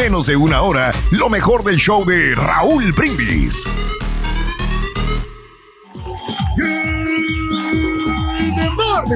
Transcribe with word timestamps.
menos 0.00 0.26
de 0.28 0.34
una 0.34 0.62
hora 0.62 0.94
lo 1.10 1.28
mejor 1.28 1.62
del 1.62 1.76
show 1.76 2.06
de 2.06 2.34
Raúl 2.34 2.90
Brindis. 2.92 3.68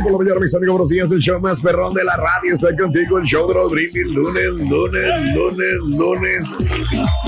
Por 0.03 0.13
la 0.13 0.19
mañana, 0.19 0.41
mis 0.41 0.55
amigos, 0.55 0.73
buenos 0.75 0.89
días. 0.91 1.11
El 1.13 1.21
show 1.21 1.41
más 1.41 1.63
perrón 1.63 1.95
de 1.95 2.05
la 2.05 2.17
radio 2.17 2.53
está 2.53 2.77
contigo. 2.77 3.17
El 3.17 3.25
show 3.25 3.49
de 3.49 3.55
los 3.55 3.71
brindis. 3.71 4.07
Lunes, 4.09 4.45
lunes, 4.45 5.35
lunes, 5.35 5.75
lunes, 5.87 6.57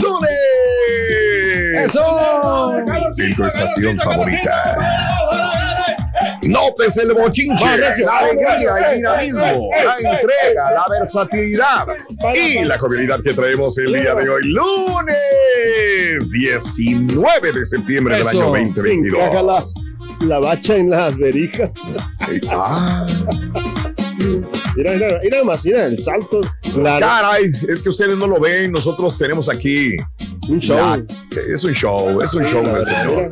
lunes. 0.02 0.40
¡Eso! 1.76 2.74
En 3.16 3.34
tu 3.34 3.44
estación 3.44 3.96
favorita. 3.96 4.76
Notes 6.48 6.96
el 6.98 7.12
bochinche, 7.12 7.64
la 8.04 8.18
alegría, 8.18 8.90
el 8.90 8.96
dinamismo, 8.96 9.70
la 10.02 10.10
entrega, 10.12 10.70
la 10.72 10.84
versatilidad 10.90 11.86
y 12.34 12.64
la 12.64 12.78
jovialidad 12.78 13.20
que 13.22 13.32
traemos 13.34 13.76
el 13.78 13.92
día 13.92 14.14
de 14.14 14.28
hoy, 14.28 14.42
lunes 14.44 16.30
19 16.30 17.52
de 17.52 17.64
septiembre 17.64 18.16
del 18.18 18.26
año 18.28 18.52
Sí, 18.54 18.90
encaja 18.90 19.42
2022. 19.42 19.74
la, 20.26 20.38
bacha 20.38 20.76
en 20.76 20.90
las 20.90 21.16
verijas. 21.16 21.70
Ah, 22.50 23.06
Mira, 24.76 24.92
mira, 24.92 25.18
mira 25.22 25.44
más, 25.44 25.64
mira 25.64 25.84
el 25.86 26.02
salto. 26.02 26.40
La, 26.74 26.98
caray, 27.00 27.50
es 27.68 27.80
que 27.82 27.88
ustedes 27.90 28.16
no 28.16 28.26
lo 28.26 28.38
ven, 28.40 28.72
nosotros 28.72 29.16
tenemos 29.18 29.48
aquí. 29.48 29.96
un 30.48 30.58
show. 30.58 30.76
la- 30.76 31.02
es 31.52 31.64
un 31.64 31.72
show, 31.72 32.20
es 32.22 32.32
un 32.34 32.44
show 32.46 32.62
del 32.62 32.84
señor. 32.84 33.30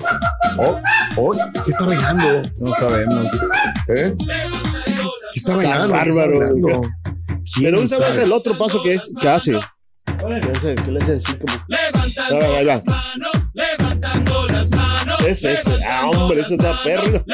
Oh, 0.59 0.81
oh, 1.17 1.33
¿qué 1.65 1.71
está 1.71 1.85
bailando? 1.87 2.43
No 2.59 2.75
sabemos. 2.75 3.27
¿Eh? 3.89 4.15
¿Qué 4.19 5.39
está 5.39 5.57
bailando? 5.57 5.93
¿Qué 5.95 5.99
está 6.11 6.21
bárbaro. 6.21 6.39
bailando? 6.39 6.69
Pero 6.69 6.93
¿Quién 7.55 7.75
ahorita 7.75 7.99
ves 7.99 8.09
sabe? 8.09 8.23
el 8.25 8.33
otro 8.33 8.55
paso 8.59 8.83
que, 8.83 9.01
que 9.21 9.29
hace. 9.29 9.53
¿Qué 9.53 10.91
le 10.91 10.99
hace 10.99 11.17
así 11.17 11.35
como? 11.37 11.53
Ah, 11.53 12.57
ahí 12.59 12.65
va. 12.65 12.83
Ese, 15.27 15.53
ese. 15.55 15.85
Ah, 15.89 16.07
hombre, 16.09 16.41
ese 16.41 16.55
está 16.55 16.83
perro. 16.83 17.25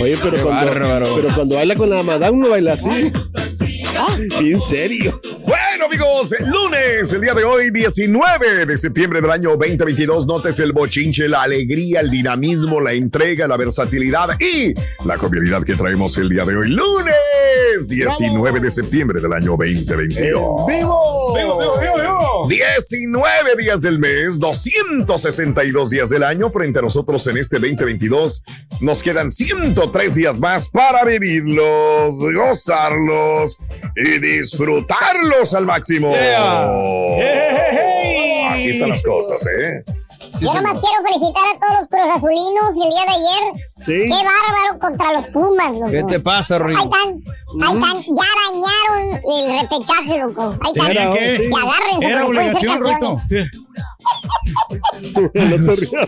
Oye, 0.00 0.16
pero 0.22 0.36
Qué 0.36 0.42
cuando, 0.42 0.66
bárbaro. 0.66 1.06
pero 1.16 1.34
cuando 1.34 1.54
baila 1.56 1.74
con 1.76 1.90
la 1.90 2.02
madame 2.02 2.36
no 2.38 2.50
baila 2.50 2.74
así. 2.74 3.12
Bien 4.40 4.60
serio. 4.60 5.20
Amigos, 5.86 6.34
lunes, 6.40 7.12
el 7.12 7.20
día 7.20 7.32
de 7.32 7.44
hoy, 7.44 7.70
19 7.70 8.66
de 8.66 8.76
septiembre 8.76 9.20
del 9.20 9.30
año 9.30 9.50
2022. 9.50 10.26
Notes 10.26 10.58
el 10.58 10.72
bochinche, 10.72 11.28
la 11.28 11.42
alegría, 11.42 12.00
el 12.00 12.10
dinamismo, 12.10 12.80
la 12.80 12.92
entrega, 12.92 13.46
la 13.46 13.56
versatilidad 13.56 14.30
y 14.40 14.74
la 15.06 15.16
jovialidad 15.16 15.62
que 15.62 15.76
traemos 15.76 16.18
el 16.18 16.28
día 16.28 16.44
de 16.44 16.56
hoy, 16.56 16.70
lunes 16.70 17.86
19 17.86 18.58
de 18.58 18.70
septiembre 18.70 19.20
del 19.20 19.32
año 19.32 19.52
2022. 19.56 20.66
¡Vivo! 20.66 21.06
19 22.48 23.56
días 23.56 23.80
del 23.80 23.98
mes, 23.98 24.38
262 24.38 25.90
días 25.90 26.10
del 26.10 26.22
año 26.24 26.50
frente 26.50 26.80
a 26.80 26.82
nosotros 26.82 27.26
en 27.28 27.38
este 27.38 27.58
2022. 27.58 28.42
Nos 28.80 29.02
quedan 29.02 29.30
103 29.30 30.14
días 30.14 30.38
más 30.38 30.68
para 30.68 31.04
vivirlos, 31.04 32.14
gozarlos 32.34 33.58
y 33.94 34.18
disfrutarlos 34.18 35.54
al 35.54 35.66
máximo. 35.66 35.75
Así 38.52 38.70
están 38.70 38.90
las 38.90 39.02
cosas, 39.02 39.46
¿eh? 39.46 39.84
Yo 40.40 40.52
nomás 40.54 40.78
quiero 40.80 41.02
felicitar 41.04 41.42
a 41.54 41.58
todos 41.60 41.80
los 41.80 41.88
Cruz 41.88 42.10
Azulinos 42.14 42.76
el 42.76 42.90
día 42.90 43.04
de 43.04 43.12
ayer. 43.12 43.44
Sí. 43.78 44.04
Qué 44.06 44.10
bárbaro 44.10 44.78
contra 44.80 45.12
los 45.12 45.26
Pumas, 45.28 45.72
loco. 45.74 45.90
¿Qué 45.90 46.04
te 46.04 46.20
pasa, 46.20 46.56
Ahí 46.56 46.60
Rodrigo? 46.60 46.82
están, 46.82 47.22
ahí 47.62 47.74
están, 47.74 48.02
ya 48.02 48.28
bañaron 48.42 49.22
el 49.34 49.60
repechaje, 49.60 50.18
loco. 50.18 50.54
Ahí 50.62 50.72
están. 50.74 50.90
Era, 50.90 51.12
¿Qué? 51.12 51.36
sí. 51.36 51.42
Y 51.44 51.54
agárrense 51.54 52.06
Era 52.06 52.26
obligación, 52.26 52.84
Rito. 52.84 53.20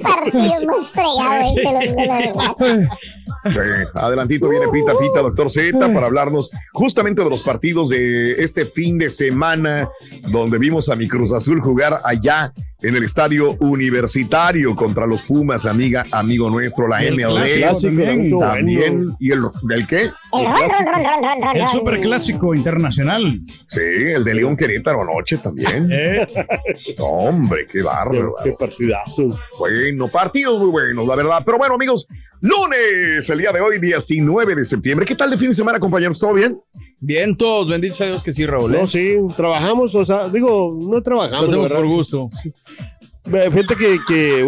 Partidos 0.03 0.65
más 0.65 0.89
fregados 0.93 1.53
este. 1.57 2.83
Sí, 3.51 3.59
Adelantito 3.95 4.49
viene 4.49 4.69
Pita 4.69 4.99
Pita, 4.99 5.21
doctor 5.21 5.51
Z, 5.51 5.79
para 5.79 6.07
hablarnos 6.07 6.51
justamente 6.73 7.23
de 7.23 7.31
los 7.31 7.43
partidos 7.43 7.89
de 7.91 8.43
este 8.43 8.67
fin 8.67 8.99
de 8.99 9.09
semana, 9.09 9.89
donde 10.29 10.59
vimos 10.59 10.89
a 10.89 10.97
mi 10.97 11.07
Cruz 11.09 11.33
Azul 11.33 11.61
jugar 11.61 12.01
allá 12.05 12.53
en 12.81 12.95
el 12.95 13.03
estadio 13.03 13.55
universitario 13.59 14.77
contra 14.77 15.07
los 15.07 15.23
Pumas, 15.23 15.67
amiga, 15.67 16.07
amigo 16.13 16.49
nuestro, 16.49 16.87
la 16.87 17.03
El 17.03 17.17
MLB. 17.17 17.57
clásico 17.59 17.91
también. 17.97 18.39
También, 18.39 19.07
¿y 19.19 19.33
el 19.33 19.41
del 19.63 19.87
qué? 19.87 20.03
El 20.03 20.11
El 21.55 21.61
ron. 21.61 21.69
superclásico 21.69 22.55
internacional. 22.55 23.37
Sí, 23.67 23.81
el 23.83 24.23
de 24.23 24.35
León 24.35 24.57
Querétaro 24.57 25.03
anoche 25.03 25.39
también. 25.39 25.89
Eh, 25.99 26.27
Hombre, 26.99 27.67
qué 27.71 27.83
bárbaro. 27.83 28.35
Qué 28.45 28.53
partidazo. 28.59 29.27
Bueno, 29.59 30.09
partidos 30.09 30.59
muy 30.61 30.71
buenos, 30.71 31.07
la 31.07 31.17
verdad. 31.17 31.43
Pero 31.45 31.59
bueno, 31.59 31.75
amigos, 31.75 32.07
lunes, 32.41 33.29
el 33.29 33.39
día 33.39 33.53
de 33.53 33.61
hoy, 33.61 33.79
19 33.79 34.55
de 34.55 34.65
septiembre. 34.65 35.05
¿Qué 35.07 35.15
tal 35.17 35.31
de 35.31 35.39
fin 35.39 35.49
de 35.49 35.55
semana, 35.55 35.81
compañeros? 35.81 36.19
¿Todo 36.19 36.35
bien? 36.35 36.61
Bien, 37.01 37.37
todos, 37.37 37.69
bendito 37.71 37.95
sea 37.95 38.09
Dios 38.09 38.23
que 38.25 38.33
sí, 38.33 38.45
Raúl. 38.45 38.75
¿eh? 38.75 38.79
No, 38.81 38.87
sí, 38.87 39.17
trabajamos, 39.37 39.95
o 39.95 40.05
sea, 40.05 40.29
digo, 40.29 40.77
no 40.81 40.95
Lo 40.97 41.03
trabajamos. 41.03 41.47
hacemos 41.47 41.65
¿verdad? 41.69 41.77
por 41.79 41.87
gusto. 41.87 42.29
Fíjate 43.25 43.77
que, 43.77 43.99
que, 44.07 44.41
eh, 44.41 44.47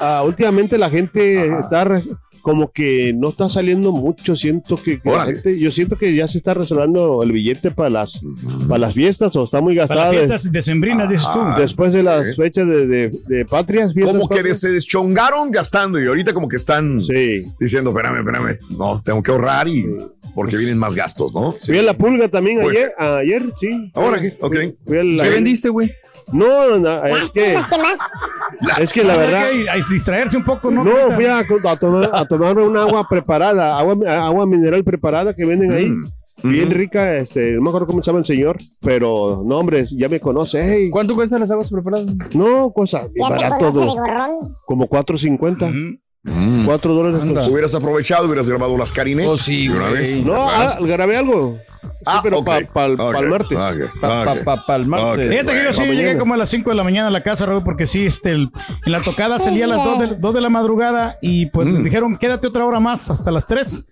ah, 0.00 0.22
últimamente 0.26 0.76
la 0.78 0.90
gente 0.90 1.46
está 1.60 1.84
re- 1.84 2.02
como 2.42 2.70
que 2.72 3.14
no 3.16 3.28
está 3.30 3.48
saliendo 3.48 3.92
mucho. 3.92 4.36
Siento 4.36 4.76
que, 4.76 5.00
que 5.00 5.08
la 5.10 5.24
gente, 5.26 5.58
yo 5.58 5.70
siento 5.70 5.96
que 5.96 6.14
ya 6.14 6.28
se 6.28 6.36
está 6.38 6.52
reservando 6.52 7.22
el 7.22 7.32
billete 7.32 7.70
para 7.70 7.88
las, 7.88 8.20
para 8.68 8.78
las 8.80 8.92
fiestas 8.94 9.34
o 9.36 9.44
está 9.44 9.60
muy 9.62 9.74
para 9.76 9.86
gastada. 9.86 10.12
las 10.12 10.20
de- 10.22 10.26
fiestas 10.28 10.52
decembrinas, 10.52 11.08
dices 11.08 11.26
tú. 11.32 11.38
Ah, 11.40 11.56
después 11.58 11.92
de 11.94 12.02
las 12.02 12.26
Sí. 12.28 12.34
fechas 12.34 12.66
de, 12.66 12.86
de, 12.86 13.10
de 13.28 13.44
patrias, 13.46 13.94
fiestas 13.94 14.16
Como 14.16 14.28
que 14.28 14.36
patrias. 14.36 14.60
se 14.60 14.70
deschongaron 14.72 15.50
gastando 15.50 15.98
y 16.02 16.06
ahorita 16.06 16.34
como 16.34 16.48
que 16.48 16.56
están 16.56 17.00
Sí. 17.00 17.44
diciendo, 17.58 17.90
espérame, 17.90 18.18
espérame, 18.18 18.58
no, 18.76 19.00
tengo 19.02 19.22
que 19.22 19.30
ahorrar 19.30 19.68
y 19.68 19.86
porque 20.34 20.56
vienen 20.56 20.78
más 20.78 20.94
gastos, 20.96 21.32
¿no? 21.32 21.52
Fui 21.52 21.78
a 21.78 21.82
la 21.82 21.94
pulga 21.94 22.28
también 22.28 22.60
Pues- 22.60 22.76
ayer, 22.76 22.94
ayer, 22.98 23.52
sí. 23.58 23.90
Ahora 23.94 24.20
qué, 24.20 24.36
ok. 24.40 24.54
Fui 24.86 24.98
a 24.98 25.04
la- 25.04 25.22
¿Qué 25.24 25.30
vendiste, 25.30 25.68
güey? 25.68 25.90
No, 26.32 26.68
no, 26.70 26.78
no, 26.78 27.04
es 27.06 27.30
que, 27.32 27.54
es 28.80 28.92
que 28.92 29.04
la 29.04 29.12
Hay 29.14 29.18
verdad. 29.18 29.50
que 29.50 29.70
hay 29.70 29.82
que 29.82 29.94
distraerse 29.94 30.36
un 30.36 30.44
poco, 30.44 30.70
¿no? 30.70 30.82
No, 30.82 31.14
fui 31.14 31.26
a, 31.26 31.38
a 31.40 31.76
tomar, 31.78 32.10
a 32.12 32.24
tomar 32.26 32.58
un 32.58 32.76
agua 32.76 33.06
preparada, 33.08 33.78
agua, 33.78 33.96
agua 34.26 34.46
mineral 34.46 34.82
preparada 34.84 35.34
que 35.34 35.44
venden 35.44 35.72
ahí. 35.72 35.86
Mm, 35.90 36.10
Bien 36.42 36.68
mm. 36.68 36.72
rica, 36.72 37.16
este, 37.16 37.52
no 37.52 37.62
me 37.62 37.68
acuerdo 37.68 37.86
cómo 37.86 38.02
se 38.02 38.06
llama 38.10 38.18
el 38.20 38.24
señor, 38.24 38.58
pero 38.80 39.42
no, 39.46 39.58
hombre, 39.58 39.84
ya 39.92 40.08
me 40.08 40.18
conoce. 40.18 40.60
Hey, 40.62 40.90
¿Cuánto 40.90 41.14
cuestan 41.14 41.40
las 41.40 41.50
aguas 41.50 41.70
preparadas? 41.70 42.06
no, 42.34 42.72
cosa 42.72 43.06
bien 43.12 43.28
barato, 43.28 43.70
como 44.66 44.88
4.50, 44.88 45.68
Ujú. 45.68 46.00
Mm. 46.24 46.64
4 46.64 46.94
dólares. 46.94 47.20
Anda. 47.22 47.42
con- 47.42 47.52
Hubieras 47.52 47.74
aprovechado, 47.74 48.26
hubieras 48.26 48.48
grabado 48.48 48.76
las 48.78 48.90
carinetas. 48.90 49.30
Oh, 49.30 49.36
sí, 49.36 49.68
de 49.68 49.76
una 49.76 49.88
vez. 49.90 50.16
No, 50.16 50.48
ah, 50.50 50.76
grabé 50.80 51.16
algo. 51.18 51.58
Sí, 51.82 51.90
Ah, 52.06 52.20
pero 52.22 52.42
para 52.44 52.58
el 52.86 53.28
martes. 53.28 53.56
ok, 53.56 54.00
Pa, 54.00 54.24
pa, 54.24 54.32
ok. 54.32 54.44
pa, 54.44 54.66
pa, 54.66 54.76
el 54.76 54.86
martes. 54.86 55.28
Fíjate 55.28 55.52
que 55.52 55.64
yo 55.64 55.72
sí 55.72 55.82
llegué 55.84 56.18
como 56.18 56.34
a 56.34 56.36
las 56.36 56.50
5 56.50 56.70
de 56.70 56.76
la 56.76 56.84
mañana 56.84 57.08
a 57.08 57.10
la 57.10 57.22
casa, 57.22 57.46
Raúl, 57.46 57.62
porque 57.62 57.86
sí, 57.86 58.06
este, 58.06 58.30
el- 58.30 58.50
en 58.84 58.92
la 58.92 59.00
tocada 59.00 59.38
salía 59.38 59.64
a 59.66 59.68
las 59.68 59.84
2 59.84 59.98
de, 60.00 60.06
2 60.18 60.34
de 60.34 60.40
la 60.40 60.48
madrugada 60.50 61.18
y 61.22 61.46
pues 61.46 61.66
Mm. 61.68 61.72
me 61.72 61.80
dijeron, 61.84 62.16
quédate 62.18 62.46
otra 62.46 62.64
hora 62.64 62.80
más 62.80 63.10
hasta 63.10 63.30
las 63.30 63.46
3. 63.46 63.88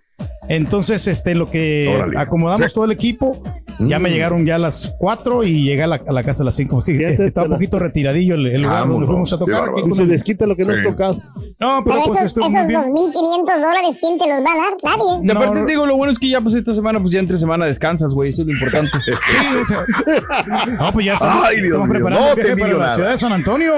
Entonces, 0.48 1.06
este, 1.06 1.34
lo 1.34 1.48
que 1.50 1.92
Órale. 1.94 2.18
acomodamos 2.18 2.66
Sí. 2.68 2.74
todo 2.74 2.84
el 2.84 2.92
equipo 2.92 3.42
Ya 3.78 3.98
me 3.98 4.10
Mm. 4.10 4.12
llegaron 4.12 4.44
ya 4.46 4.56
a 4.56 4.58
las 4.58 4.94
4 4.98 5.42
y 5.44 5.64
llegué 5.64 5.82
a 5.84 5.86
la, 5.86 5.96
a 6.06 6.12
la 6.12 6.22
casa 6.22 6.42
a 6.42 6.46
las 6.46 6.54
5. 6.54 6.82
Sí, 6.82 6.94
Fíjate, 6.96 7.26
estaba 7.28 7.46
un 7.46 7.54
poquito 7.54 7.78
retiradillo 7.78 8.34
el, 8.34 8.46
el 8.48 8.62
lugar 8.62 8.80
donde 8.80 8.92
Vámonos, 8.92 9.08
fuimos 9.08 9.32
a 9.32 9.38
tocar. 9.38 9.68
aquí 9.70 9.90
se 9.92 10.06
les 10.06 10.22
quita 10.22 10.46
lo 10.46 10.54
que 10.54 10.62
no 10.64 10.72
Sí. 10.74 10.78
has 10.80 10.86
tocado. 10.86 11.14
No, 11.58 11.82
pero 11.82 11.96
Pero 11.96 12.02
pues 12.06 12.20
esos, 12.22 12.36
esos 12.36 12.66
bien. 12.68 12.80
2.500 12.82 13.60
dólares, 13.60 13.96
¿quién 13.98 14.18
te 14.18 14.26
los 14.28 14.40
va 14.44 14.52
a 14.52 14.56
dar? 14.56 14.72
Nadie. 14.82 15.32
Aparte 15.32 15.54
No, 15.60 15.66
te 15.66 15.72
digo, 15.72 15.86
lo 15.86 15.96
bueno 15.96 16.12
es 16.12 16.18
que 16.18 16.28
ya 16.28 16.40
pues 16.42 16.54
esta 16.54 16.74
semana, 16.74 17.00
pues 17.00 17.12
ya 17.12 17.20
entre 17.20 17.38
semana 17.38 17.64
descansas, 17.64 18.12
güey. 18.12 18.30
Eso 18.30 18.42
es 18.42 18.48
lo 18.48 18.52
importante. 18.52 18.90
No, 20.78 20.92
pues 20.92 21.06
ya 21.06 21.14
estamos, 21.14 21.44
Ay, 21.46 21.56
Dios 21.56 21.66
estamos 21.66 21.88
mío, 21.88 21.94
preparando 21.94 22.26
no 22.26 22.30
el 22.30 22.34
viaje 22.36 22.50
para 22.50 22.52
envidio 22.52 22.78
la 22.78 22.84
nada. 22.84 22.94
ciudad 22.96 23.10
de 23.10 23.18
San 23.18 23.32
Antonio. 23.32 23.74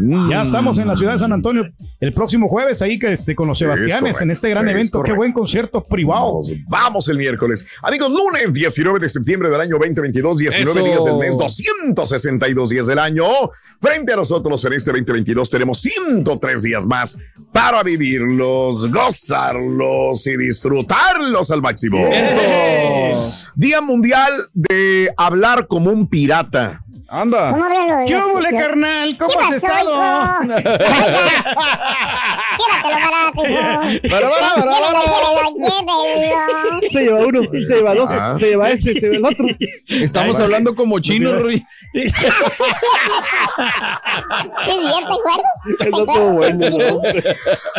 Mm. 0.00 0.30
Ya 0.30 0.42
estamos 0.42 0.78
en 0.78 0.88
la 0.88 0.96
ciudad 0.96 1.12
de 1.12 1.18
San 1.18 1.32
Antonio 1.32 1.68
el 2.00 2.12
próximo 2.12 2.48
jueves 2.48 2.80
ahí 2.82 2.98
que 2.98 3.12
este, 3.12 3.34
con 3.34 3.48
los 3.48 3.56
Es 3.60 3.66
Sebastianes 3.66 4.00
correcto, 4.00 4.24
en 4.24 4.30
este 4.30 4.48
gran 4.50 4.68
es 4.68 4.74
evento. 4.74 5.02
Qué 5.02 5.12
buen 5.12 5.32
concierto 5.32 5.84
privado. 5.88 6.40
Vamos, 6.68 7.08
el 7.08 7.18
miércoles. 7.18 7.66
Amigos, 7.82 8.10
lunes 8.10 8.52
19 8.52 9.00
de 9.00 9.08
septiembre 9.08 9.50
del 9.50 9.60
año 9.60 9.78
2022, 9.78 10.38
19 10.38 10.70
Eso. 10.70 10.84
días 10.84 11.04
del 11.04 11.16
mes, 11.16 11.36
262 11.36 12.70
días 12.70 12.86
del 12.86 12.98
año. 12.98 13.24
Frente 13.80 14.12
a 14.12 14.16
nosotros 14.16 14.64
en 14.64 14.72
este 14.72 14.90
2022 14.90 15.50
tenemos 15.50 15.80
103 15.80 16.62
días 16.62 16.84
más 16.84 17.16
para 17.52 17.82
vivirlos, 17.82 18.90
gozarlos 18.90 20.26
y 20.26 20.36
disfrutarlos 20.36 21.50
al 21.50 21.62
máximo. 21.62 21.98
Día 23.54 23.80
Mundial 23.80 24.32
de 24.52 25.10
hablar 25.16 25.66
como 25.66 25.90
un 25.90 26.08
pirata. 26.08 26.84
Anda. 27.10 27.52
¿Cómo 27.52 27.64
hablan 27.64 27.88
los 27.88 28.08
¿Qué 28.08 28.16
hubo, 28.16 28.40
carnal? 28.58 29.16
¿Cómo 29.16 29.30
¿Qué 29.32 29.38
has 29.38 29.52
estado? 29.54 29.92
Llévatelo 32.58 32.96
barato. 33.00 33.42
Se 36.90 37.00
lleva 37.04 37.20
uno, 37.26 37.40
se 37.64 37.74
lleva 37.76 37.94
dos, 37.94 38.10
Ah. 38.12 38.34
se 38.38 38.46
lleva 38.50 38.70
este, 38.70 39.00
se 39.00 39.08
lleva 39.08 39.16
el 39.16 39.24
otro. 39.24 39.46
Estamos 39.86 40.38
hablando 40.40 40.74
como 40.74 40.98
chinos, 41.00 41.40
Rui. 41.40 41.62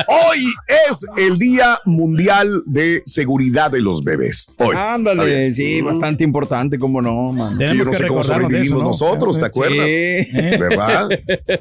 Hoy 0.07 0.45
es 0.67 1.05
el 1.17 1.37
Día 1.37 1.79
Mundial 1.85 2.63
de 2.65 3.03
Seguridad 3.05 3.71
de 3.71 3.81
los 3.81 4.03
Bebés. 4.03 4.55
Hoy. 4.57 4.75
Ándale, 4.77 5.53
sí, 5.53 5.81
bastante 5.81 6.23
importante, 6.23 6.79
cómo 6.79 7.01
no, 7.01 7.31
man. 7.33 7.53
Yo 7.53 7.57
Tenemos 7.57 7.85
no 7.87 7.91
que 7.91 7.97
sé 7.97 8.07
cómo 8.07 8.19
de 8.19 8.21
eso, 8.21 8.33
sobrevivimos 8.33 8.79
¿no? 8.81 8.87
nosotros, 8.87 9.18
¿te 9.19 9.45
acuerdas? 9.45 9.85
Sí. 9.87 10.27
¿Verdad? 10.59 11.09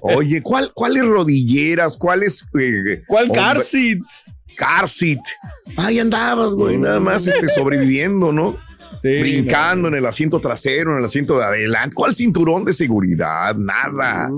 Oye, 0.00 0.43
¿cuál, 0.43 0.70
¿cuáles 0.75 1.05
rodilleras? 1.06 1.96
¿Cuáles? 1.96 2.46
eh, 2.58 3.02
¿Cuál 3.06 3.25
hombre- 3.25 3.40
car 3.40 3.60
seat? 3.60 3.99
Car 4.56 4.88
seat. 4.88 5.20
Ahí 5.76 5.99
andabas, 5.99 6.52
güey, 6.52 6.78
nada 6.78 6.99
más 7.00 7.26
este, 7.26 7.49
sobreviviendo, 7.49 8.32
¿no? 8.32 8.56
Sí, 8.96 9.10
Brincando 9.20 9.87
en 9.88 9.94
el 9.94 10.06
asiento 10.06 10.40
trasero, 10.40 10.93
en 10.93 10.99
el 10.99 11.05
asiento 11.05 11.38
de 11.38 11.44
adelante. 11.44 11.94
¿Cuál 11.94 12.14
cinturón 12.14 12.64
de 12.64 12.72
seguridad? 12.72 13.55
Nada. 13.55 14.28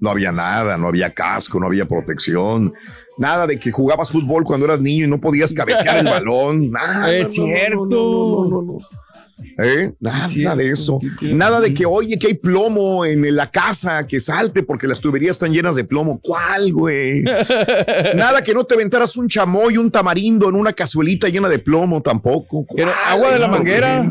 No 0.00 0.10
había 0.10 0.32
nada, 0.32 0.76
no 0.78 0.88
había 0.88 1.10
casco, 1.10 1.60
no 1.60 1.66
había 1.66 1.86
protección. 1.86 2.72
Nada 3.18 3.46
de 3.46 3.58
que 3.58 3.70
jugabas 3.70 4.10
fútbol 4.10 4.42
cuando 4.42 4.64
eras 4.66 4.80
niño 4.80 5.04
y 5.04 5.08
no 5.08 5.20
podías 5.20 5.52
cabecear 5.52 5.98
el 5.98 6.04
balón. 6.10 6.70
Nada. 6.72 7.14
Es 7.14 7.36
no, 7.38 7.44
cierto. 7.44 8.46
no, 8.50 8.62
no. 8.62 8.78
¿Eh? 9.58 9.92
Nada 10.00 10.56
de 10.56 10.70
eso. 10.70 10.98
sí. 10.98 11.34
Nada 11.34 11.60
de 11.60 11.74
que, 11.74 11.86
oye, 11.86 12.18
que 12.18 12.28
hay 12.28 12.34
plomo 12.34 13.04
en 13.04 13.34
la 13.34 13.50
casa, 13.50 14.06
que 14.06 14.20
salte 14.20 14.62
porque 14.62 14.86
las 14.86 15.00
tuberías 15.00 15.32
están 15.32 15.52
llenas 15.52 15.76
de 15.76 15.84
plomo. 15.84 16.20
¿Cuál, 16.22 16.72
güey? 16.72 17.22
Nada 18.14 18.42
que 18.42 18.54
no 18.54 18.64
te 18.64 18.74
aventaras 18.74 19.16
un 19.16 19.28
chamoy, 19.28 19.76
un 19.76 19.90
tamarindo 19.90 20.48
en 20.48 20.54
una 20.54 20.72
cazuelita 20.72 21.28
llena 21.28 21.48
de 21.48 21.58
plomo 21.58 22.00
tampoco. 22.00 22.64
Pero 22.74 22.90
¿Cuál 22.92 23.14
agua 23.18 23.30
de 23.32 23.38
la 23.38 23.48
manguera. 23.48 24.08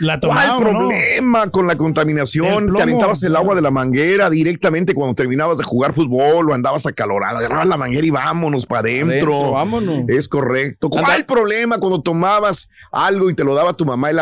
La 0.00 0.20
¿Cuál 0.20 0.58
problema 0.58 1.50
con 1.50 1.66
la 1.66 1.76
contaminación? 1.76 2.72
Te 2.74 2.82
aventabas 2.82 3.22
el 3.24 3.34
agua 3.34 3.54
de 3.54 3.62
la 3.62 3.70
manguera 3.70 4.30
directamente 4.30 4.94
cuando 4.94 5.14
terminabas 5.14 5.58
de 5.58 5.64
jugar 5.64 5.92
fútbol 5.92 6.50
o 6.50 6.54
andabas 6.54 6.86
acalorado. 6.86 7.38
Agarrabas 7.38 7.66
la 7.66 7.76
manguera 7.76 8.06
y 8.06 8.10
vámonos 8.10 8.64
para 8.64 8.80
adentro. 8.80 9.52
Vámonos. 9.52 10.08
Es 10.08 10.28
correcto. 10.28 10.88
¿Cuál 10.88 11.04
Anda- 11.04 11.26
problema 11.26 11.78
cuando 11.78 12.00
tomabas 12.00 12.68
algo 12.92 13.28
y 13.30 13.34
te 13.34 13.44
lo 13.44 13.54
daba 13.54 13.72
tu 13.72 13.84
mamá 13.84 14.10
el 14.10 14.18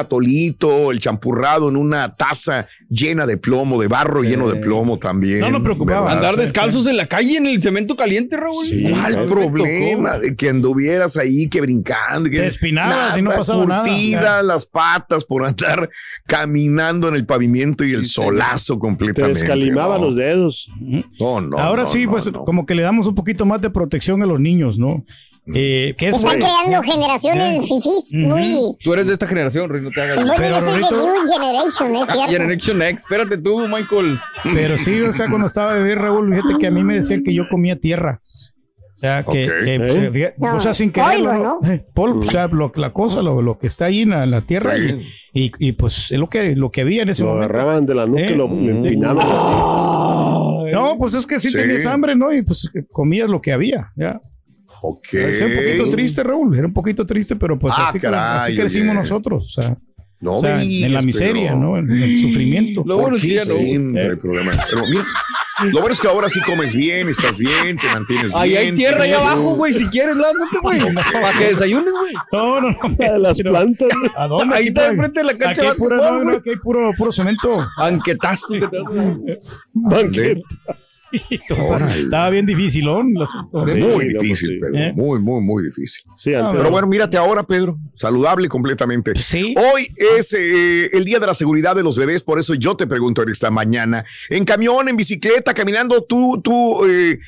el 0.90 1.00
champurrado 1.00 1.68
en 1.68 1.76
una 1.76 2.16
taza 2.16 2.66
llena 2.88 3.26
de 3.26 3.36
plomo, 3.36 3.80
de 3.80 3.88
barro 3.88 4.20
Sí. 4.20 4.28
lleno 4.28 4.48
de 4.48 4.56
plomo 4.60 4.98
también? 4.98 5.40
No 5.40 5.50
nos 5.50 5.62
preocupaba. 5.62 6.00
¿verdad? 6.02 6.16
Andar 6.16 6.36
descalzos 6.36 6.86
en 6.86 6.96
la 6.96 7.06
calle 7.06 7.36
en 7.36 7.46
el 7.46 7.60
cemento 7.62 7.96
caliente, 7.96 8.36
Raúl. 8.36 8.64
Sí. 8.66 8.84
¿Cuál 8.90 9.26
problema 9.26 10.18
de 10.18 10.36
que 10.36 10.48
anduvieras 10.48 11.16
ahí, 11.16 11.48
que 11.48 11.60
brincando? 11.60 12.28
Que 12.30 12.38
Te 12.38 12.46
espinabas 12.46 13.16
y 13.18 13.22
no 13.22 13.30
pasaba 13.30 13.64
nada. 13.64 13.82
curtidas 13.84 14.44
las 14.44 14.66
patas 14.66 15.24
por 15.24 15.44
andar 15.44 15.88
caminando 16.26 17.08
en 17.08 17.14
el 17.14 17.24
pavimento 17.26 17.84
y 17.84 17.92
el 17.92 18.04
Sí, 18.04 18.10
solazo 18.14 18.74
Te 18.74 18.80
completamente. 18.80 19.38
descalimaba 19.40 19.98
no. 19.98 20.06
los 20.06 20.16
dedos. 20.16 20.70
No, 21.20 21.40
no, 21.40 21.58
Ahora 21.58 21.82
no, 21.82 21.88
sí, 21.88 22.04
no, 22.04 22.10
pues 22.12 22.30
no. 22.32 22.44
como 22.44 22.66
que 22.66 22.74
le 22.74 22.82
damos 22.82 23.06
un 23.06 23.14
poquito 23.14 23.46
más 23.46 23.60
de 23.60 23.70
protección 23.70 24.22
a 24.22 24.26
los 24.26 24.40
niños, 24.40 24.78
¿no? 24.78 25.04
Eh, 25.54 25.94
que 25.96 26.08
es 26.08 26.16
Están 26.16 26.38
creando 26.40 26.82
generaciones 26.82 27.60
fifís 27.62 28.20
muy... 28.22 28.76
Tú 28.82 28.92
eres 28.94 29.06
de 29.06 29.12
esta 29.12 29.28
generación, 29.28 29.68
Rui, 29.68 29.80
no 29.80 29.90
te 29.90 30.00
hagas. 30.00 30.16
Bueno, 30.16 30.34
Pero, 30.36 30.58
yo 30.58 30.66
soy 30.66 30.74
de 30.74 30.88
Rorrito- 30.88 31.12
New 31.14 31.26
Generation, 31.32 31.96
¿es 31.96 32.02
Ah, 32.02 32.12
cierto? 32.12 32.32
Generation 32.32 32.82
X, 32.82 33.02
espérate 33.02 33.38
tú, 33.38 33.58
Michael. 33.68 34.18
Pero 34.54 34.76
sí, 34.76 35.00
o 35.02 35.12
sea, 35.12 35.28
cuando 35.28 35.46
estaba 35.46 35.74
bebé, 35.74 35.94
Raúl, 35.94 36.34
fíjate 36.34 36.58
que 36.58 36.66
a 36.66 36.70
mí 36.72 36.82
me 36.82 36.96
decían 36.96 37.22
que 37.22 37.32
yo 37.32 37.48
comía 37.48 37.78
tierra. 37.78 38.20
O 38.24 38.98
sea, 38.98 39.22
que, 39.24 39.46
Ok. 39.46 39.64
que, 39.66 39.76
pues, 39.78 39.94
¿Eh? 39.94 40.10
fíjate, 40.10 40.34
No, 40.38 40.56
o 40.56 40.60
sea, 40.60 40.72
sin 40.74 40.90
polvo, 40.90 41.06
quererlo, 41.10 41.60
¿no? 41.62 41.70
Eh, 41.70 41.86
polvo, 41.94 42.20
o 42.20 42.22
sea, 42.24 42.48
lo, 42.48 42.72
la 42.74 42.92
cosa, 42.92 43.22
lo, 43.22 43.40
lo 43.42 43.58
que 43.58 43.66
está 43.68 43.84
ahí 43.84 44.00
en 44.00 44.10
la, 44.10 44.24
en 44.24 44.30
la 44.32 44.40
tierra 44.40 44.74
Sí. 44.76 45.00
y, 45.34 45.44
y, 45.44 45.52
y, 45.60 45.72
pues 45.72 46.10
es 46.10 46.18
lo 46.18 46.28
que, 46.28 46.56
lo 46.56 46.70
que 46.70 46.80
había 46.80 47.02
en 47.02 47.10
ese 47.10 47.22
Lo 47.22 47.34
momento. 47.34 47.52
agarraban 47.54 47.86
de 47.86 47.94
la 47.94 48.06
nuca 48.06 48.22
¿Eh? 48.22 48.32
y 48.32 48.34
lo 48.34 48.46
empinaban 48.46 49.18
así. 49.26 50.72
No, 50.72 50.96
pues 50.98 51.14
es 51.14 51.26
que 51.26 51.38
sí, 51.40 51.50
Sí. 51.50 51.56
tenías 51.56 51.86
hambre, 51.86 52.16
¿no? 52.16 52.32
Y 52.34 52.42
pues 52.42 52.68
comías 52.90 53.28
lo 53.28 53.40
que 53.40 53.52
había, 53.52 53.92
ya. 53.96 54.20
Ok. 54.82 55.14
Era 55.14 55.46
un 55.46 55.54
poquito 55.54 55.90
triste, 55.90 56.22
Raúl, 56.22 56.56
era 56.56 56.66
un 56.66 56.72
poquito 56.72 57.04
triste, 57.06 57.36
pero 57.36 57.58
pues 57.58 57.74
Ah, 57.76 57.88
así, 57.88 57.98
caray, 57.98 58.38
así 58.38 58.56
crecimos 58.56 58.94
nosotros, 58.94 59.46
o 59.46 59.62
sea, 59.62 59.76
No 60.18 60.36
o 60.36 60.40
sea, 60.40 60.56
me 60.56 60.84
en 60.86 60.92
la 60.94 61.00
miseria, 61.02 61.48
pero- 61.50 61.60
¿no? 61.60 61.76
En 61.76 61.90
el 61.90 62.22
sufrimiento. 62.22 62.82
Lo 62.86 62.94
¿Por 62.94 63.02
bueno 63.02 63.16
es 63.16 63.22
que 63.22 63.34
ya 63.34 63.44
no. 63.44 63.54
Eh. 63.56 64.08
hay? 64.10 64.16
Pero 64.16 64.82
mira, 64.88 65.04
lo 65.72 65.80
bueno 65.80 65.92
es 65.92 66.00
que 66.00 66.08
ahora 66.08 66.28
sí 66.28 66.40
comes 66.40 66.74
bien, 66.74 67.08
estás 67.08 67.36
bien, 67.36 67.78
te 67.78 67.86
mantienes 67.86 68.34
Ahí 68.34 68.50
bien. 68.50 68.60
hay 68.62 68.72
tierra 68.74 69.04
ahí 69.04 69.12
abajo, 69.12 69.56
güey. 69.56 69.72
Si 69.72 69.86
quieres, 69.88 70.16
lánzate, 70.16 70.58
güey. 70.62 70.80
Para 71.12 71.38
que 71.38 71.44
desayunes, 71.48 71.92
güey. 71.92 72.14
No, 72.32 72.60
no, 72.60 72.70
no. 72.70 72.96
de 72.96 73.18
las 73.18 73.36
Pero, 73.38 73.50
plantas. 73.50 73.88
¿A 74.16 74.26
dónde? 74.26 74.54
Ahí 74.56 74.66
está 74.68 74.86
enfrente 74.86 75.20
de 75.20 75.24
la 75.26 75.38
cancha 75.38 75.62
Aquí 75.62 75.70
hay 75.70 75.76
puro, 75.76 75.96
no, 75.96 76.24
no, 76.24 76.30
aquí 76.36 76.50
hay 76.50 76.56
puro, 76.56 76.92
puro 76.96 77.12
cemento. 77.12 77.66
Banquetazo. 77.78 78.54
Entonces, 78.54 80.38
Estaba 81.98 82.30
bien 82.30 82.46
el 82.48 83.22
asunto. 83.22 83.66
Sí, 83.66 83.74
muy 83.78 84.08
no, 84.08 84.20
difícil, 84.20 84.28
pues 84.28 84.38
sí. 84.38 84.58
Pedro. 84.60 84.78
¿Eh? 84.78 84.92
Muy, 84.94 85.18
muy, 85.20 85.40
muy 85.42 85.62
difícil. 85.64 86.02
Sí, 86.16 86.32
Pero 86.32 86.70
bueno, 86.70 86.86
mírate 86.86 87.16
ahora, 87.16 87.42
Pedro. 87.44 87.78
Saludable 87.94 88.48
completamente. 88.48 89.14
Sí. 89.14 89.54
Hoy 89.56 89.88
es 89.96 90.15
eh, 90.32 90.90
el 90.92 91.04
Día 91.04 91.18
de 91.18 91.26
la 91.26 91.34
Seguridad 91.34 91.76
de 91.76 91.82
los 91.82 91.96
Bebés, 91.96 92.22
por 92.22 92.38
eso 92.38 92.54
yo 92.54 92.76
te 92.76 92.86
pregunto 92.86 93.22
en 93.22 93.28
esta 93.28 93.50
mañana. 93.50 94.04
En 94.30 94.44
camión, 94.44 94.88
en 94.88 94.96
bicicleta, 94.96 95.54
caminando, 95.54 96.04
tú, 96.04 96.40
tú 96.42 96.84
eh, 96.86 97.18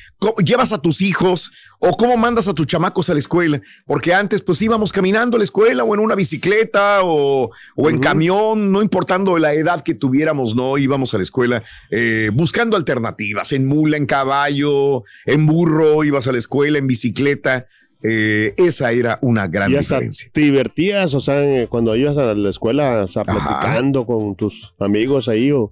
llevas 0.43 0.73
a 0.73 0.81
tus 0.81 1.01
hijos 1.01 1.51
o 1.79 1.95
cómo 1.95 2.17
mandas 2.17 2.47
a 2.47 2.53
tus 2.53 2.67
chamacos 2.67 3.09
a 3.09 3.13
la 3.13 3.19
escuela. 3.19 3.61
Porque 3.85 4.13
antes, 4.13 4.41
pues 4.41 4.61
íbamos 4.61 4.91
caminando 4.91 5.37
a 5.37 5.39
la 5.39 5.43
escuela 5.43 5.83
o 5.83 5.93
en 5.93 5.99
una 5.99 6.15
bicicleta 6.15 6.99
o, 7.03 7.51
o 7.75 7.89
en 7.89 7.99
camión, 7.99 8.71
no 8.71 8.81
importando 8.81 9.37
la 9.37 9.53
edad 9.53 9.83
que 9.83 9.93
tuviéramos, 9.93 10.55
no 10.55 10.77
íbamos 10.77 11.13
a 11.13 11.17
la 11.17 11.23
escuela 11.23 11.63
eh, 11.91 12.31
buscando 12.33 12.75
alternativas. 12.75 13.51
En 13.53 13.65
mula, 13.67 13.97
en 13.97 14.05
caballo, 14.05 15.03
en 15.25 15.45
burro, 15.45 16.03
ibas 16.03 16.27
a 16.27 16.31
la 16.31 16.37
escuela, 16.37 16.79
en 16.79 16.87
bicicleta. 16.87 17.67
Eh, 18.01 18.53
esa 18.57 18.91
era 18.91 19.17
una 19.21 19.47
gran 19.47 19.71
y 19.71 19.75
hasta 19.75 19.95
diferencia. 19.95 20.29
te 20.33 20.41
divertías, 20.41 21.13
o 21.13 21.19
sea, 21.19 21.67
cuando 21.67 21.95
ibas 21.97 22.17
a 22.17 22.33
la 22.33 22.49
escuela, 22.49 23.03
o 23.03 23.07
sea, 23.09 23.23
Ajá. 23.27 23.59
platicando 23.59 24.05
con 24.05 24.35
tus 24.35 24.73
amigos 24.79 25.27
ahí, 25.27 25.51
o, 25.51 25.69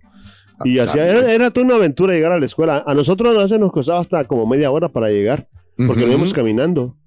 y 0.66 0.80
Ah, 0.80 0.84
hacía, 0.84 1.08
era, 1.08 1.32
era 1.34 1.52
toda 1.52 1.66
una 1.68 1.76
aventura 1.76 2.14
llegar 2.14 2.32
a 2.34 2.40
la 2.40 2.46
escuela. 2.46 2.84
A 2.86 2.94
nosotros 2.94 3.36
a 3.38 3.44
veces 3.44 3.60
nos 3.60 3.72
costaba 3.72 4.00
hasta 4.02 4.26
como 4.26 4.46
media 4.46 4.72
hora 4.72 4.90
para 4.90 5.10
llegar, 5.10 5.48
porque 5.78 5.92
Ujú. 5.94 6.00
nos 6.02 6.10
íbamos 6.10 6.34
caminando. 6.34 6.98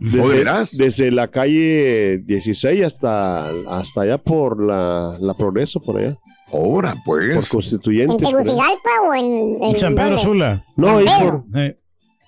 ¿Oh, 0.00 0.28
de 0.28 0.36
veras? 0.38 0.76
desde 0.76 1.10
la 1.10 1.28
calle 1.28 2.18
16 2.26 2.84
hasta, 2.84 3.48
hasta 3.68 4.02
allá 4.02 4.18
por 4.18 4.62
la, 4.62 5.16
la 5.20 5.34
Progreso, 5.34 5.80
por 5.80 5.98
allá, 5.98 6.16
Ahora, 6.52 6.92
por 7.04 7.20
pues. 7.20 7.30
¿En 7.46 7.50
Constituyentes. 7.50 8.16
por 8.16 8.26
ahí. 8.26 8.44
Tegucigalpa 8.44 8.90
o 9.08 9.14
en, 9.14 9.24
en 9.62 9.70
En 9.70 9.78
San 9.78 9.94
Pedro? 9.94 10.18
Sula. 10.18 10.64
No, 10.76 10.98
ahí 10.98 11.06
por. 11.20 11.44
Eh, 11.56 11.78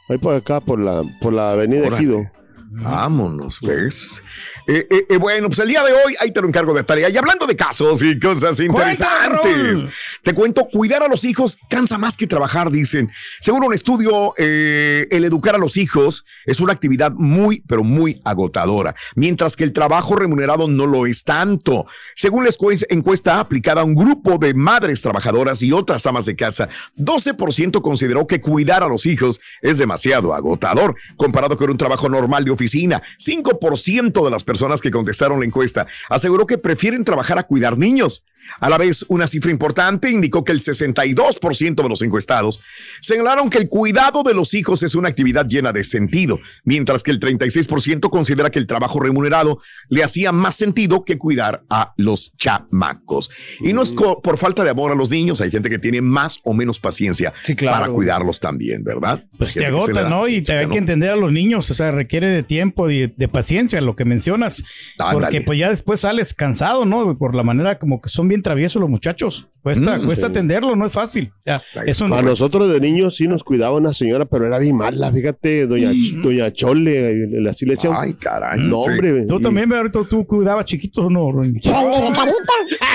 ahí 0.09 0.19
por 0.19 0.35
acá, 0.35 0.61
por 0.61 0.79
la, 0.79 1.03
por 1.21 1.33
la 1.33 1.53
avenida. 1.53 1.87
Ejido. 1.87 2.31
Vámonos, 2.79 3.59
¿ves? 3.63 4.23
Eh, 4.67 4.87
eh, 4.91 5.07
eh, 5.09 5.17
bueno, 5.17 5.49
pues 5.49 5.59
el 5.61 5.69
día 5.69 5.83
de 5.83 5.93
hoy 5.93 6.15
ahí 6.21 6.31
te 6.31 6.43
lo 6.43 6.49
encargo 6.49 6.75
de 6.75 6.85
tarea. 6.85 7.09
Y 7.09 7.17
hablando 7.17 7.47
de 7.47 7.57
casos 7.57 8.03
y 8.03 8.19
cosas 8.21 8.61
interesantes, 8.61 9.87
te 10.23 10.35
cuento, 10.35 10.69
cuidar 10.69 11.03
a 11.03 11.09
los 11.09 11.25
hijos 11.25 11.59
cansa 11.71 11.97
más 11.97 12.19
que 12.19 12.27
trabajar, 12.27 12.71
dicen. 12.71 13.11
Según 13.41 13.65
un 13.65 13.73
estudio, 13.73 14.35
el 14.37 15.25
educar 15.25 15.55
a 15.55 15.59
los 15.59 15.79
hijos 15.79 16.27
es 16.45 16.61
una 16.61 16.75
actividad 16.75 17.13
muy, 17.13 17.63
pero 17.67 17.83
muy 17.83 18.21
agotadora, 18.25 18.95
mientras 19.15 19.57
que 19.57 19.65
el 19.65 19.73
trabajo 19.73 20.15
remunerado 20.15 20.69
no 20.69 20.87
lo 20.87 21.07
es 21.07 21.25
tanto. 21.25 21.87
Según 22.15 22.45
la 22.45 22.51
encuesta 22.91 23.41
aplicada 23.41 23.81
a 23.81 23.85
un 23.85 23.95
grupo 23.95 24.37
de 24.37 24.53
madres 24.53 25.01
trabajadoras 25.01 25.63
y 25.63 25.73
otras 25.73 26.05
amas 26.05 26.27
de 26.27 26.37
casa, 26.37 26.69
12% 26.99 27.81
consideró 27.81 28.27
que 28.27 28.43
cuidar 28.43 28.83
a 28.83 28.89
los 28.89 29.07
hijos 29.07 29.41
es 29.63 29.79
demasiado 29.79 30.35
agotador 30.35 30.95
comparado 31.17 31.57
con 31.57 31.71
un 31.71 31.79
trabajo 31.79 32.11
normal 32.11 32.45
de 32.45 32.51
oficina. 32.51 32.66
5% 32.69 34.25
de 34.25 34.31
las 34.31 34.45
personas 34.45 34.81
que 34.81 34.91
contestaron 34.91 35.41
la 35.41 35.47
encuesta 35.47 35.87
aseguró 36.09 36.47
que 36.47 36.59
prefieren 36.59 37.05
trabajar 37.05 37.39
a 37.39 37.45
cuidar 37.45 37.79
niños. 37.79 38.25
A 38.61 38.71
la 38.71 38.79
vez, 38.79 39.05
una 39.09 39.27
cifra 39.27 39.51
importante 39.51 40.09
indicó 40.09 40.45
que 40.45 40.53
el 40.53 40.61
62% 40.61 41.83
de 41.83 41.89
los 41.89 42.01
encuestados 42.03 42.61
señalaron 43.01 43.51
que 43.51 43.59
el 43.59 43.69
cuidado 43.69 44.23
de 44.23 44.35
los 44.35 44.55
hijos 44.55 44.85
es 44.85 44.95
una 44.95 45.09
actividad 45.09 45.47
llena 45.49 45.73
de 45.73 45.83
sentido, 45.83 46.39
mientras 46.63 47.03
que 47.03 47.11
el 47.11 47.19
36% 47.19 48.09
considera 48.09 48.51
que 48.51 48.61
el 48.61 48.69
trabajo 48.69 49.01
remunerado 49.01 49.59
le 49.89 50.05
hacía 50.05 50.31
más 50.31 50.55
sentido 50.55 51.05
que 51.05 51.19
cuidar 51.19 51.65
a 51.71 51.93
los 51.97 52.35
chamacos. 52.37 53.31
Y 53.61 53.73
no 53.73 53.83
es 53.83 53.91
co- 53.91 54.23
por 54.23 54.39
falta 54.39 54.63
de 54.63 54.71
amor 54.71 54.93
a 54.93 54.95
los 54.95 55.11
niños, 55.11 55.41
hay 55.41 55.51
gente 55.51 55.69
que 55.69 55.81
tiene 55.81 56.01
más 56.01 56.39
o 56.45 56.55
menos 56.55 56.79
paciencia 56.79 57.33
claro. 57.57 57.81
para 57.81 57.93
cuidarlos 57.93 58.39
también, 58.39 58.85
¿verdad? 58.85 59.25
Pues 59.37 59.55
te 59.55 59.67
agota, 59.67 60.09
¿no? 60.09 60.29
Y 60.29 60.43
te 60.43 60.53
hay 60.53 60.69
que 60.69 60.79
entender 60.79 61.11
a 61.11 61.17
los 61.17 61.33
niños, 61.33 61.69
o 61.69 61.75
sea, 61.75 61.91
requiere 61.91 62.29
de 62.29 62.45
tiempo 62.45 62.56
y 62.91 63.07
de 63.07 63.29
paciencia, 63.29 63.81
lo 63.81 63.97
que 63.97 64.05
mencionas. 64.05 64.65
Ándale. 64.99 65.21
Porque 65.21 65.41
pues 65.43 65.59
ya 65.59 65.71
después 65.71 66.01
sales 66.01 66.35
cansado, 66.35 66.85
¿no? 66.85 67.17
Por 67.17 67.35
la 67.35 67.43
manera 67.43 67.79
como 67.79 68.01
que 68.01 68.09
son 68.09 68.29
bien 68.29 68.43
traviesos 68.43 68.81
los 68.81 68.91
muchachos. 68.91 69.49
Cuesta, 69.63 69.99
Mm, 69.99 70.05
cuesta 70.07 70.27
sí. 70.27 70.31
atenderlo, 70.31 70.77
no 70.77 70.87
es 70.87 70.93
fácil. 70.93 71.33
O 71.39 71.43
sea, 71.43 71.61
eso 71.87 72.05
A 72.05 72.09
no. 72.09 72.23
nosotros 72.23 72.71
de 72.73 72.79
niños 72.81 73.17
sí 73.17 73.27
nos 73.27 73.43
cuidaba 73.43 73.77
una 73.79 73.93
señora, 73.93 74.25
pero 74.25 74.47
era 74.47 74.59
bien 74.59 74.77
mala, 74.77 75.11
fíjate, 75.11 75.67
doña, 75.67 75.91
Ch- 75.91 76.23
doña 76.23 76.53
Chole, 76.53 77.11
eh, 77.11 77.51
así 77.51 77.67
le 77.67 77.75
decían. 77.75 77.95
Ay, 77.97 78.15
caray. 78.15 78.61
no, 78.61 78.85
sí. 78.85 78.91
hombre. 78.91 79.27
Tú 79.27 79.39
y- 79.39 79.43
también, 79.43 79.73
ahorita 79.73 80.01
tú 80.09 80.25
cuidabas 80.25 80.65
chiquitos, 80.67 81.11
¿no? 81.11 81.27
Pero 81.31 81.43
el 81.43 81.53
de 81.55 81.61
carita, 81.61 81.75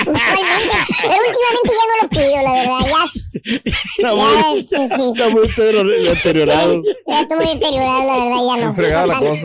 usualmente. 0.00 0.76
Pero 1.02 1.14
últimamente 1.28 1.68
ya 1.68 1.84
no 1.88 1.94
lo 2.02 2.08
cuido, 2.08 2.42
la 2.42 2.52
verdad. 2.52 2.78
Ya, 3.42 3.52
Está 3.98 4.14
muy, 4.14 4.62
sí. 4.62 4.76
está 5.12 5.28
muy 5.30 5.48
deteriorado. 6.04 6.82
Ya 7.06 7.20
estoy 7.22 7.36
muy 7.36 7.46
deteriorado, 7.46 8.06
la 8.06 8.24
verdad, 8.24 8.56
ya 8.60 8.66
no. 8.66 8.74
Fregada 8.74 9.06
la 9.06 9.18
cosa. 9.18 9.41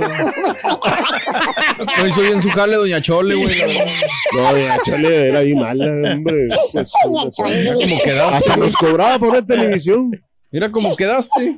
No 1.97 2.07
hizo 2.07 2.21
bien 2.21 2.41
su 2.41 2.49
jale, 2.49 2.75
doña 2.75 3.01
Chole, 3.01 3.35
güey. 3.35 3.47
la. 3.57 3.65
No, 4.33 4.51
doña 4.51 4.77
Chole 4.85 5.27
era 5.29 5.39
bien 5.41 5.59
mala, 5.59 5.85
hombre. 6.13 6.47
Pues, 6.71 6.91
Doña 7.03 7.29
Chole. 7.31 7.63
Mira 7.63 7.73
cómo 7.75 7.99
quedaste. 8.03 8.35
hasta 8.37 8.57
nos 8.57 8.75
cobraba 8.77 9.19
por 9.19 9.31
ver 9.33 9.45
televisión. 9.45 10.11
Mira 10.51 10.71
cómo 10.71 10.95
quedaste. 10.95 11.55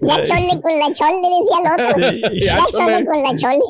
Ya 0.00 0.22
chole 0.22 0.60
con 0.62 0.78
la 0.78 0.92
chole, 0.92 1.16
decía 1.40 1.58
el 1.60 1.72
otro. 1.72 2.32
Ya 2.34 2.58
chole 2.72 3.04
con 3.06 3.22
la 3.22 3.36
chole. 3.36 3.60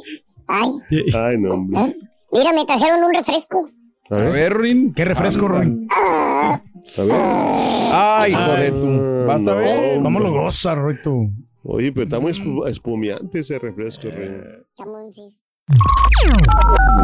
Ay, 0.47 0.71
Ay, 1.15 1.39
no, 1.39 1.55
hombre. 1.55 1.81
¿eh? 1.81 1.97
mira, 2.33 2.53
me 2.53 2.67
trajeron 2.67 3.03
un 3.05 3.15
refresco. 3.15 3.67
A 4.11 4.17
ver, 4.19 4.59
Rin. 4.59 4.93
Qué 4.93 5.05
refresco, 5.07 5.49
Roy. 5.49 5.87
a 5.91 6.61
ver. 6.99 7.17
Ay, 7.93 8.33
hijo 8.33 8.53
de 8.53 8.71
tu. 8.71 9.27
Vas 9.27 9.47
a 9.47 9.55
ver. 9.55 10.03
¿Cómo 10.03 10.21
lo 10.21 10.31
goza, 10.31 10.75
Roy, 10.75 10.97
tú? 11.03 11.31
Oye, 11.65 11.93
pero 11.93 12.05
está 12.05 12.21
muy 12.21 12.33
espu- 12.33 12.69
espumiante 12.69 13.39
ese 13.41 13.59
refresco, 13.59 14.09
Rey. 14.11 14.31
Chamoncito. 14.77 15.37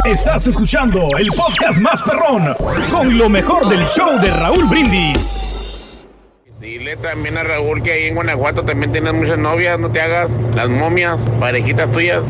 Estás 0.05 0.47
escuchando 0.47 1.00
el 1.19 1.29
podcast 1.29 1.81
más 1.81 2.02
perrón 2.02 2.55
con 2.90 3.17
lo 3.17 3.29
mejor 3.31 3.69
del 3.69 3.85
show 3.87 4.21
de 4.21 4.31
Raúl 4.31 4.67
Brindis. 4.67 6.07
Dile 6.61 6.95
también 6.99 7.38
a 7.38 7.43
Raúl 7.45 7.83
que 7.83 7.90
ahí 7.93 8.05
en 8.09 8.14
Guanajuato 8.17 8.62
también 8.64 8.93
tienes 8.93 9.14
muchas 9.14 9.38
novias, 9.38 9.79
no 9.79 9.90
te 9.90 10.00
hagas 10.02 10.38
las 10.55 10.69
momias, 10.69 11.19
parejitas 11.40 11.90
tuyas. 11.90 12.23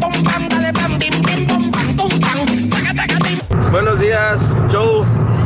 Buenos 3.73 3.99
días, 4.01 4.41
show. 4.71 5.05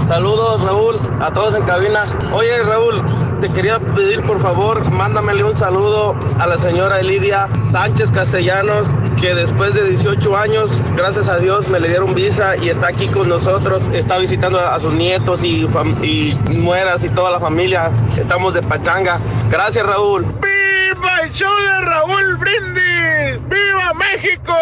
Saludos, 0.08 0.62
Raúl, 0.62 0.96
a 1.22 1.32
todos 1.32 1.54
en 1.54 1.62
cabina. 1.64 2.04
Oye, 2.32 2.62
Raúl, 2.62 3.02
te 3.44 3.50
quería 3.52 3.78
pedir 3.78 4.22
por 4.22 4.40
favor, 4.40 4.90
mándamele 4.90 5.44
un 5.44 5.58
saludo 5.58 6.18
a 6.40 6.46
la 6.46 6.56
señora 6.56 7.00
Elidia 7.00 7.46
Sánchez 7.72 8.10
Castellanos, 8.10 8.88
que 9.20 9.34
después 9.34 9.74
de 9.74 9.90
18 9.90 10.34
años, 10.34 10.70
gracias 10.96 11.28
a 11.28 11.36
Dios, 11.36 11.68
me 11.68 11.78
le 11.78 11.88
dieron 11.88 12.14
visa 12.14 12.56
y 12.56 12.70
está 12.70 12.88
aquí 12.88 13.06
con 13.08 13.28
nosotros. 13.28 13.82
Está 13.92 14.16
visitando 14.16 14.58
a 14.58 14.80
sus 14.80 14.94
nietos 14.94 15.44
y, 15.44 15.66
y 15.66 16.34
nueras 16.54 17.04
y 17.04 17.10
toda 17.10 17.32
la 17.32 17.38
familia. 17.38 17.92
Estamos 18.16 18.54
de 18.54 18.62
pachanga. 18.62 19.20
Gracias, 19.50 19.84
Raúl. 19.84 20.24
¡Viva 20.40 21.20
el 21.24 21.32
show 21.34 21.54
de 21.54 21.80
Raúl 21.82 22.36
Brindis! 22.38 23.46
¡Viva 23.50 23.92
México! 23.92 24.54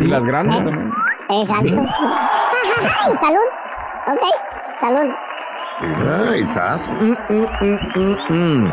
Las 0.00 0.24
grandes 0.24 0.56
también. 0.64 0.92
Exacto. 1.28 1.74
Salud. 3.20 3.67
Ok. 4.08 4.22
Salud. 4.80 5.14
Ay, 6.30 6.46
sas. 6.48 6.88
Mm, 6.88 7.14
mm, 7.28 7.46
mm, 7.60 7.78
mm, 7.94 8.64
mm. 8.64 8.72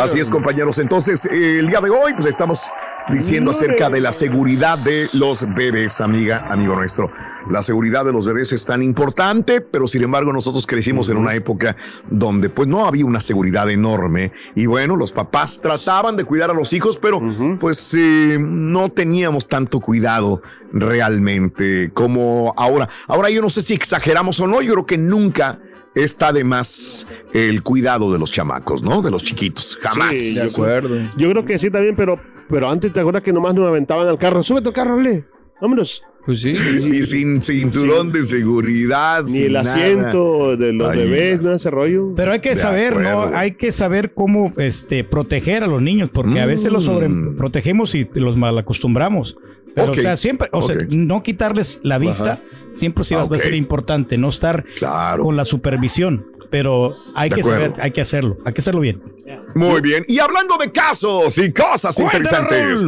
Así 0.00 0.18
es, 0.20 0.28
compañeros. 0.28 0.78
Entonces, 0.78 1.24
el 1.26 1.66
día 1.68 1.80
de 1.80 1.90
hoy, 1.90 2.14
pues 2.14 2.26
estamos 2.26 2.72
diciendo 3.12 3.50
acerca 3.50 3.90
de 3.90 4.00
la 4.00 4.12
seguridad 4.12 4.78
de 4.78 5.08
los 5.12 5.46
bebés, 5.54 6.00
amiga, 6.00 6.46
amigo 6.50 6.74
nuestro. 6.74 7.10
La 7.50 7.62
seguridad 7.62 8.04
de 8.04 8.12
los 8.12 8.26
bebés 8.26 8.52
es 8.52 8.64
tan 8.64 8.82
importante, 8.82 9.60
pero 9.60 9.86
sin 9.86 10.02
embargo 10.02 10.32
nosotros 10.32 10.66
crecimos 10.66 11.08
en 11.08 11.18
una 11.18 11.34
época 11.34 11.76
donde 12.10 12.48
pues 12.48 12.68
no 12.68 12.86
había 12.86 13.04
una 13.04 13.20
seguridad 13.20 13.70
enorme 13.70 14.32
y 14.54 14.66
bueno, 14.66 14.96
los 14.96 15.12
papás 15.12 15.60
trataban 15.60 16.16
de 16.16 16.24
cuidar 16.24 16.50
a 16.50 16.54
los 16.54 16.72
hijos, 16.72 16.98
pero 16.98 17.20
pues 17.60 17.94
eh, 17.94 18.38
no 18.40 18.88
teníamos 18.88 19.46
tanto 19.46 19.80
cuidado 19.80 20.42
realmente 20.72 21.90
como 21.92 22.54
ahora. 22.56 22.88
Ahora 23.06 23.28
yo 23.28 23.42
no 23.42 23.50
sé 23.50 23.60
si 23.62 23.74
exageramos 23.74 24.40
o 24.40 24.46
no, 24.46 24.62
yo 24.62 24.72
creo 24.72 24.86
que 24.86 24.98
nunca 24.98 25.60
está 25.94 26.32
de 26.32 26.44
más 26.44 27.06
el 27.32 27.62
cuidado 27.62 28.12
de 28.12 28.18
los 28.18 28.32
chamacos, 28.32 28.82
¿no? 28.82 29.02
De 29.02 29.10
los 29.10 29.22
chiquitos, 29.22 29.78
jamás. 29.80 30.16
Sí, 30.16 30.34
De 30.34 30.42
acuerdo. 30.42 31.10
Yo 31.16 31.30
creo 31.30 31.44
que 31.44 31.58
sí 31.58 31.70
también, 31.70 31.94
pero, 31.96 32.20
pero 32.48 32.68
antes 32.68 32.92
te 32.92 33.00
acuerdas 33.00 33.22
que 33.22 33.32
nomás 33.32 33.54
nos 33.54 33.68
aventaban 33.68 34.06
al 34.08 34.18
carro. 34.18 34.42
Súbete 34.42 34.68
al 34.68 34.74
carro, 34.74 35.00
le. 35.00 35.24
Vámonos. 35.60 36.02
Pues 36.26 36.40
sí. 36.40 36.56
Y 36.56 37.02
sin 37.02 37.42
cinturón 37.42 38.10
de 38.10 38.22
seguridad, 38.22 39.22
Ni 39.24 39.28
sin 39.30 39.42
el 39.44 39.52
nada. 39.52 39.74
asiento 39.74 40.56
de 40.56 40.72
los 40.72 40.90
Ay, 40.90 40.98
bebés, 40.98 41.38
nada 41.40 41.50
de 41.50 41.56
ese 41.56 41.70
rollo. 41.70 42.14
Pero 42.16 42.32
hay 42.32 42.40
que 42.40 42.50
De 42.50 42.56
saber, 42.56 42.96
¿no? 42.96 43.24
Hay 43.34 43.52
que 43.52 43.72
saber 43.72 44.14
cómo 44.14 44.52
este, 44.56 45.04
proteger 45.04 45.62
a 45.62 45.66
los 45.66 45.82
niños, 45.82 46.08
porque 46.12 46.40
a 46.40 46.46
veces 46.46 46.72
los 46.72 46.84
Mm. 46.84 46.92
sobreprotegemos 46.92 47.94
y 47.94 48.08
los 48.14 48.36
malacostumbramos. 48.38 49.36
Pero, 49.74 49.90
o 49.90 49.94
sea, 49.94 50.16
siempre, 50.16 50.48
o 50.52 50.62
sea, 50.66 50.76
no 50.96 51.22
quitarles 51.22 51.80
la 51.82 51.98
vista, 51.98 52.40
siempre 52.72 53.02
sí 53.04 53.14
va 53.16 53.22
a 53.24 53.38
ser 53.38 53.54
importante, 53.54 54.16
no 54.16 54.28
estar 54.28 54.64
Claro. 54.78 55.24
con 55.24 55.36
la 55.36 55.44
supervisión. 55.44 56.26
Pero 56.54 56.94
hay 57.16 57.30
De 57.30 57.34
que 57.34 57.40
acuerdo. 57.40 57.60
saber, 57.64 57.80
hay 57.82 57.90
que 57.90 58.00
hacerlo, 58.00 58.38
hay 58.44 58.52
que 58.52 58.60
hacerlo 58.60 58.80
bien. 58.80 59.02
Muy 59.56 59.80
bien. 59.80 60.04
Y 60.06 60.20
hablando 60.20 60.56
de 60.56 60.70
casos 60.70 61.36
y 61.38 61.52
cosas 61.52 61.98
interesantes. 61.98 62.84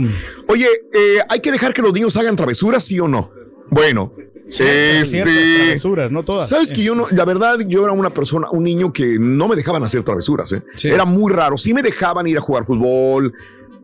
Oye, 0.46 0.68
eh, 0.94 1.18
¿hay 1.28 1.40
que 1.40 1.50
dejar 1.50 1.74
que 1.74 1.82
los 1.82 1.92
niños 1.92 2.16
hagan 2.16 2.36
travesuras, 2.36 2.84
sí 2.84 3.00
o 3.00 3.08
no? 3.08 3.32
Bueno, 3.68 4.12
Ciertas 4.46 5.12
este. 5.12 5.22
travesuras, 5.24 6.12
no 6.12 6.22
todas. 6.22 6.48
Sabes 6.48 6.72
que 6.72 6.84
yo 6.84 6.94
no, 6.94 7.08
la 7.10 7.24
verdad, 7.24 7.58
yo 7.66 7.82
era 7.82 7.90
una 7.90 8.10
persona, 8.10 8.46
un 8.52 8.62
niño 8.62 8.92
que 8.92 9.16
no 9.18 9.48
me 9.48 9.56
dejaban 9.56 9.82
hacer 9.82 10.04
travesuras, 10.04 10.52
¿eh? 10.52 10.62
Sí. 10.76 10.86
Era 10.86 11.04
muy 11.04 11.32
raro. 11.32 11.56
Sí 11.56 11.74
me 11.74 11.82
dejaban 11.82 12.28
ir 12.28 12.38
a 12.38 12.40
jugar 12.40 12.66
fútbol, 12.66 13.34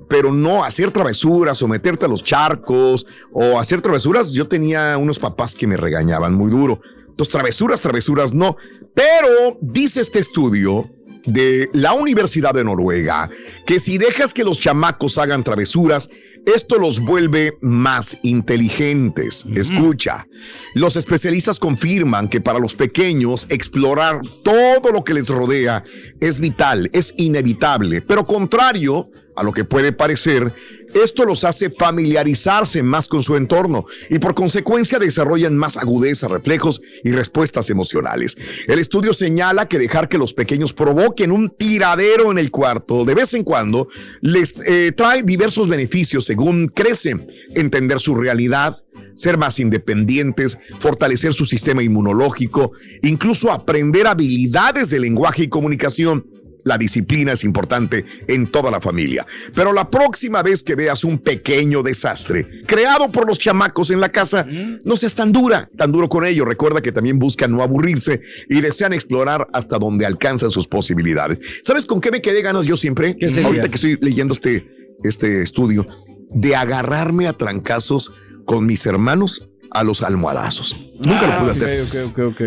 pero 0.09 0.33
no 0.33 0.63
hacer 0.63 0.93
travesuras 0.93 1.61
o 1.61 1.67
meterte 1.67 2.07
a 2.07 2.09
los 2.09 2.23
charcos 2.23 3.05
o 3.33 3.59
hacer 3.59 3.81
travesuras. 3.81 4.33
Yo 4.33 4.47
tenía 4.47 4.97
unos 4.97 5.19
papás 5.19 5.57
que 5.57 5.67
me 5.67 5.77
regañaban 5.77 6.35
muy 6.35 6.53
duro. 6.53 6.81
Entonces, 7.09 7.33
travesuras, 7.33 7.81
travesuras, 7.81 8.33
no. 8.33 8.57
Pero 8.95 9.59
dice 9.61 10.01
este 10.01 10.19
estudio 10.19 10.91
de 11.25 11.71
la 11.73 11.93
Universidad 11.93 12.53
de 12.53 12.65
Noruega 12.65 13.31
que 13.67 13.81
si 13.81 13.99
dejas 13.99 14.35
que 14.35 14.45
los 14.45 14.59
chamacos 14.59 15.19
hagan 15.19 15.45
travesuras, 15.45 16.11
esto 16.47 16.79
los 16.79 16.99
vuelve 16.99 17.57
más 17.61 18.19
inteligentes. 18.23 19.45
Escucha, 19.55 20.27
los 20.75 20.97
especialistas 20.97 21.61
confirman 21.61 22.29
que 22.29 22.41
para 22.41 22.59
los 22.59 22.75
pequeños 22.75 23.47
explorar 23.49 24.21
todo 24.43 24.91
lo 24.91 25.05
que 25.05 25.15
les 25.15 25.29
rodea 25.29 25.85
es 26.21 26.41
vital, 26.41 26.91
es 26.93 27.15
inevitable, 27.17 28.03
pero 28.03 28.27
contrario 28.27 29.09
a 29.35 29.43
lo 29.43 29.53
que 29.53 29.65
puede 29.65 29.93
parecer, 29.93 30.53
Esto 30.95 31.25
los 31.25 31.45
hace 31.45 31.71
familiarizarse 31.71 32.83
más 32.83 33.09
con 33.09 33.23
su 33.23 33.37
entorno 33.37 33.87
y 34.11 34.19
por 34.19 34.35
consecuencia 34.35 34.99
desarrollan 34.99 35.57
más 35.57 35.79
agudeza, 35.79 36.29
reflejos 36.29 36.83
y 37.03 37.13
respuestas 37.13 37.71
emocionales. 37.71 38.37
El 38.67 38.79
estudio 38.79 39.15
señala 39.15 39.69
que 39.69 39.79
dejar 39.79 40.11
que 40.11 40.19
los 40.19 40.35
pequeños 40.35 40.75
provoquen 40.75 41.33
un 41.33 41.49
tiradero 41.49 42.31
en 42.31 42.37
el 42.37 42.51
cuarto 42.51 43.07
de 43.07 43.15
vez 43.15 43.33
en 43.33 43.43
cuando 43.43 43.89
les 44.21 44.55
eh, 44.67 44.93
trae 44.95 45.23
diversos 45.23 45.67
beneficios 45.67 46.27
según 46.27 46.69
crecen, 46.69 47.27
entender 47.55 47.99
su 47.99 48.15
realidad, 48.15 48.83
ser 49.15 49.39
más 49.39 49.59
independientes, 49.59 50.59
fortalecer 50.79 51.33
su 51.33 51.47
sistema 51.47 51.83
inmunológico, 51.83 52.73
incluso 53.03 53.51
aprender 53.51 54.07
habilidades 54.07 54.91
de 54.91 55.01
lenguaje 55.01 55.45
y 55.45 55.49
comunicación. 55.49 56.27
La 56.65 56.79
disciplina 56.79 57.33
es 57.33 57.45
importante 57.45 58.05
en 58.29 58.47
toda 58.47 58.71
la 58.71 58.81
familia. 58.81 59.27
Pero 59.55 59.73
la 59.73 59.91
próxima 59.91 60.43
vez 60.43 60.63
que 60.63 60.75
veas 60.75 61.05
un 61.05 61.19
pequeño 61.19 61.83
desastre 61.83 62.63
creado 62.67 63.11
por 63.11 63.27
los 63.27 63.39
chamacos 63.39 63.91
en 63.91 64.01
la 64.01 64.09
casa, 64.09 64.47
no 64.85 64.97
seas 64.97 65.15
tan 65.15 65.33
dura, 65.33 65.69
tan 65.77 65.93
duro 65.93 66.09
con 66.09 66.25
ellos. 66.25 66.47
Recuerda 66.47 66.81
que 66.81 66.93
también 66.93 67.19
buscan 67.19 67.51
no 67.51 67.63
aburrirse 67.63 68.21
y 68.49 68.61
desean 68.61 68.93
explorar 68.93 69.49
hasta 69.53 69.79
donde 69.79 70.07
alcanzan 70.07 70.51
sus 70.51 70.69
posibilidades. 70.69 71.39
¿Sabes 71.63 71.87
con 71.87 72.01
qué 72.01 72.11
me 72.11 72.23
quedé 72.23 72.43
ganas 72.43 72.65
yo 72.65 72.77
siempre? 72.77 73.17
Ahorita 73.45 73.69
que 73.69 73.77
estoy 73.77 73.99
leyendo 74.01 74.35
este, 74.35 74.67
este 75.03 75.43
estudio, 75.43 75.87
de 76.35 76.57
agarrarme 76.57 77.27
a 77.27 77.33
trancazos 77.33 78.13
con 78.45 78.67
mis 78.67 78.87
hermanos 78.87 79.49
a 79.75 79.83
los 79.85 80.03
almohadazos. 80.03 80.77
Nunca 81.05 81.27
lo 81.27 81.39
pude 81.41 81.53
hacer. 81.53 81.69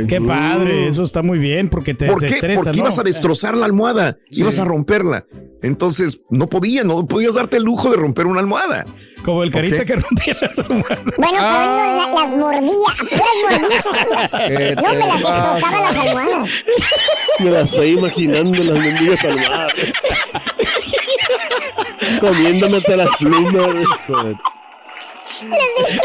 Qué 0.07 0.21
padre, 0.21 0.87
eso 0.87 1.03
está 1.03 1.21
muy 1.21 1.37
bien 1.39 1.69
porque 1.69 1.93
te 1.93 2.07
¿Por 2.07 2.19
qué? 2.19 2.25
desestresa, 2.27 2.63
Porque 2.65 2.77
¿no? 2.77 2.83
ibas 2.83 2.99
a 2.99 3.03
destrozar 3.03 3.55
la 3.57 3.65
almohada, 3.65 4.17
ibas 4.29 4.59
a 4.59 4.65
romperla. 4.65 5.25
Entonces, 5.61 6.21
no 6.29 6.47
podía, 6.47 6.83
no 6.83 7.07
podías 7.07 7.35
darte 7.35 7.57
el 7.57 7.63
lujo 7.63 7.89
de 7.89 7.97
romper 7.97 8.27
una 8.27 8.39
almohada. 8.39 8.85
Como 9.23 9.41
el 9.41 9.51
carita 9.51 9.83
que 9.85 9.95
rompía 9.95 10.35
las 10.39 10.59
almohadas. 10.59 10.99
Bueno, 11.17 11.17
pero 11.17 11.31
la- 11.41 12.11
las 12.13 12.35
mordía, 12.35 12.71
¿Qué 13.09 13.21
mordisas. 13.49 14.83
No, 14.83 14.89
me 14.93 15.07
las 15.07 15.19
destrozaba 15.19 15.79
las 15.81 15.97
almohadas. 15.97 16.49
Me 17.39 17.49
las 17.49 17.69
estoy 17.71 17.89
imaginando 17.91 18.63
las 18.63 18.79
mendigas 18.79 19.25
almohadas. 19.25 19.73
Comiéndote 22.21 22.97
las 22.97 23.09
plumas. 23.17 23.83
¿Sí 25.39 25.45
me 25.45 25.55
entendiste? 25.57 26.01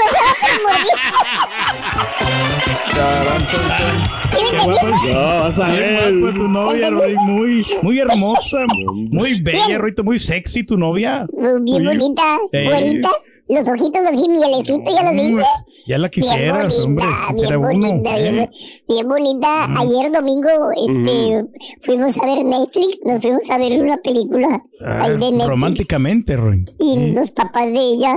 No, 5.12 5.40
vas 5.40 5.58
a 5.58 5.68
ver. 5.68 6.20
pues, 6.20 6.34
tu 6.34 6.48
novia, 6.48 6.90
Roy, 6.90 7.14
muy, 7.16 7.66
muy 7.82 7.98
hermosa, 7.98 8.58
muy 9.10 9.40
bella, 9.40 9.78
Roito, 9.78 10.02
muy 10.04 10.18
sexy 10.18 10.64
tu 10.64 10.76
novia. 10.76 11.26
Bien 11.62 11.84
bonita, 11.84 12.38
Eh. 12.52 13.00
Los 13.50 13.68
ojitos 13.68 14.02
así, 14.06 14.28
mielecito, 14.28 14.90
¿ya 14.94 15.02
los 15.02 15.12
viste? 15.14 15.44
Ya 15.86 15.98
la 15.98 16.08
Bien 16.08 16.10
quisieras, 16.10 16.74
bonita, 16.84 16.84
hombre, 16.84 17.06
bien 17.34 17.56
uno. 17.56 17.60
bonita, 17.60 18.16
bien, 18.18 18.38
¿eh? 18.38 18.50
bien 18.88 19.08
bonita. 19.08 19.64
Ayer 19.80 20.12
domingo 20.12 20.48
este, 20.76 21.44
fuimos 21.82 22.16
a 22.18 22.26
ver 22.26 22.44
Netflix, 22.44 23.00
nos 23.04 23.20
fuimos 23.22 23.50
a 23.50 23.58
ver 23.58 23.80
una 23.82 23.96
película 23.96 24.62
Ah, 24.82 25.00
ahí 25.04 25.10
de 25.12 25.18
Netflix. 25.18 25.46
románticamente, 25.48 26.36
Roy. 26.36 26.64
Y 26.78 27.12
los 27.12 27.30
papás 27.32 27.66
de 27.66 27.80
ella, 27.80 28.14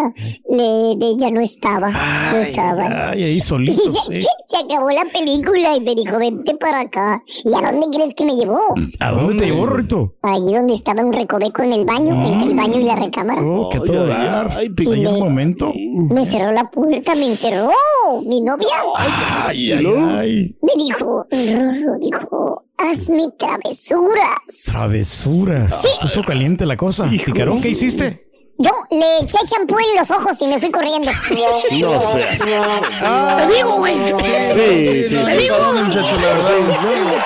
le- 0.49 0.95
de 0.97 1.05
ella 1.07 1.31
no 1.31 1.41
estaban, 1.41 1.91
no 2.31 2.37
estaban. 2.37 2.93
Ay, 2.93 3.23
ahí 3.23 3.41
solitos, 3.41 4.05
sí. 4.07 4.21
Se 4.45 4.57
acabó 4.57 4.89
la 4.91 5.05
película 5.11 5.75
y 5.75 5.81
me 5.81 5.95
dijo, 5.95 6.19
vente 6.19 6.55
para 6.55 6.81
acá. 6.81 7.23
¿Y 7.43 7.53
a 7.53 7.71
dónde 7.71 7.87
crees 7.97 8.13
que 8.13 8.25
me 8.25 8.35
llevó? 8.35 8.59
¿A 8.99 9.11
dónde 9.11 9.35
te 9.39 9.45
llevó, 9.47 9.65
Roito? 9.65 10.15
Allí 10.21 10.53
donde 10.53 10.73
estaba 10.73 11.03
un 11.03 11.11
recoveco 11.13 11.63
en 11.63 11.73
el 11.73 11.85
baño, 11.85 12.13
entre 12.33 12.49
el 12.51 12.55
baño 12.55 12.79
y 12.79 12.83
la 12.83 12.95
recámara. 12.97 13.41
Oh, 13.43 13.69
que 13.69 13.79
todo 13.79 14.03
ay, 14.03 14.07
dar. 14.09 14.51
ay, 14.57 14.69
Momento. 15.23 15.71
Me 16.09 16.25
cerró 16.25 16.51
la 16.51 16.69
puerta, 16.69 17.15
me 17.15 17.27
encerró. 17.27 17.71
Mi 18.25 18.41
novia 18.41 18.67
Ay, 19.47 19.71
ay, 19.71 19.85
ay. 19.85 20.55
me 20.61 20.83
dijo, 20.83 21.25
Rorro, 21.31 21.97
dijo, 21.99 22.63
hazme 22.77 23.27
travesuras. 23.37 24.39
Travesuras. 24.65 25.81
Se 25.81 25.87
Puso 26.01 26.23
caliente 26.23 26.65
la 26.65 26.77
cosa. 26.77 27.09
Picarón, 27.09 27.61
¿qué 27.61 27.69
hiciste? 27.69 28.27
Yo 28.59 28.69
le 28.91 29.19
eché 29.23 29.37
champú 29.47 29.75
en 29.79 29.97
los 29.99 30.11
ojos 30.11 30.39
y 30.41 30.47
me 30.47 30.59
fui 30.59 30.69
corriendo. 30.69 31.11
No 31.11 31.99
seas. 31.99 32.39
Te 32.39 33.53
digo, 33.55 33.77
güey. 33.77 33.95
Sí, 34.53 35.03
sí. 35.09 35.15
Te 35.25 35.37
digo, 35.37 35.55
muchacho, 35.73 36.15
la 36.21 36.27
verdad. 36.27 37.23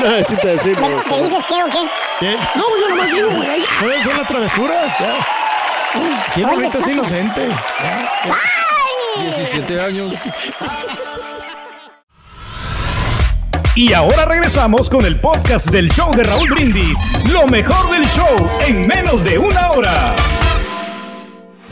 No, 0.00 0.28
sí 0.28 0.36
te 0.40 0.48
decimos. 0.48 0.80
¿Me- 0.80 1.16
¿Te 1.16 1.22
dices 1.22 1.44
qué 1.48 1.54
o 1.62 1.66
qué? 1.66 1.88
¿Qué? 2.20 2.36
No, 2.56 2.64
yo 2.80 2.88
nomás 2.88 3.12
digo, 3.12 3.28
güey. 3.30 3.62
Puede 3.80 4.02
ser 4.02 4.16
la 4.16 4.26
travesura. 4.26 4.96
Ya. 4.98 5.26
Qué 6.34 6.44
bonita 6.44 6.78
es 6.78 6.88
inocente. 6.88 7.48
Ya. 7.78 8.08
17 9.22 9.80
años. 9.80 10.14
Y 13.76 13.92
ahora 13.92 14.24
regresamos 14.24 14.88
con 14.88 15.04
el 15.04 15.20
podcast 15.20 15.70
del 15.70 15.90
show 15.90 16.14
de 16.14 16.24
Raúl 16.24 16.48
Brindis. 16.50 16.98
Lo 17.32 17.46
mejor 17.46 17.90
del 17.90 18.06
show 18.08 18.34
en 18.66 18.86
menos 18.86 19.24
de 19.24 19.38
una 19.38 19.70
hora. 19.72 20.16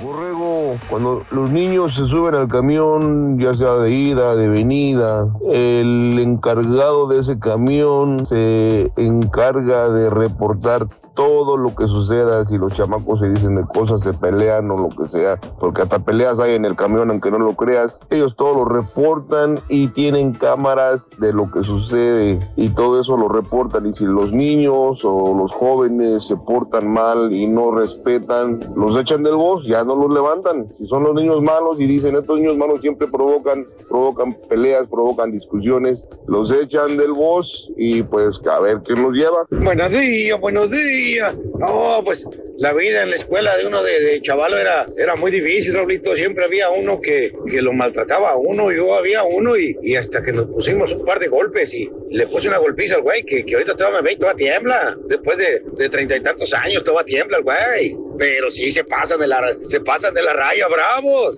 Borrego, 0.02 0.61
cuando 0.88 1.22
los 1.30 1.50
niños 1.50 1.94
se 1.94 2.06
suben 2.06 2.34
al 2.34 2.48
camión, 2.48 3.38
ya 3.38 3.54
sea 3.54 3.74
de 3.74 3.90
ida, 3.90 4.34
de 4.34 4.48
venida, 4.48 5.28
el 5.50 6.18
encargado 6.18 7.06
de 7.06 7.20
ese 7.20 7.38
camión 7.38 8.26
se 8.26 8.92
encarga 8.96 9.88
de 9.88 10.10
reportar 10.10 10.86
todo 11.14 11.56
lo 11.56 11.74
que 11.74 11.86
suceda, 11.86 12.44
si 12.44 12.58
los 12.58 12.74
chamacos 12.74 13.20
se 13.20 13.30
dicen 13.30 13.56
de 13.56 13.64
cosas, 13.64 14.02
se 14.02 14.14
pelean 14.14 14.70
o 14.70 14.76
lo 14.76 14.88
que 14.88 15.08
sea, 15.08 15.38
porque 15.58 15.82
hasta 15.82 15.98
peleas 15.98 16.38
hay 16.38 16.54
en 16.54 16.64
el 16.64 16.76
camión, 16.76 17.10
aunque 17.10 17.30
no 17.30 17.38
lo 17.38 17.54
creas, 17.54 18.00
ellos 18.10 18.36
todo 18.36 18.54
lo 18.54 18.64
reportan 18.64 19.60
y 19.68 19.88
tienen 19.88 20.32
cámaras 20.32 21.10
de 21.18 21.32
lo 21.32 21.50
que 21.50 21.62
sucede 21.62 22.38
y 22.56 22.70
todo 22.70 23.00
eso 23.00 23.16
lo 23.16 23.28
reportan 23.28 23.86
y 23.86 23.92
si 23.94 24.04
los 24.04 24.32
niños 24.32 25.04
o 25.04 25.36
los 25.36 25.52
jóvenes 25.52 26.26
se 26.26 26.36
portan 26.36 26.88
mal 26.88 27.32
y 27.32 27.46
no 27.46 27.70
respetan, 27.72 28.60
los 28.76 28.98
echan 29.00 29.22
del 29.22 29.36
bus, 29.36 29.66
ya 29.66 29.84
no 29.84 29.96
los 29.96 30.10
levantan. 30.10 30.61
Si 30.78 30.86
son 30.86 31.04
los 31.04 31.14
niños 31.14 31.40
malos 31.42 31.80
y 31.80 31.86
dicen 31.86 32.16
estos 32.16 32.38
niños 32.38 32.56
malos 32.56 32.80
siempre 32.80 33.06
provocan, 33.06 33.66
provocan 33.88 34.36
peleas, 34.48 34.86
provocan 34.88 35.32
discusiones, 35.32 36.06
los 36.26 36.52
echan 36.52 36.96
del 36.96 37.12
bus 37.12 37.70
y 37.76 38.02
pues 38.02 38.40
a 38.46 38.60
ver 38.60 38.78
quién 38.84 39.02
los 39.02 39.12
lleva. 39.12 39.46
Buenos 39.50 39.90
días, 39.90 40.40
buenos 40.40 40.70
días. 40.70 41.34
No, 41.58 42.00
pues 42.04 42.26
la 42.58 42.72
vida 42.72 43.02
en 43.02 43.10
la 43.10 43.16
escuela 43.16 43.56
de 43.56 43.66
uno 43.66 43.82
de, 43.82 44.00
de 44.00 44.20
chavalo 44.20 44.56
era, 44.56 44.86
era 44.96 45.16
muy 45.16 45.30
difícil, 45.30 45.74
Raulito. 45.74 46.14
Siempre 46.14 46.44
había 46.44 46.70
uno 46.70 47.00
que, 47.00 47.34
que 47.50 47.62
lo 47.62 47.72
maltrataba 47.72 48.30
a 48.30 48.36
uno, 48.36 48.70
yo 48.72 48.94
había 48.94 49.22
uno 49.24 49.56
y, 49.56 49.76
y 49.82 49.96
hasta 49.96 50.22
que 50.22 50.32
nos 50.32 50.46
pusimos 50.46 50.92
un 50.92 51.04
par 51.04 51.18
de 51.18 51.28
golpes 51.28 51.74
y 51.74 51.90
le 52.10 52.26
puse 52.26 52.48
una 52.48 52.58
golpiza 52.58 52.96
al 52.96 53.02
güey 53.02 53.22
que, 53.22 53.44
que 53.44 53.54
ahorita 53.54 53.76
todavía 53.76 54.02
me 54.02 54.08
ve 54.08 54.12
y 54.14 54.16
todavía 54.16 54.36
tiembla. 54.36 54.96
Después 55.06 55.38
de 55.38 55.88
treinta 55.88 56.16
y 56.16 56.20
tantos 56.20 56.52
años 56.54 56.84
todavía 56.84 57.04
tiembla 57.04 57.38
el 57.38 57.44
güey. 57.44 57.96
Pero 58.18 58.50
sí 58.50 58.70
se 58.70 58.84
pasan 58.84 59.20
de 59.20 59.26
la, 59.26 59.40
se 59.62 59.80
pasan 59.80 60.14
de 60.14 60.22
la 60.22 60.32
raya, 60.32 60.66
bravos. 60.68 61.34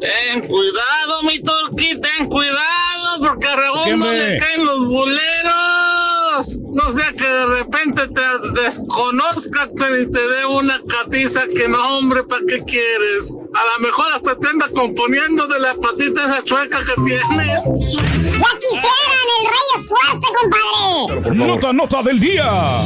Ten 0.00 0.46
cuidado, 0.46 1.22
mi 1.24 1.40
turqui, 1.40 2.00
ten 2.00 2.28
cuidado, 2.28 3.18
porque 3.20 3.46
a 3.46 3.50
¿Qué, 3.50 3.56
Raúl 3.56 3.98
no 3.98 4.04
hombre? 4.06 4.30
le 4.30 4.36
caen 4.38 4.64
los 4.66 4.86
boleros. 4.86 6.58
No 6.72 6.92
sea 6.92 7.12
que 7.12 7.26
de 7.26 7.46
repente 7.46 8.02
te 8.08 8.60
desconozca 8.62 9.70
y 9.98 10.06
te 10.10 10.20
dé 10.20 10.44
una 10.50 10.78
catiza 10.86 11.46
que 11.46 11.66
no, 11.66 11.98
hombre, 11.98 12.22
¿para 12.24 12.42
qué 12.46 12.62
quieres? 12.64 13.32
A 13.54 13.64
lo 13.64 13.86
mejor 13.86 14.04
hasta 14.14 14.36
te 14.38 14.48
anda 14.48 14.68
componiendo 14.74 15.46
de 15.48 15.58
la 15.60 15.74
patita 15.74 16.26
esa 16.26 16.44
chueca 16.44 16.80
que 16.84 16.92
tienes. 17.02 17.64
¡Ya 17.64 18.58
quisieran! 18.58 19.26
¡El 19.40 19.46
rey 19.46 19.68
es 19.78 19.86
fuerte, 19.88 20.26
compadre! 20.38 21.36
Nota, 21.46 21.72
nota 21.72 22.02
del 22.02 22.20
día. 22.20 22.82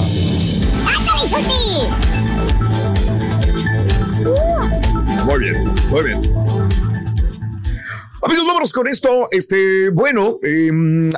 ¡Ándale, 1.20 1.28
Chuti! 1.28 1.86
Muy 5.24 5.38
bien, 5.38 5.74
muy 5.90 6.02
bien. 6.02 6.22
Amigos, 8.22 8.46
vámonos 8.46 8.72
con 8.72 8.86
esto. 8.88 9.28
Este, 9.30 9.90
bueno, 9.90 10.38
eh, 10.42 10.70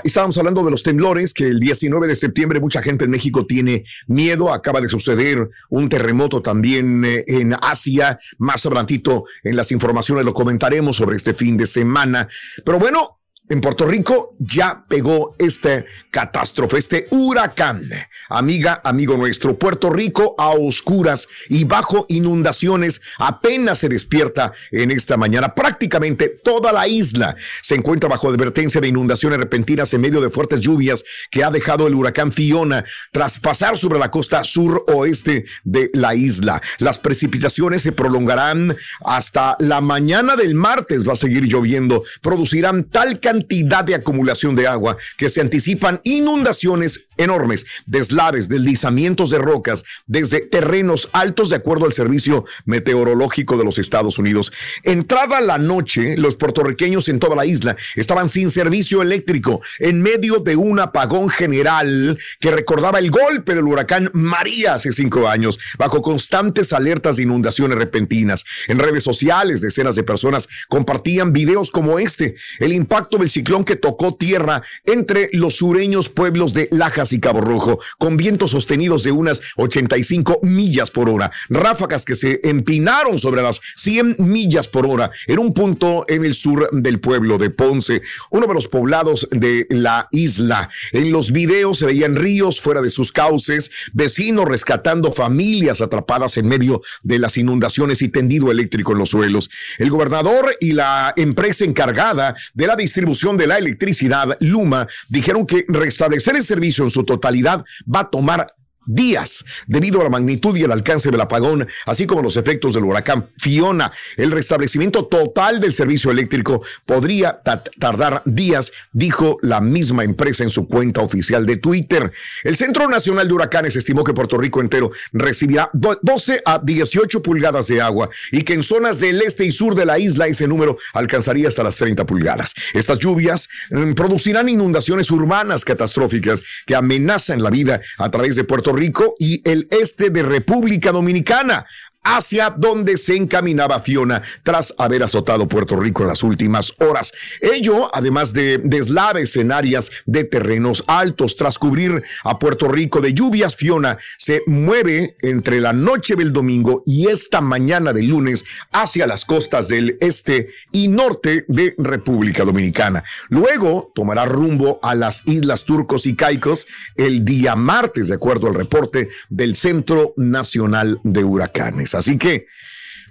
estábamos 0.05 0.38
hablando 0.38 0.65
de 0.65 0.71
los 0.71 0.83
temblores, 0.83 1.33
que 1.35 1.49
el 1.49 1.61
19 1.61 2.07
de 2.07 2.15
septiembre 2.15 2.61
mucha 2.61 2.83
gente 2.83 3.05
en 3.05 3.11
México 3.11 3.47
tiene 3.47 3.85
miedo. 4.07 4.53
Acaba 4.53 4.81
de 4.81 4.88
suceder 4.88 5.51
un 5.69 5.88
terremoto 5.88 6.43
también 6.43 7.05
eh, 7.05 7.25
en 7.27 7.55
Asia. 7.61 8.19
Más 8.38 8.65
adelantito 8.67 9.25
en 9.43 9.57
las 9.57 9.73
informaciones 9.73 10.25
lo 10.25 10.33
comentaremos 10.33 10.97
sobre 10.97 11.17
este 11.17 11.35
fin 11.35 11.57
de 11.57 11.67
semana. 11.67 12.29
Pero 12.65 12.79
bueno, 12.79 13.22
en 13.49 13.61
Puerto 13.61 13.87
Rico 13.87 14.35
ya 14.39 14.85
pegó 14.89 15.35
este 15.39 15.85
catástrofe, 16.11 16.79
este 16.79 17.09
huracán. 17.11 17.83
Amiga, 18.29 18.81
amigo 18.85 19.17
nuestro, 19.17 19.59
Puerto 19.59 19.91
Rico 19.91 20.35
a 20.39 20.51
oscuras 20.51 21.29
y 21.49 21.65
bajo 21.65 22.07
inundaciones 22.09 23.03
apenas 23.19 23.81
se 23.81 23.89
despierta 23.89 24.53
en 24.71 24.91
esta 24.91 25.17
mañana. 25.17 25.55
Prácticamente 25.55 26.29
toda 26.29 26.73
la 26.73 26.87
isla 26.87 27.37
se 27.63 27.75
encuentra 27.75 28.09
bajo 28.09 28.29
advertencia 28.29 28.81
de 28.81 28.89
inundaciones 28.89 29.39
repentinas 29.39 29.93
en 29.93 30.03
medio 30.03 30.21
de 30.21 30.31
fuertes 30.31 30.61
lluvias 30.61 31.05
que 31.31 31.43
ha 31.43 31.51
dejado 31.51 31.87
el 31.87 31.95
huracán 31.95 32.33
Fiona 32.33 32.85
tras 33.11 33.41
pasar 33.41 33.77
sobre 33.77 33.99
la 33.99 34.11
costa 34.11 34.45
sur-oeste 34.45 35.45
de 35.65 35.91
la 35.95 36.15
isla. 36.15 36.63
Las 36.79 36.99
precipitaciones 36.99 37.83
se 37.83 37.93
prolongarán 37.93 38.77
hasta 39.05 39.57
la 39.59 39.81
mañana 39.81 40.37
del 40.37 40.55
martes. 40.55 41.07
Va 41.07 41.15
a 41.15 41.17
seguir 41.17 41.45
lloviendo. 41.45 42.03
Producirán 42.23 42.85
tal 42.85 43.19
cantidad 43.21 43.32
cantidad 43.33 43.83
de 43.83 43.95
acumulación 43.95 44.55
de 44.55 44.66
agua 44.66 44.97
que 45.16 45.31
se 45.31 45.40
anticipan 45.40 46.01
inundaciones 46.05 47.07
enormes, 47.16 47.66
deslaves, 47.87 48.48
deslizamientos 48.48 49.31
de 49.31 49.38
rocas 49.38 49.85
desde 50.07 50.40
terrenos 50.40 51.09
altos 51.12 51.51
de 51.51 51.57
acuerdo 51.57 51.87
al 51.87 51.92
Servicio 51.92 52.44
Meteorológico 52.64 53.57
de 53.57 53.64
los 53.64 53.79
Estados 53.79 54.18
Unidos. 54.18 54.53
Entrada 54.83 55.40
la 55.40 55.59
noche, 55.59 56.16
los 56.16 56.37
puertorriqueños 56.37 57.09
en 57.09 57.18
toda 57.18 57.37
la 57.37 57.46
isla 57.46 57.77
estaban 57.96 58.29
sin 58.29 58.51
servicio 58.51 59.03
eléctrico 59.03 59.61
en 59.79 60.03
medio 60.03 60.38
de 60.38 60.57
un 60.57 60.79
apagón 60.79 61.29
general 61.29 62.18
que 62.40 62.51
recordaba 62.51 62.98
el 62.98 63.11
golpe 63.11 63.55
del 63.55 63.64
huracán 63.64 64.11
María 64.12 64.75
hace 64.75 64.92
cinco 64.92 65.29
años, 65.29 65.59
bajo 65.79 66.03
constantes 66.03 66.72
alertas 66.72 67.16
de 67.16 67.25
inundaciones 67.25 67.79
repentinas. 67.79 68.44
En 68.68 68.79
redes 68.79 69.05
sociales, 69.05 69.61
decenas 69.61 69.94
de 69.94 70.03
personas 70.03 70.48
compartían 70.68 71.33
videos 71.33 71.70
como 71.70 71.98
este, 71.98 72.35
el 72.59 72.72
impacto 72.72 73.18
del 73.18 73.31
ciclón 73.31 73.64
que 73.64 73.77
tocó 73.77 74.14
tierra 74.14 74.62
entre 74.85 75.29
los 75.33 75.57
sureños 75.57 76.09
pueblos 76.09 76.55
de 76.55 76.68
Y 77.11 77.19
Cabo 77.19 77.41
Rojo, 77.41 77.81
con 77.99 78.17
vientos 78.17 78.53
sostenidos 78.53 79.03
de 79.03 79.11
unas 79.11 79.43
85 79.57 80.41
millas 80.43 80.91
por 80.91 81.09
hora, 81.09 81.33
ráfagas 81.49 82.05
que 82.05 82.15
se 82.15 82.41
empinaron 82.45 83.19
sobre 83.19 83.43
las 83.43 83.61
100 83.77 84.17
millas 84.19 84.69
por 84.69 84.87
hora 84.87 85.11
en 85.27 85.38
un 85.38 85.55
punto 85.55 86.05
en 86.09 86.25
el 86.25 86.35
sur 86.35 86.69
del 86.71 87.01
pueblo 87.01 87.38
de 87.38 87.51
Ponce, 87.51 88.03
uno 88.31 88.47
de 88.47 88.55
los 88.55 88.69
poblados 88.69 89.27
de 89.31 89.67
la 89.71 90.09
isla. 90.12 90.69
En 90.93 91.11
los 91.11 91.33
videos 91.33 91.79
se 91.79 91.87
veían 91.87 92.15
ríos 92.15 92.61
fuera 92.61 92.83
de 92.83 92.91
sus 92.91 93.11
cauces, 93.11 93.71
vecinos 93.93 94.45
rescatando 94.45 95.12
familias 95.12 95.81
atrapadas 95.81 96.37
en 96.37 96.47
medio 96.47 96.83
de 97.03 97.19
las 97.19 97.37
inundaciones 97.37 98.03
y 98.03 98.09
tendido 98.09 98.51
eléctrico 98.51 98.93
en 98.93 98.99
los 98.99 99.11
suelos. 99.11 99.51
El 99.79 99.91
gobernador 99.91 100.57
y 100.61 100.73
la 100.73 101.12
empresa 101.17 101.65
encargada 101.65 102.37
de 102.55 102.67
la 102.67 102.77
distribución 102.77 103.37
de 103.37 103.47
la 103.47 103.59
Electricidad, 103.59 104.37
Luma, 104.41 104.87
dijeron 105.09 105.47
que 105.47 105.65
restablecer 105.69 106.37
el 106.37 106.43
servicio 106.43 106.85
en 106.85 106.91
su 106.93 107.05
totalidad 107.05 107.65
va 107.93 108.01
a 108.01 108.11
tomar 108.11 108.47
días 108.87 109.45
debido 109.66 110.01
a 110.01 110.05
la 110.05 110.11
magnitud 110.11 110.57
y 110.57 110.62
el 110.62 110.73
alcance 110.73 111.11
del 111.11 111.21
apagón, 111.21 111.66
así 111.87 112.07
como 112.07 112.23
los 112.23 112.37
efectos 112.37 112.75
del 112.75 112.85
huracán 112.85 113.31
Fiona. 113.38 113.92
El 114.16 114.31
restablecimiento 114.31 115.07
total 115.07 115.61
del 115.61 115.73
servicio 115.73 116.11
eléctrico 116.11 116.62
podría 116.87 117.40
tardar 117.79 118.23
días, 118.25 118.73
dijo 118.92 119.38
la 119.42 119.61
misma 119.61 120.05
empresa 120.05 120.42
en 120.42 120.51
su 120.51 120.66
cuenta 120.66 121.01
oficial 121.01 121.47
de 121.47 121.57
Twitter. 121.57 122.12
El 122.45 122.57
Centro 122.57 122.88
Nacional 122.88 123.29
de 123.29 123.35
Huracanes 123.35 123.77
estimó 123.77 124.05
que 124.05 124.14
Puerto 124.14 124.38
Rico 124.38 124.61
entero 124.61 124.90
recibirá 125.12 125.71
12 125.73 126.42
a 126.45 126.59
18 126.59 127.23
pulgadas 127.23 127.68
de 127.68 127.81
agua 127.81 128.09
y 128.31 128.42
que 128.42 128.55
en 128.55 128.62
zonas 128.62 129.01
del 129.01 129.23
este 129.23 129.45
y 129.45 129.53
sur 129.53 129.75
de 129.75 129.87
la 129.87 129.99
isla 129.99 130.27
ese 130.27 130.47
número 130.47 130.79
alcanzaría 130.92 131.49
hasta 131.49 131.62
las 131.62 131.77
30 131.77 132.05
pulgadas. 132.07 132.55
Estas 132.75 132.99
lluvias 132.99 133.49
mm, 133.71 133.92
producirán 133.92 134.49
inundaciones 134.49 135.11
urbanas 135.11 135.64
catastróficas 135.64 136.42
que 136.66 136.75
amenazan 136.75 137.42
la 137.42 137.51
vida 137.51 137.81
a 137.99 138.11
través 138.11 138.37
de 138.37 138.45
Puerto 138.45 138.72
Rico 138.73 139.15
y 139.19 139.49
el 139.49 139.69
este 139.71 140.11
de 140.11 140.23
República 140.23 140.93
Dominicana 140.93 141.67
hacia 142.03 142.51
donde 142.51 142.99
se 142.99 143.17
encaminaba 143.17 143.81
Fiona 143.81 144.23
tras 144.43 144.75
haber 144.79 145.03
azotado 145.03 145.47
Puerto 145.47 145.77
Rico 145.77 146.03
en 146.03 146.09
las 146.09 146.23
últimas 146.23 146.75
horas. 146.79 147.12
Ello, 147.41 147.95
además 147.95 148.33
de 148.33 148.59
deslaves 148.59 149.37
en 149.37 149.53
áreas 149.53 149.91
de 150.07 150.25
terrenos 150.25 150.85
altos, 150.87 151.37
tras 151.37 151.59
cubrir 151.59 152.03
a 152.25 152.38
Puerto 152.38 152.69
Rico 152.69 153.01
de 153.01 153.15
lluvias, 153.15 153.57
Fiona 153.57 153.99
se 154.19 154.43
mueve 154.47 155.17
entre 155.23 155.61
la 155.61 155.73
noche 155.73 156.17
del 156.17 156.33
domingo 156.33 156.83
y 156.87 157.09
esta 157.09 157.41
mañana 157.41 157.93
del 157.93 158.09
lunes 158.09 158.45
hacia 158.73 159.07
las 159.07 159.25
costas 159.25 159.69
del 159.69 159.97
este 160.01 160.49
y 160.73 160.88
norte 160.88 161.45
de 161.49 161.75
República 161.79 162.45
Dominicana. 162.45 163.05
Luego 163.29 163.93
tomará 163.95 164.25
rumbo 164.25 164.81
a 164.83 164.95
las 164.95 165.27
islas 165.27 165.65
Turcos 165.65 166.07
y 166.07 166.17
Caicos 166.17 166.67
el 166.97 167.25
día 167.25 167.57
martes, 167.57 168.09
de 168.09 168.15
acuerdo 168.15 168.49
al 168.49 168.55
reporte 168.55 169.09
del 169.29 169.55
Centro 169.55 170.15
Nacional 170.17 171.01
de 171.05 171.25
Huracanes. 171.25 171.92
Así 171.95 172.19
que 172.19 172.47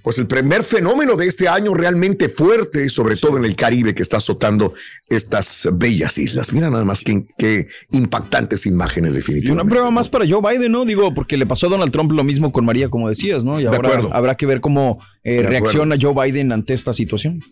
pues 0.02 0.18
el 0.18 0.28
primer 0.28 0.64
fenómeno 0.64 1.16
de 1.16 1.28
este 1.28 1.48
año 1.48 1.74
realmente 1.74 2.28
fuerte, 2.28 2.90
sobre 2.90 3.16
todo 3.16 3.38
en 3.38 3.46
el 3.46 3.56
Caribe, 3.56 3.94
que 3.94 4.02
está 4.02 4.18
azotando 4.18 4.74
estas 5.10 5.70
bellas 5.74 6.18
islas. 6.18 6.54
Mira 6.54 6.70
nada 6.70 6.84
más 6.84 7.02
qué, 7.02 7.68
impactantes 7.92 8.66
imágenes 8.66 9.14
definitivamente. 9.14 9.62
Y 9.62 9.66
una 9.66 9.70
prueba 9.70 9.92
más 9.92 10.10
para 10.10 10.26
Joe 10.28 10.42
Biden, 10.42 10.72
¿no? 10.72 10.86
Digo, 10.86 11.14
porque 11.14 11.38
le 11.38 11.46
pasó 11.46 11.68
a 11.68 11.70
Donald 11.70 11.92
Trump 11.92 12.12
lo 12.14 12.24
mismo 12.24 12.52
con 12.52 12.66
María, 12.66 12.90
como 12.90 13.10
decías, 13.10 13.44
¿no? 13.44 13.60
Y 13.60 13.66
ahora 13.66 14.02
habrá 14.12 14.36
que 14.36 14.46
ver 14.46 14.60
cómo 14.62 15.00
eh, 15.24 15.44
reacciona 15.44 15.96
Joe 16.00 16.14
Biden 16.14 16.52
ante 16.52 16.74
esta 16.74 16.94
situación. 16.94 17.44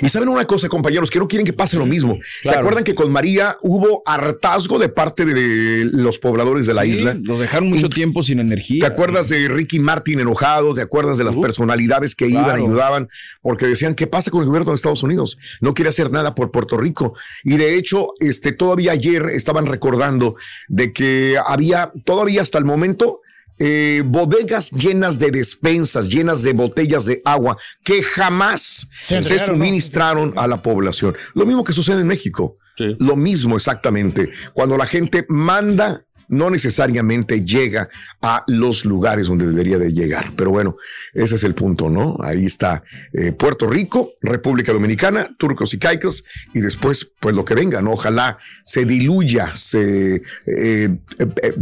Y 0.00 0.08
saben 0.08 0.28
una 0.28 0.44
cosa, 0.44 0.68
compañeros, 0.68 1.10
que 1.10 1.20
no 1.20 1.28
quieren 1.28 1.46
que 1.46 1.52
pase 1.52 1.76
lo 1.76 1.86
mismo. 1.86 2.18
¿Se 2.42 2.50
acuerdan 2.50 2.82
que 2.82 2.94
con 2.94 3.12
María 3.12 3.58
hubo 3.62 4.02
hartazgo 4.06 4.78
de 4.78 4.88
parte 4.88 5.24
de 5.24 5.84
los 5.84 6.18
pobladores 6.18 6.66
de 6.66 6.74
la 6.74 6.84
isla? 6.84 7.16
Los 7.20 7.38
dejaron 7.38 7.68
mucho 7.68 7.88
tiempo 7.88 8.22
sin 8.22 8.40
energía. 8.40 8.80
¿Te 8.80 8.86
acuerdas 8.86 9.28
de 9.28 9.46
Ricky 9.48 9.78
Martin 9.78 10.18
enojado? 10.20 10.74
¿Te 10.74 10.80
acuerdas 10.80 11.18
de 11.18 11.24
las 11.24 11.36
personalidades? 11.36 11.91
Que 12.16 12.28
iban, 12.28 12.56
ayudaban, 12.56 13.08
porque 13.40 13.66
decían, 13.66 13.94
¿qué 13.94 14.06
pasa 14.06 14.30
con 14.30 14.40
el 14.40 14.46
gobierno 14.46 14.70
de 14.70 14.76
Estados 14.76 15.02
Unidos? 15.02 15.38
No 15.60 15.74
quiere 15.74 15.88
hacer 15.88 16.10
nada 16.10 16.34
por 16.34 16.50
Puerto 16.50 16.76
Rico. 16.76 17.14
Y 17.44 17.56
de 17.56 17.76
hecho, 17.76 18.08
este, 18.20 18.52
todavía 18.52 18.92
ayer 18.92 19.26
estaban 19.30 19.66
recordando 19.66 20.36
de 20.68 20.92
que 20.92 21.36
había, 21.44 21.92
todavía 22.04 22.42
hasta 22.42 22.58
el 22.58 22.64
momento, 22.64 23.20
eh, 23.58 24.02
bodegas 24.04 24.70
llenas 24.70 25.18
de 25.18 25.30
despensas, 25.30 26.08
llenas 26.08 26.42
de 26.42 26.52
botellas 26.52 27.04
de 27.04 27.22
agua 27.24 27.56
que 27.84 28.02
jamás 28.02 28.88
se, 29.00 29.22
suministraron 29.38 30.32
a 30.36 30.48
la 30.48 30.62
población. 30.62 31.16
Lo 31.34 31.46
mismo 31.46 31.62
que 31.62 31.72
sucede 31.72 32.00
en 32.00 32.06
México. 32.06 32.56
Lo 32.98 33.14
mismo 33.14 33.54
exactamente. 33.54 34.32
Cuando 34.52 34.76
la 34.76 34.86
gente 34.86 35.24
manda 35.28 36.02
no 36.32 36.48
necesariamente 36.50 37.44
llega 37.44 37.88
a 38.22 38.42
los 38.46 38.84
lugares 38.84 39.28
donde 39.28 39.46
debería 39.46 39.78
de 39.78 39.92
llegar. 39.92 40.32
Pero 40.34 40.50
bueno, 40.50 40.76
ese 41.12 41.36
es 41.36 41.44
el 41.44 41.54
punto, 41.54 41.90
¿no? 41.90 42.16
Ahí 42.22 42.46
está 42.46 42.82
eh, 43.12 43.32
Puerto 43.32 43.68
Rico, 43.68 44.14
República 44.22 44.72
Dominicana, 44.72 45.28
Turcos 45.38 45.74
y 45.74 45.78
Caicos, 45.78 46.24
y 46.54 46.60
después, 46.60 47.12
pues 47.20 47.36
lo 47.36 47.44
que 47.44 47.54
venga, 47.54 47.82
¿no? 47.82 47.92
Ojalá 47.92 48.38
se 48.64 48.86
diluya, 48.86 49.54
se, 49.54 50.16
eh, 50.16 50.22
eh, 50.46 50.98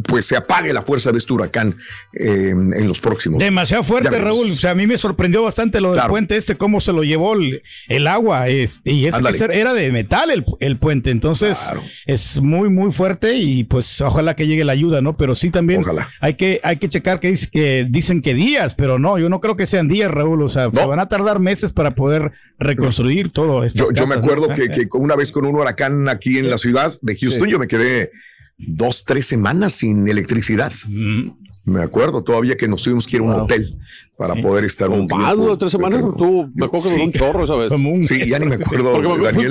pues 0.07 0.27
se 0.27 0.37
apague 0.37 0.73
la 0.73 0.83
fuerza 0.83 1.11
de 1.11 1.19
este 1.19 1.33
huracán 1.33 1.77
en 2.13 2.87
los 2.87 3.01
próximos. 3.01 3.41
Demasiado 3.41 3.83
fuerte, 3.83 4.17
Raúl. 4.19 4.51
O 4.51 4.55
sea, 4.55 4.71
a 4.71 4.75
mí 4.75 4.87
me 4.87 4.99
sorprendió 4.99 5.43
bastante 5.43 5.81
lo 5.81 5.93
del 5.93 6.03
puente 6.09 6.37
este, 6.37 6.57
cómo 6.57 6.81
se 6.81 6.93
lo 6.93 7.03
llevó 7.03 7.35
el, 7.35 8.07
agua. 8.07 8.49
Este, 8.49 8.93
y 8.93 9.07
ese 9.07 9.21
era 9.53 9.75
de 9.75 9.91
metal 9.91 10.31
el, 10.61 10.77
puente. 10.79 11.11
Entonces, 11.11 11.73
es 12.07 12.41
muy, 12.41 12.69
muy 12.69 12.93
fuerte 12.93 13.35
y 13.35 13.65
pues 13.65 14.01
ojalá 14.01 14.37
que 14.37 14.47
llegue 14.47 14.60
la 14.65 14.73
ayuda, 14.73 15.01
¿no? 15.01 15.17
Pero 15.17 15.35
sí 15.35 15.51
también 15.51 15.83
hay 16.21 16.35
que 16.35 16.61
hay 16.63 16.77
que 16.77 16.89
checar 16.89 17.21
que, 17.21 17.29
dice, 17.31 17.49
que, 17.51 17.87
dicen 17.89 18.23
que 18.23 18.35
días, 18.35 18.75
pero 18.75 18.99
no, 18.99 19.19
yo 19.19 19.29
no 19.29 19.41
creo 19.41 19.57
que 19.57 19.67
sean 19.67 19.89
días, 19.89 20.11
Raúl, 20.11 20.43
o 20.43 20.49
sea, 20.49 20.71
se 20.73 20.87
van 20.87 21.01
a 21.01 21.09
tardar 21.09 21.39
meses 21.39 21.73
para 21.73 21.95
poder 21.95 22.33
reconstruir 22.59 23.31
todo 23.31 23.65
esto. 23.65 23.91
Yo, 23.93 24.07
me 24.07 24.15
acuerdo 24.15 24.49
que, 24.49 24.89
una 24.93 25.17
vez 25.17 25.33
con 25.33 25.45
un 25.47 25.55
huracán 25.55 26.09
aquí 26.09 26.39
en 26.39 26.51
la 26.51 26.59
ciudad 26.59 26.93
de 27.03 27.17
Houston, 27.17 27.49
yo 27.49 27.59
me 27.59 27.69
quedé 27.69 28.11
dos, 28.59 29.05
tres 29.05 29.27
semanas 29.27 29.75
sin 29.75 30.07
electricidad. 30.09 30.73
Mm. 30.87 31.31
Me 31.65 31.83
acuerdo 31.83 32.23
todavía 32.25 32.57
que 32.57 32.67
nos 32.67 32.83
tuvimos 32.83 33.07
que 33.07 33.17
ir 33.17 33.23
a 33.23 33.25
un 33.27 33.33
hotel 33.33 33.79
para 34.17 34.35
poder 34.35 34.65
estar 34.65 34.89
un 34.89 35.07
tiempo. 35.07 35.57
tres 35.59 35.73
semanas, 35.73 36.03
tú 36.17 36.51
me 36.55 36.67
acuerdo 36.67 36.89
que 36.89 36.95
sí. 36.95 37.01
un 37.01 37.13
chorro 37.13 37.45
esa 37.45 37.57
vez. 37.57 37.73
Sí, 38.09 38.29
ya 38.29 38.39
ni 38.39 38.47
me 38.47 38.55
acuerdo. 38.63 38.97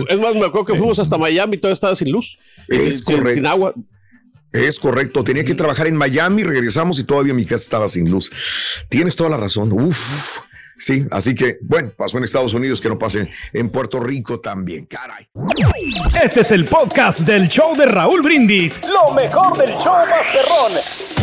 es 0.08 0.20
más, 0.20 0.34
me 0.34 0.46
acuerdo 0.46 0.66
que 0.66 0.76
fuimos 0.76 1.00
hasta 1.00 1.18
Miami 1.18 1.56
y 1.56 1.60
todo 1.60 1.72
estaba 1.72 1.96
sin 1.96 2.12
luz. 2.12 2.38
Es 2.68 3.02
correcto. 3.02 3.32
sin 3.32 3.46
agua. 3.46 3.74
Es 4.52 4.80
correcto, 4.80 5.24
tenía 5.24 5.44
que 5.44 5.54
trabajar 5.54 5.88
en 5.88 5.96
Miami, 5.96 6.44
regresamos 6.44 6.98
y 7.00 7.04
todavía 7.04 7.34
mi 7.34 7.46
casa 7.46 7.64
estaba 7.64 7.88
sin 7.88 8.10
luz. 8.10 8.32
Tienes 8.90 9.16
toda 9.16 9.30
la 9.30 9.38
razón. 9.38 9.72
Uf. 9.72 10.40
Sí, 10.80 11.06
así 11.12 11.36
que, 11.36 11.58
bueno, 11.62 11.92
pasó 11.96 12.18
en 12.18 12.24
Estados 12.24 12.54
Unidos, 12.54 12.80
que 12.80 12.88
no 12.88 12.98
pase 12.98 13.30
en 13.52 13.70
Puerto 13.70 14.00
Rico 14.00 14.40
también, 14.40 14.86
caray. 14.86 15.28
Este 16.24 16.40
es 16.40 16.52
el 16.52 16.64
podcast 16.64 17.22
del 17.22 17.50
show 17.50 17.76
de 17.76 17.86
Raúl 17.86 18.22
Brindis. 18.22 18.80
Lo 18.88 19.14
mejor 19.14 19.58
del 19.58 19.76
show 19.76 19.94
Masterrón. 20.10 20.72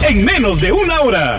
En 0.08 0.24
menos 0.24 0.60
de 0.60 0.72
una 0.72 1.00
hora. 1.00 1.36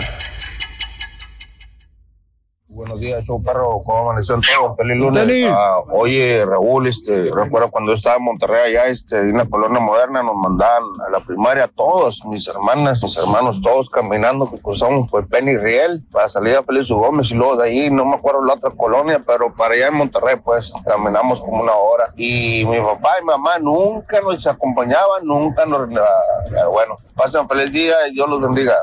Buenos 2.78 3.00
días, 3.00 3.26
show 3.26 3.42
perro, 3.42 3.82
¿cómo 3.84 4.10
amaneció 4.10 4.38
todo? 4.38 4.72
Feliz 4.76 4.96
lunes. 4.96 5.50
Ah, 5.50 5.80
oye, 5.90 6.46
Raúl, 6.46 6.86
este, 6.86 7.28
recuerdo 7.34 7.72
cuando 7.72 7.92
estaba 7.92 8.18
en 8.18 8.22
Monterrey 8.22 8.76
allá, 8.76 8.86
este, 8.86 9.18
en 9.18 9.36
la 9.36 9.46
colonia 9.46 9.80
moderna, 9.80 10.22
nos 10.22 10.36
mandaban 10.36 10.84
a 11.04 11.10
la 11.10 11.18
primaria 11.18 11.66
todos, 11.66 12.24
mis 12.26 12.46
hermanas, 12.46 13.02
mis 13.02 13.16
hermanos, 13.16 13.60
todos 13.62 13.90
caminando, 13.90 14.48
que 14.48 14.60
cruzamos 14.60 15.08
por 15.08 15.26
Penny 15.26 15.56
Riel, 15.56 16.04
para 16.12 16.28
salir 16.28 16.54
a 16.54 16.62
Feliz 16.62 16.88
Gómez, 16.88 17.32
y 17.32 17.34
luego 17.34 17.56
de 17.56 17.68
ahí, 17.68 17.90
no 17.90 18.04
me 18.04 18.14
acuerdo 18.14 18.44
la 18.44 18.54
otra 18.54 18.70
colonia, 18.70 19.20
pero 19.26 19.52
para 19.52 19.74
allá 19.74 19.88
en 19.88 19.94
Monterrey, 19.94 20.36
pues, 20.36 20.72
caminamos 20.86 21.40
como 21.40 21.60
una 21.62 21.74
hora. 21.74 22.12
Y 22.16 22.64
mi 22.64 22.78
papá 22.78 23.16
y 23.20 23.24
mamá 23.24 23.58
nunca 23.58 24.20
nos 24.20 24.46
acompañaban, 24.46 25.24
nunca 25.24 25.66
nos... 25.66 25.88
Ah, 25.98 26.68
bueno, 26.70 26.96
pasen 27.16 27.48
feliz 27.48 27.72
día 27.72 27.94
y 28.08 28.12
Dios 28.14 28.28
los 28.28 28.40
bendiga. 28.40 28.76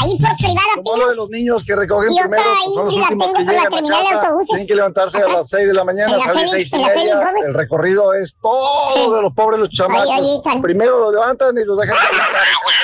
Ahí 0.00 0.18
por 0.18 0.36
privada 0.36 0.74
Uno 0.94 1.08
de 1.08 1.16
los 1.16 1.30
niños 1.30 1.64
que 1.64 1.76
recogen 1.76 2.08
primero 2.14 2.42
pues, 2.42 2.74
son 2.74 2.86
los 2.86 2.96
últimos 2.96 3.32
que 3.32 3.44
llegan 3.44 3.66
a 3.66 3.70
casa. 3.70 4.32
Tienen 4.46 4.66
que 4.66 4.74
levantarse 4.74 5.18
a 5.18 5.28
las 5.28 5.48
6 5.48 5.68
de 5.68 5.74
la 5.74 5.84
mañana, 5.84 6.18
salir 6.18 6.48
seis 6.48 6.72
y 6.72 6.78
media. 6.78 7.32
El 7.46 7.54
recorrido 7.54 8.14
es 8.14 8.36
todo 8.40 9.14
de 9.14 9.22
los 9.22 9.32
pobres, 9.34 9.60
los 9.60 9.70
chamacos. 9.70 10.42
Primero 10.62 10.98
lo 10.98 11.12
levantan 11.12 11.56
y 11.56 11.64
los 11.64 11.78
dejan 11.78 11.96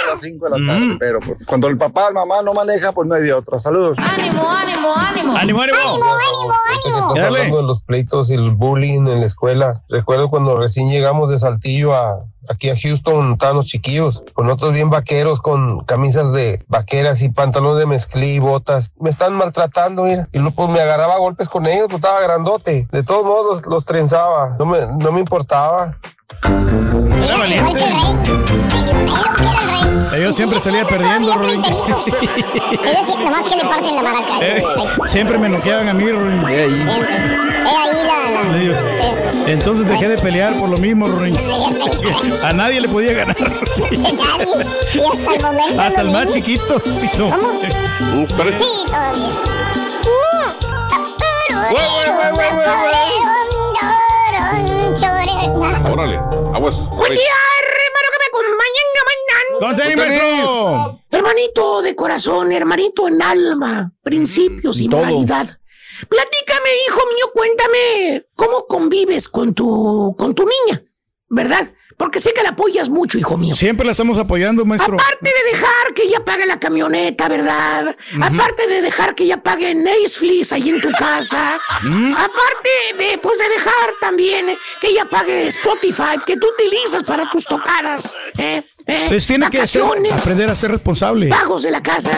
a 0.06 0.10
las 0.10 0.20
5 0.20 0.44
de 0.44 0.50
la 0.58 0.72
tarde. 0.72 0.86
Mm. 0.86 0.98
Pero 0.98 1.18
pues, 1.20 1.38
cuando 1.46 1.68
el 1.68 1.78
papá, 1.78 2.08
el 2.08 2.14
mamá 2.14 2.42
no 2.42 2.52
maneja, 2.52 2.92
pues 2.92 3.08
no 3.08 3.14
hay 3.14 3.22
de 3.22 3.32
otra. 3.32 3.60
Saludos. 3.60 3.96
Ánimo, 3.98 4.48
ánimo, 4.48 4.92
ánimo. 4.94 5.36
Ánimo, 5.36 5.62
ánimo. 5.62 5.62
Ánimo, 5.62 6.54
ánimo, 6.70 7.10
hablando 7.10 7.56
de 7.58 7.62
los 7.62 7.82
pleitos 7.82 8.30
y 8.30 8.34
el 8.34 8.50
bullying 8.52 9.06
en 9.06 9.20
la 9.20 9.26
escuela. 9.26 9.82
Recuerdo 9.88 10.30
cuando 10.30 10.56
recién 10.56 10.90
llegamos 10.90 11.30
de 11.30 11.38
Saltillo 11.38 11.94
a 11.94 12.20
aquí 12.50 12.70
a 12.70 12.76
Houston 12.76 13.32
estaban 13.32 13.56
los 13.56 13.66
chiquillos, 13.66 14.22
con 14.34 14.50
otros 14.50 14.72
bien 14.72 14.90
vaqueros, 14.90 15.40
con 15.40 15.80
camisas 15.84 16.32
de 16.32 16.64
vaqueras 16.68 17.22
y 17.22 17.28
pantalones 17.28 17.78
de 17.78 17.86
mezclí 17.86 18.34
y 18.34 18.38
botas. 18.38 18.92
Me 18.98 19.10
están 19.10 19.34
maltratando, 19.34 20.04
mira. 20.04 20.28
Y 20.32 20.38
luego 20.38 20.54
pues, 20.54 20.68
me 20.70 20.80
agarraba 20.80 21.18
golpes 21.18 21.48
con 21.48 21.66
ellos, 21.66 21.86
pues 21.86 21.96
estaba 21.96 22.20
grandote. 22.20 22.88
De 22.90 23.02
todos 23.02 23.24
modos 23.24 23.62
los, 23.62 23.66
los 23.66 23.84
trenzaba, 23.84 24.56
no 24.58 24.66
me, 24.66 24.86
no 24.98 25.12
me 25.12 25.20
importaba. 25.20 25.96
Era 27.24 27.36
valiente. 27.38 27.84
Ellos 30.16 30.36
siempre 30.36 30.60
salían 30.60 30.86
perdiendo, 30.86 31.32
Ruin. 31.34 31.62
Eh, 34.40 34.64
siempre 35.04 35.38
me 35.38 35.48
noqueaban 35.48 35.88
a 35.88 35.94
mí, 35.94 36.10
Ruin. 36.10 36.44
Entonces 39.46 39.86
dejé 39.86 40.08
de 40.08 40.18
pelear 40.18 40.56
por 40.58 40.68
lo 40.68 40.76
mismo, 40.78 41.06
Ruin. 41.08 41.36
A 42.42 42.52
nadie 42.52 42.80
le 42.80 42.88
podía 42.88 43.12
ganar. 43.12 43.36
hasta 45.78 46.00
el 46.00 46.10
más 46.10 46.28
chiquito. 46.28 46.80
¿Cómo? 46.80 47.00
Sí, 48.58 48.64
todavía. 48.88 49.28
Órale, 55.56 56.16
aguas. 56.52 56.74
Buen 56.96 57.14
día, 57.14 57.32
hermano, 57.62 58.08
que 58.10 58.18
me 58.18 58.26
acompañan, 58.26 58.84
¡Contení, 59.60 59.96
maestro! 59.96 61.00
Hermanito 61.10 61.82
de 61.82 61.94
corazón, 61.94 62.52
hermanito 62.52 63.06
en 63.06 63.22
alma, 63.22 63.92
principios 64.02 64.80
y 64.80 64.88
moralidad. 64.88 65.58
Platícame, 66.08 66.70
hijo 66.88 67.00
mío, 67.06 67.30
cuéntame 67.32 68.26
cómo 68.34 68.66
convives 68.66 69.28
con 69.28 69.54
tu, 69.54 70.16
con 70.18 70.34
tu 70.34 70.44
niña, 70.44 70.82
¿verdad? 71.28 71.72
Porque 71.96 72.20
sé 72.20 72.32
que 72.32 72.42
la 72.42 72.50
apoyas 72.50 72.88
mucho, 72.88 73.18
hijo 73.18 73.36
mío. 73.36 73.54
Siempre 73.54 73.86
la 73.86 73.92
estamos 73.92 74.18
apoyando, 74.18 74.64
maestro. 74.64 74.96
Aparte 74.96 75.30
de 75.30 75.52
dejar 75.52 75.94
que 75.94 76.02
ella 76.02 76.24
pague 76.24 76.46
la 76.46 76.58
camioneta, 76.58 77.28
¿verdad? 77.28 77.96
Aparte 78.20 78.66
de 78.66 78.82
dejar 78.82 79.14
que 79.14 79.24
ella 79.24 79.42
pague 79.42 79.74
Netflix 79.74 80.52
ahí 80.52 80.70
en 80.70 80.80
tu 80.80 80.90
casa. 80.92 81.54
Aparte 81.54 82.70
de, 82.98 83.18
pues, 83.18 83.38
de 83.38 83.48
dejar 83.48 83.90
también 84.00 84.46
que 84.80 84.88
ella 84.88 85.04
pague 85.04 85.46
Spotify 85.48 86.18
que 86.26 86.36
tú 86.36 86.46
utilizas 86.48 87.04
para 87.04 87.30
tus 87.30 87.44
tocadas. 87.44 88.12
¿eh? 88.38 88.62
¿Eh? 88.86 89.06
Pues 89.08 89.26
tiene 89.26 89.48
que 89.48 89.62
aprender 90.12 90.50
a 90.50 90.54
ser 90.54 90.72
responsable. 90.72 91.28
Pagos 91.28 91.62
de 91.62 91.70
la 91.70 91.82
casa. 91.82 92.10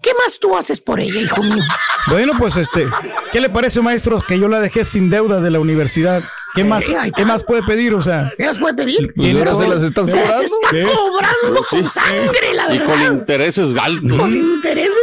¿Qué 0.00 0.10
más 0.14 0.38
tú 0.40 0.56
haces 0.56 0.80
por 0.80 1.00
ella, 1.00 1.20
hijo 1.20 1.42
mío? 1.42 1.62
Bueno, 2.06 2.32
pues 2.38 2.56
este, 2.56 2.88
¿qué 3.30 3.40
le 3.40 3.50
parece, 3.50 3.82
maestro, 3.82 4.20
que 4.20 4.38
yo 4.38 4.48
la 4.48 4.60
dejé 4.60 4.84
sin 4.84 5.10
deuda 5.10 5.40
de 5.40 5.50
la 5.50 5.60
universidad? 5.60 6.22
¿Qué 6.54 6.64
más, 6.64 6.84
¿qué 7.16 7.24
más 7.24 7.44
puede 7.44 7.62
pedir? 7.62 7.94
O 7.94 8.02
sea, 8.02 8.32
¿qué 8.36 8.46
más 8.46 8.58
puede 8.58 8.74
pedir? 8.74 9.12
¿Dinero 9.14 9.54
se 9.54 9.68
las 9.68 9.82
estás 9.82 10.08
cobrando? 10.08 10.38
Se 10.38 10.44
está 10.44 10.96
cobrando 10.96 11.64
con 11.68 11.88
sangre, 11.88 12.54
la 12.54 12.68
verdad. 12.68 12.84
Y 12.84 12.86
con 12.86 13.02
intereses 13.18 13.76
altos. 13.78 14.18
Con 14.18 14.34
intereses 14.34 14.98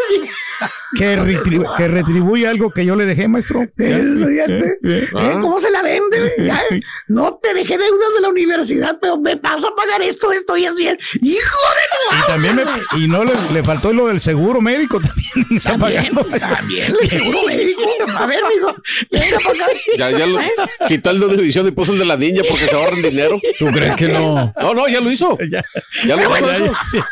que, 0.98 1.88
retribuye 1.88 2.48
algo 2.48 2.72
que 2.72 2.86
yo 2.86 2.96
le 2.96 3.06
dejé, 3.06 3.28
maestro. 3.28 3.62
Eso, 3.78 4.28
¿Eh? 4.30 4.78
¿Eh? 4.84 5.38
¿Cómo 5.42 5.60
se 5.60 5.72
la 5.72 5.82
vende? 5.82 6.34
No 7.08 7.40
te 7.42 7.54
dejé 7.54 7.78
deudas 7.78 8.14
de 8.16 8.22
la 8.22 8.30
universidad, 8.30 8.98
pero 9.02 9.18
me 9.18 9.38
pasa 9.38 9.68
a 9.68 9.76
pagar 9.76 10.02
esto, 10.02 10.32
esto 10.32 10.58
y 10.58 10.66
esto. 10.66 10.82
¡Hijo 10.82 10.96
de 11.22 11.22
tu 11.22 12.18
Y 12.18 12.28
también 12.28 12.62
y 12.98 13.08
no 13.08 13.24
le, 13.24 13.64
faltó 13.64 13.94
lo 13.94 14.08
del 14.08 14.20
seguro 14.20 14.62
médico 14.62 15.00
también. 15.02 15.46
Está 15.52 15.78
pagando. 15.78 16.26
También 16.26 16.94
el 17.02 17.10
seguro 17.10 17.40
médico. 17.46 17.82
A 18.18 18.26
ver, 18.26 18.40
mijo, 18.50 18.76
venga 19.12 19.38
para 19.40 19.52
acá. 19.52 19.66
Ya, 19.98 20.12
ya 20.12 20.26
lo, 20.26 20.40
quitó 20.88 21.10
el 21.12 21.20
de 21.20 21.38
división 21.38 21.68
y 21.68 21.72
puso 21.72 21.94
el 21.94 22.00
de 22.00 22.06
la 22.06 22.18
niña 22.18 22.42
porque 22.50 22.66
se 22.66 22.76
ahorran 22.76 23.02
dinero. 23.02 23.38
¿Tú 23.60 23.68
crees 23.68 23.96
que 23.96 24.08
no? 24.08 24.54
No, 24.60 24.74
no, 24.74 24.88
ya 24.88 25.02
lo 25.02 25.12
hizo. 25.12 25.38
Ya, 25.50 25.64
ya 26.06 26.16
lo 26.16 26.24
hizo. 26.24 26.52
Ya, 26.52 26.58
ya, 26.58 27.10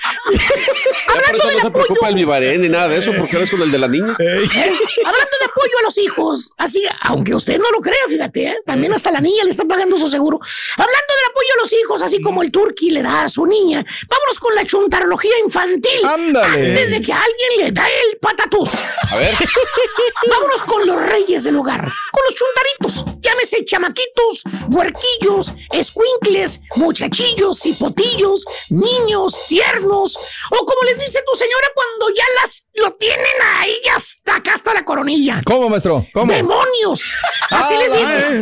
por 1.28 1.36
eso 1.36 1.52
no 1.52 1.60
se 1.60 1.72
preocupa 1.72 2.10
el 2.10 2.15
Vivarén 2.15 2.62
ni 2.62 2.69
nada 2.69 2.88
de 2.89 2.98
eso, 2.98 3.12
porque 3.17 3.34
ahora 3.34 3.46
es 3.46 3.52
con 3.52 3.62
el 3.62 3.72
de 3.73 3.79
la 3.79 3.88
niña. 3.88 4.15
Hablando 4.15 5.36
de 5.39 5.45
apoyo 5.45 5.77
a 5.79 5.83
los 5.83 5.97
hijos, 5.97 6.51
así, 6.57 6.81
aunque 7.01 7.36
usted 7.36 7.57
no 7.57 7.69
lo 7.71 7.81
crea, 7.81 8.07
fíjate, 8.07 8.45
¿eh? 8.45 8.57
también 8.65 8.93
hasta 8.93 9.12
la 9.12 9.19
niña 9.19 9.43
le 9.43 9.49
está 9.49 9.65
pagando 9.65 9.97
su 9.97 10.07
seguro. 10.07 10.39
Hablando 10.77 10.93
del 10.93 11.31
apoyo 11.31 11.47
a 11.57 11.62
los 11.62 11.73
hijos, 11.73 12.03
así 12.03 12.21
como 12.21 12.43
el 12.43 12.51
turqui 12.51 12.91
le 12.91 13.01
da 13.01 13.23
a 13.23 13.29
su 13.29 13.45
niña, 13.45 13.83
vámonos 14.07 14.39
con 14.39 14.55
la 14.55 14.65
chuntarología 14.65 15.39
infantil. 15.43 16.05
Ándale. 16.05 16.69
Antes 16.69 16.91
de 16.91 17.01
que 17.01 17.12
alguien 17.12 17.49
le 17.57 17.71
da 17.71 17.86
el 17.88 18.17
patatús. 18.19 18.69
A 19.12 19.17
ver. 19.17 19.36
vámonos 20.29 20.63
con 20.63 20.86
los 20.86 21.01
reyes 21.01 21.43
del 21.43 21.57
hogar, 21.57 21.81
con 21.81 22.23
los 22.25 22.36
chuntaritos. 22.36 23.13
Llámese 23.21 23.65
chamaquitos, 23.65 24.43
huerquillos, 24.69 25.51
escuincles, 25.71 26.62
muchachillos, 26.75 27.65
hipotillos, 27.65 28.45
niños, 28.69 29.47
tiernos, 29.47 30.17
o 30.51 30.65
como 30.65 30.83
les 30.83 30.99
dice 30.99 31.23
tu 31.25 31.38
señora 31.38 31.67
cuando 31.73 32.09
ya 32.15 32.25
las 32.41 32.67
lo 32.75 32.91
tienen 32.93 33.25
ahí 33.57 33.75
hasta 33.95 34.36
acá 34.36 34.53
hasta 34.53 34.73
la 34.73 34.83
coronilla. 34.83 35.41
¿Cómo, 35.45 35.69
maestro? 35.69 36.05
¿Cómo? 36.13 36.31
¡Demonios! 36.31 37.17
Así 37.49 37.75
les 37.77 37.91
dice. 37.91 38.41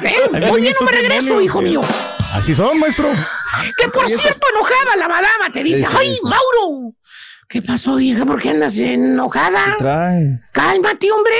Ven, 0.00 0.40
bien, 0.62 0.74
no 0.78 0.86
me 0.86 0.92
regreso, 0.92 1.40
hijo 1.40 1.62
mío. 1.62 1.82
Así 2.34 2.54
son, 2.54 2.78
maestro. 2.78 3.10
Que 3.76 3.88
por 3.88 4.08
cierto, 4.08 4.46
enojada 4.54 4.96
la 4.96 5.08
madama 5.08 5.50
te 5.52 5.62
dice, 5.62 5.84
¡ay, 5.96 6.16
Mauro! 6.22 6.94
¿Qué 7.50 7.60
pasó, 7.60 7.98
hija? 7.98 8.24
¿Por 8.24 8.40
qué 8.40 8.50
andas 8.50 8.78
enojada? 8.78 9.74
¿Qué 9.76 9.82
trae? 9.82 10.38
Cálmate, 10.52 11.10
hombre. 11.10 11.34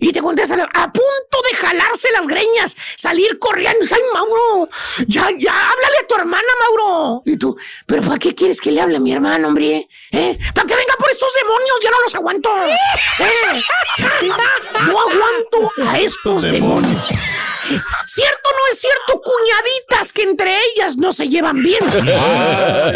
Y 0.00 0.10
te 0.10 0.20
contesta, 0.20 0.56
a 0.56 0.92
punto 0.92 1.38
de 1.48 1.56
jalarse 1.56 2.08
las 2.10 2.26
greñas, 2.26 2.76
salir 2.96 3.38
corriendo. 3.38 3.78
¡Ay, 3.88 4.00
Mauro! 4.12 4.68
Ya, 5.06 5.28
ya, 5.38 5.52
háblale 5.52 5.96
a 6.02 6.06
tu 6.08 6.16
hermana, 6.16 6.48
Mauro. 6.58 7.22
Y 7.24 7.36
tú, 7.36 7.56
¿pero 7.86 8.02
para 8.02 8.18
qué 8.18 8.34
quieres 8.34 8.60
que 8.60 8.72
le 8.72 8.80
hable 8.80 8.96
a 8.96 9.00
mi 9.00 9.12
hermano, 9.12 9.46
hombre? 9.46 9.88
¿Eh? 10.10 10.38
¿Para 10.52 10.66
que 10.66 10.74
venga 10.74 10.94
por 10.98 11.08
estos 11.08 11.28
demonios? 11.36 11.78
Ya 11.84 11.90
no 11.92 12.00
los 12.02 12.14
aguanto. 12.16 12.50
¿Eh? 13.20 13.62
No 14.88 15.00
aguanto 15.00 15.88
a 15.88 15.98
estos 16.00 16.42
demonios. 16.42 17.12
¿Cierto 18.06 18.48
o 18.48 18.52
no 18.52 18.72
es 18.72 18.78
cierto, 18.78 19.22
cuñaditas, 19.22 20.12
que 20.12 20.22
entre 20.22 20.54
ellas 20.72 20.96
no 20.96 21.12
se 21.12 21.28
llevan 21.28 21.62
bien? 21.62 21.82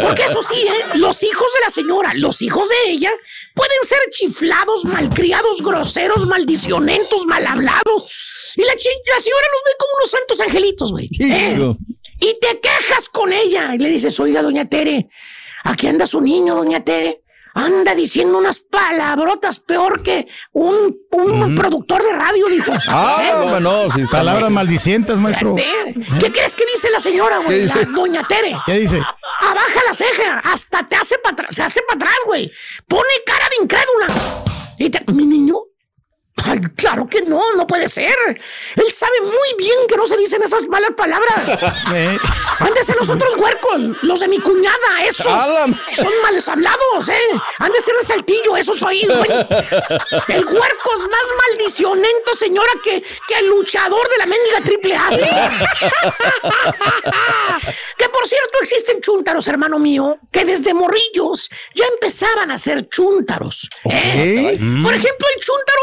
Porque 0.02 0.24
eso 0.28 0.42
sí, 0.42 0.60
¿eh? 0.60 0.84
los 0.94 1.22
hijos 1.22 1.46
de 1.54 1.60
la 1.64 1.70
señora, 1.70 2.12
los 2.14 2.42
hijos 2.42 2.68
de 2.68 2.90
ella, 2.90 3.10
pueden 3.54 3.84
ser 3.84 3.98
chiflados, 4.10 4.84
malcriados, 4.84 5.62
groseros, 5.62 6.26
maldicionentos, 6.26 7.26
mal 7.26 7.46
hablados. 7.46 8.54
Y 8.56 8.62
la, 8.62 8.74
la 8.74 9.20
señora 9.20 9.46
los 9.52 9.62
ve 9.64 9.72
como 9.78 9.92
unos 9.98 10.10
santos 10.10 10.40
angelitos, 10.40 10.92
güey. 10.92 11.08
¿eh? 11.20 11.74
Y 12.20 12.38
te 12.40 12.60
quejas 12.60 13.08
con 13.08 13.32
ella 13.32 13.74
y 13.74 13.78
le 13.78 13.90
dices, 13.90 14.18
oiga, 14.20 14.42
doña 14.42 14.68
Tere, 14.68 15.08
aquí 15.64 15.86
anda 15.86 16.06
su 16.06 16.20
niño, 16.20 16.54
doña 16.54 16.84
Tere 16.84 17.22
anda 17.54 17.94
diciendo 17.94 18.38
unas 18.38 18.60
palabrotas 18.60 19.60
peor 19.60 20.02
que 20.02 20.26
un, 20.52 20.96
un 21.12 21.54
productor 21.54 22.02
de 22.02 22.12
radio, 22.12 22.46
dijo. 22.48 22.72
Ah, 22.88 23.56
¿Eh? 23.56 23.60
no, 23.60 23.90
si 23.90 24.04
Palabras 24.06 24.50
maldicientes, 24.50 25.18
maestro. 25.20 25.54
¿Qué 25.54 26.32
crees 26.32 26.56
que 26.56 26.64
dice 26.74 26.90
la 26.90 27.00
señora, 27.00 27.38
güey? 27.38 27.66
La 27.66 27.74
doña 27.84 28.26
Tere. 28.26 28.56
¿Qué 28.66 28.72
dice? 28.80 28.96
Abaja 29.40 29.80
la 29.86 29.94
ceja, 29.94 30.38
hasta 30.44 30.88
te 30.88 30.96
hace 30.96 31.18
para 31.18 31.34
atrás, 31.34 31.54
se 31.54 31.62
hace 31.62 31.82
para 31.82 31.96
atrás, 31.96 32.16
güey. 32.26 32.50
Pone 32.86 33.08
cara 33.26 33.48
de 33.50 33.62
incrédula. 33.62 34.06
Y 34.78 34.90
te, 34.90 35.04
mi 35.12 35.26
niño, 35.26 35.56
Ay, 36.58 36.70
claro 36.76 37.06
que 37.08 37.22
no, 37.22 37.54
no 37.54 37.66
puede 37.66 37.88
ser. 37.88 38.14
Él 38.76 38.92
sabe 38.92 39.20
muy 39.20 39.54
bien 39.56 39.86
que 39.88 39.96
no 39.96 40.06
se 40.06 40.16
dicen 40.16 40.42
esas 40.42 40.66
malas 40.68 40.90
palabras. 40.96 41.34
Han 42.60 42.74
de 42.74 42.84
ser 42.84 42.96
los 42.96 43.08
otros 43.10 43.36
huercos, 43.36 43.78
los 44.02 44.20
de 44.20 44.28
mi 44.28 44.40
cuñada, 44.40 45.04
esos. 45.06 45.26
Son 45.26 46.12
males 46.22 46.48
hablados, 46.48 47.08
¿eh? 47.08 47.30
Han 47.58 47.72
de 47.72 47.80
ser 47.80 47.94
de 47.96 48.04
saltillo, 48.04 48.56
esos 48.56 48.78
soy, 48.78 49.04
güey. 49.06 49.30
El 50.28 50.44
huerco 50.46 50.90
es 50.96 51.08
más 51.08 51.26
maldicionento, 51.48 52.34
señora, 52.34 52.72
que, 52.82 53.02
que 53.26 53.34
el 53.38 53.46
luchador 53.48 54.08
de 54.08 54.18
la 54.18 54.26
mendiga 54.26 54.60
triple 54.64 54.96
A. 54.96 55.08
que 57.96 58.08
por 58.08 58.26
cierto, 58.26 58.58
existen 58.62 59.00
chúntaros, 59.00 59.46
hermano 59.48 59.78
mío, 59.78 60.18
que 60.32 60.44
desde 60.44 60.74
morrillos 60.74 61.48
ya 61.74 61.84
empezaban 61.94 62.50
a 62.50 62.58
ser 62.58 62.88
chúntaros. 62.88 63.68
¿eh? 63.84 64.58
Por 64.82 64.94
ejemplo, 64.94 65.26
el 65.34 65.42
chúntaro 65.42 65.82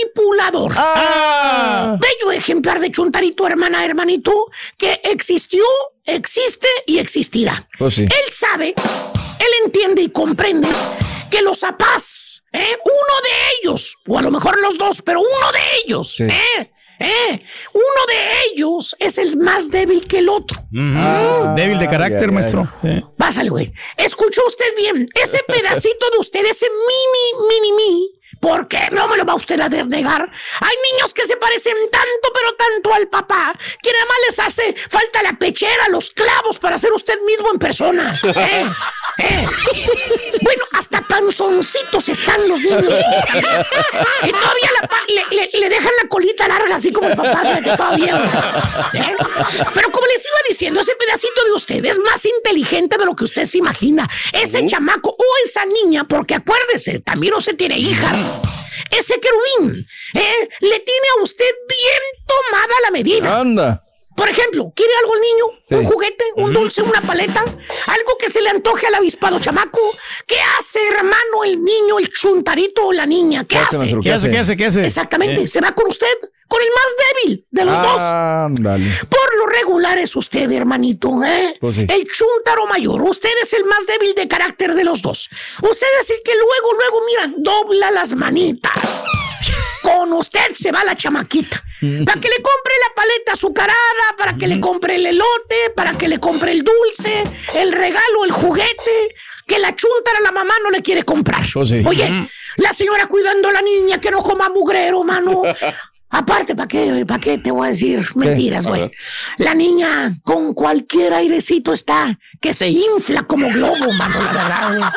manipulador. 0.00 0.72
Ah. 0.76 1.98
Bello 1.98 2.32
ejemplar 2.32 2.80
de 2.80 2.90
chuntarito, 2.90 3.46
hermana, 3.46 3.84
hermanito, 3.84 4.32
que 4.76 5.00
existió, 5.04 5.64
existe 6.04 6.68
y 6.86 6.98
existirá. 6.98 7.66
Pues 7.78 7.98
él 7.98 8.10
sabe, 8.30 8.68
él 8.68 9.64
entiende 9.64 10.02
y 10.02 10.10
comprende 10.10 10.68
que 11.30 11.42
los 11.42 11.62
apás, 11.64 12.44
¿eh? 12.52 12.76
uno 12.84 13.20
de 13.22 13.30
ellos, 13.60 13.96
o 14.06 14.18
a 14.18 14.22
lo 14.22 14.30
mejor 14.30 14.60
los 14.60 14.78
dos, 14.78 15.02
pero 15.02 15.20
uno 15.20 15.52
de 15.52 15.60
ellos, 15.84 16.20
¿eh? 16.20 16.72
¿Eh? 17.02 17.38
Uno 17.72 18.06
de 18.08 18.52
ellos 18.52 18.94
es 18.98 19.16
el 19.16 19.38
más 19.38 19.70
débil 19.70 20.06
que 20.06 20.18
el 20.18 20.28
otro. 20.28 20.60
Ah, 20.76 21.54
débil 21.56 21.78
de 21.78 21.88
carácter, 21.88 22.30
maestro. 22.30 22.68
Pásale, 23.16 23.48
güey. 23.48 23.72
Escuchó 23.96 24.42
usted 24.46 24.76
bien. 24.76 25.08
Ese 25.14 25.40
pedacito 25.48 26.10
de 26.10 26.18
usted, 26.18 26.44
ese 26.44 26.66
mini, 26.68 27.48
mini, 27.48 27.72
mini, 27.72 28.19
¿Por 28.40 28.68
qué 28.68 28.88
no 28.92 29.06
me 29.06 29.18
lo 29.18 29.26
va 29.26 29.34
usted 29.34 29.60
a 29.60 29.68
desnegar? 29.68 30.22
Hay 30.60 30.76
niños 30.92 31.12
que 31.12 31.26
se 31.26 31.36
parecen 31.36 31.76
tanto, 31.90 32.32
pero 32.34 32.54
tanto 32.54 32.94
al 32.94 33.06
papá, 33.08 33.52
que 33.82 33.92
nada 33.92 34.04
más 34.06 34.16
les 34.28 34.40
hace 34.40 34.74
falta 34.88 35.22
la 35.22 35.34
pechera, 35.34 35.88
los 35.90 36.10
clavos 36.10 36.58
para 36.58 36.78
ser 36.78 36.90
usted 36.92 37.20
mismo 37.26 37.50
en 37.52 37.58
persona. 37.58 38.18
¿Eh? 38.24 38.66
¿Eh? 39.18 39.46
Bueno, 40.40 40.64
hasta 40.72 41.06
panzoncitos 41.06 42.08
están 42.08 42.48
los 42.48 42.60
niños. 42.60 42.82
Y 44.22 44.30
todavía 44.32 44.70
le, 45.52 45.68
dejan 45.68 45.92
la 46.02 46.08
colita 46.08 46.46
larga, 46.46 46.76
así 46.76 46.92
como 46.92 47.08
el 47.08 47.16
papá, 47.16 47.42
que 47.62 47.70
todavía. 47.70 48.16
¿Eh? 48.92 49.16
Pero 49.74 49.92
como 49.92 50.06
les 50.06 50.24
iba 50.24 50.38
diciendo, 50.48 50.80
ese 50.80 50.94
pedacito 50.96 51.44
de 51.44 51.52
usted 51.52 51.84
es 51.84 51.98
más 52.00 52.24
inteligente 52.24 52.98
de 52.98 53.04
lo 53.04 53.16
que 53.16 53.24
usted 53.24 53.44
se 53.44 53.58
imagina. 53.58 54.08
Ese 54.32 54.64
chamaco 54.66 55.16
o 55.20 55.24
esa 55.44 55.64
niña, 55.66 56.04
porque 56.04 56.34
acuérdese, 56.34 57.00
también 57.00 57.34
no 57.34 57.40
se 57.40 57.54
tiene 57.54 57.78
hijas. 57.78 58.16
Ese 58.90 59.20
querubín, 59.20 59.86
¿eh? 60.14 60.48
Le 60.60 60.80
tiene 60.80 61.06
a 61.18 61.22
usted 61.22 61.50
bien 61.68 62.26
tomada 62.26 62.74
la 62.82 62.90
medida. 62.90 63.40
Anda. 63.40 63.82
Por 64.16 64.28
ejemplo, 64.28 64.72
¿quiere 64.74 64.92
algo 65.00 65.14
el 65.14 65.20
niño? 65.20 65.80
¿Un 65.80 65.84
juguete? 65.90 66.24
¿Un 66.36 66.52
dulce? 66.52 66.82
¿Una 66.82 67.00
paleta? 67.00 67.40
¿Algo 67.40 68.18
que 68.18 68.28
se 68.28 68.42
le 68.42 68.50
antoje 68.50 68.86
al 68.86 68.94
avispado 68.96 69.38
chamaco? 69.38 69.80
¿Qué 70.26 70.36
hace, 70.58 70.80
hermano, 70.88 71.44
el 71.44 71.62
niño, 71.62 71.98
el 71.98 72.10
chuntarito 72.10 72.88
o 72.88 72.92
la 72.92 73.06
niña? 73.06 73.44
¿Qué, 73.44 73.56
hace? 73.56 73.78
¿Qué 74.02 74.12
hace? 74.12 74.30
¿Qué 74.30 74.38
hace? 74.38 74.56
¿Qué 74.56 74.66
hace? 74.66 74.84
Exactamente. 74.84 75.46
Se 75.46 75.60
va 75.60 75.72
con 75.72 75.86
usted, 75.88 76.06
con 76.50 76.60
el 76.60 76.68
más 76.68 76.96
débil 77.06 77.46
de 77.50 77.64
los 77.64 77.80
dos. 77.80 78.00
Ándale. 78.00 78.84
Por 79.08 79.38
lo 79.38 79.46
regular 79.46 79.98
es 79.98 80.16
usted, 80.16 80.50
hermanito, 80.50 81.22
¿eh? 81.24 81.56
Pues 81.60 81.76
sí. 81.76 81.86
El 81.88 82.04
chuntaro 82.06 82.66
mayor. 82.66 83.00
Usted 83.02 83.30
es 83.40 83.52
el 83.54 83.64
más 83.64 83.86
débil 83.86 84.14
de 84.16 84.26
carácter 84.26 84.74
de 84.74 84.82
los 84.82 85.00
dos. 85.00 85.30
Usted 85.62 85.86
es 86.00 86.10
el 86.10 86.16
que 86.24 86.32
luego, 86.34 86.72
luego, 86.74 87.02
mira, 87.06 87.34
dobla 87.38 87.92
las 87.92 88.14
manitas. 88.14 89.00
Con 89.82 90.12
usted 90.12 90.50
se 90.52 90.72
va 90.72 90.82
la 90.82 90.96
chamaquita. 90.96 91.62
Para 92.04 92.20
que 92.20 92.28
le 92.28 92.42
compre 92.42 92.74
la 92.88 92.94
paleta 92.94 93.32
azucarada, 93.32 94.16
para 94.18 94.36
que 94.36 94.46
le 94.48 94.60
compre 94.60 94.96
el 94.96 95.06
elote, 95.06 95.70
para 95.74 95.96
que 95.96 96.08
le 96.08 96.18
compre 96.18 96.50
el 96.52 96.64
dulce, 96.64 97.24
el 97.54 97.72
regalo, 97.72 98.24
el 98.24 98.32
juguete, 98.32 99.14
que 99.46 99.58
la 99.58 99.74
chuntara 99.74 100.20
la 100.20 100.32
mamá 100.32 100.54
no 100.62 100.70
le 100.70 100.82
quiere 100.82 101.04
comprar. 101.04 101.42
Oye, 101.86 102.28
la 102.56 102.72
señora 102.72 103.06
cuidando 103.06 103.48
a 103.48 103.52
la 103.52 103.62
niña 103.62 103.98
que 104.00 104.10
no 104.10 104.22
coma 104.22 104.50
mugrero, 104.50 105.02
mano. 105.04 105.42
Aparte, 106.12 106.56
¿para 106.56 106.66
qué, 106.66 107.04
¿para 107.06 107.20
qué 107.20 107.38
te 107.38 107.52
voy 107.52 107.66
a 107.66 107.70
decir 107.70 108.04
mentiras, 108.16 108.66
güey? 108.66 108.90
La 109.38 109.54
niña 109.54 110.10
con 110.24 110.54
cualquier 110.54 111.14
airecito 111.14 111.72
está 111.72 112.18
que 112.40 112.52
se 112.52 112.68
infla 112.68 113.22
como 113.22 113.48
globo, 113.50 113.92
mano, 113.92 114.20
la 114.20 114.32
verdad. 114.32 114.92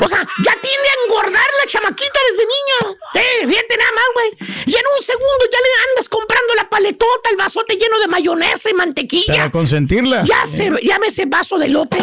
O 0.00 0.08
sea, 0.08 0.20
ya 0.20 0.52
tiende 0.52 0.88
a 0.88 1.04
engordar 1.04 1.46
la 1.60 1.66
chamaquita 1.66 2.18
desde 2.30 2.44
niña. 2.44 2.96
Eh, 3.14 3.46
fíjate 3.48 3.76
nada 3.76 3.90
más, 3.92 4.04
güey. 4.14 4.50
Y 4.66 4.74
en 4.74 4.82
un 4.96 5.04
segundo 5.04 5.44
ya 5.50 5.58
le 5.58 5.90
andas 5.90 6.08
comprando 6.08 6.54
la 6.54 6.68
paletota, 6.68 7.30
el 7.30 7.36
vasote 7.36 7.76
lleno 7.76 7.98
de 7.98 8.06
mayonesa 8.06 8.70
y 8.70 8.74
mantequilla. 8.74 9.36
Para 9.36 9.50
consentirla. 9.50 10.24
Ya 10.24 10.46
se, 10.46 10.70
llame 10.82 11.08
ese 11.08 11.26
vaso 11.26 11.58
de 11.58 11.68
lote. 11.68 11.98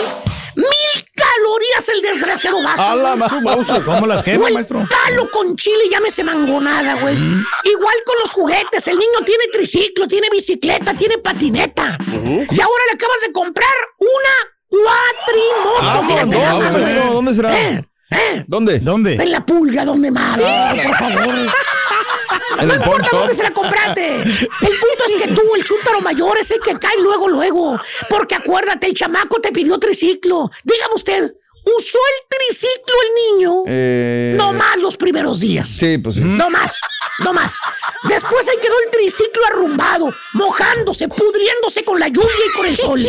Mil 0.56 1.06
calorías 1.15 1.89
el 1.89 2.02
desgraciado 2.02 2.62
vaso. 2.63 2.82
A 2.82 3.84
¿Cómo 3.86 4.08
las 4.08 4.24
quema, 4.24 4.50
maestro? 4.50 4.88
Palo 4.89 5.30
con 5.32 5.56
chile, 5.56 5.84
llámese 5.89 6.24
mangonada, 6.24 6.96
güey. 6.96 7.15
Igual 7.64 7.96
con 8.06 8.16
los 8.20 8.32
juguetes. 8.34 8.88
El 8.88 8.98
niño 8.98 9.20
tiene 9.26 9.46
triciclo, 9.52 10.08
tiene 10.08 10.28
bicicleta, 10.32 10.94
tiene 10.94 11.18
patineta. 11.18 11.98
Y 12.12 12.60
ahora 12.60 12.84
le 12.88 12.94
acabas 12.94 13.22
de 13.26 13.32
comprar 13.32 13.74
una 13.98 14.52
cuatrimoto. 14.68 15.82
Ah, 15.82 17.12
¿Dónde 17.12 17.34
será? 17.34 17.60
¿Eh? 17.60 17.86
¿Eh? 18.12 18.44
¿Dónde? 18.48 18.80
¿Dónde? 18.80 19.16
En 19.16 19.32
la 19.32 19.46
pulga, 19.46 19.86
donde 19.86 20.12
más. 20.12 20.40
Ah. 20.44 20.74
por 20.84 20.96
favor. 20.96 21.36
No 22.66 22.76
importa 22.76 23.10
dónde 23.12 23.34
se 23.34 23.44
la 23.44 23.52
compraste. 23.52 24.22
El 24.22 24.28
punto 24.30 25.04
es 25.08 25.22
que 25.22 25.28
tú, 25.30 25.42
el 25.56 25.64
chúntaro 25.64 26.02
mayor, 26.02 26.38
es 26.38 26.52
el 26.52 26.60
que 26.60 26.78
cae 26.78 27.00
luego, 27.02 27.28
luego. 27.28 27.80
Porque 28.10 28.36
acuérdate, 28.36 28.88
el 28.88 28.94
chamaco 28.94 29.42
te 29.42 29.52
pidió 29.52 29.78
triciclo. 29.80 30.52
Dígame 30.64 30.94
usted, 30.94 31.34
¿usó 31.63 32.00
el 32.00 32.38
triciclo 32.38 32.95
el 33.04 33.38
niño? 33.38 33.63
Eh, 33.67 34.34
No 34.38 34.54
más 34.54 34.78
los 34.78 34.97
primeros 34.97 35.39
días. 35.39 35.69
Sí, 35.69 35.97
pues 35.97 36.15
sí. 36.15 36.21
No 36.24 36.50
más, 36.50 36.80
no 37.19 37.34
más. 37.34 37.54
Después 38.10 38.47
ahí 38.50 38.58
quedó 38.62 38.74
el 38.86 38.91
triciclo 38.91 39.45
arrumbado, 39.45 40.13
mojándose, 40.34 41.08
pudriéndose 41.08 41.84
con 41.84 42.00
la 42.00 42.08
lluvia 42.08 42.28
y 42.47 42.58
con 42.58 42.65
el 42.65 42.78
sol. 42.78 43.00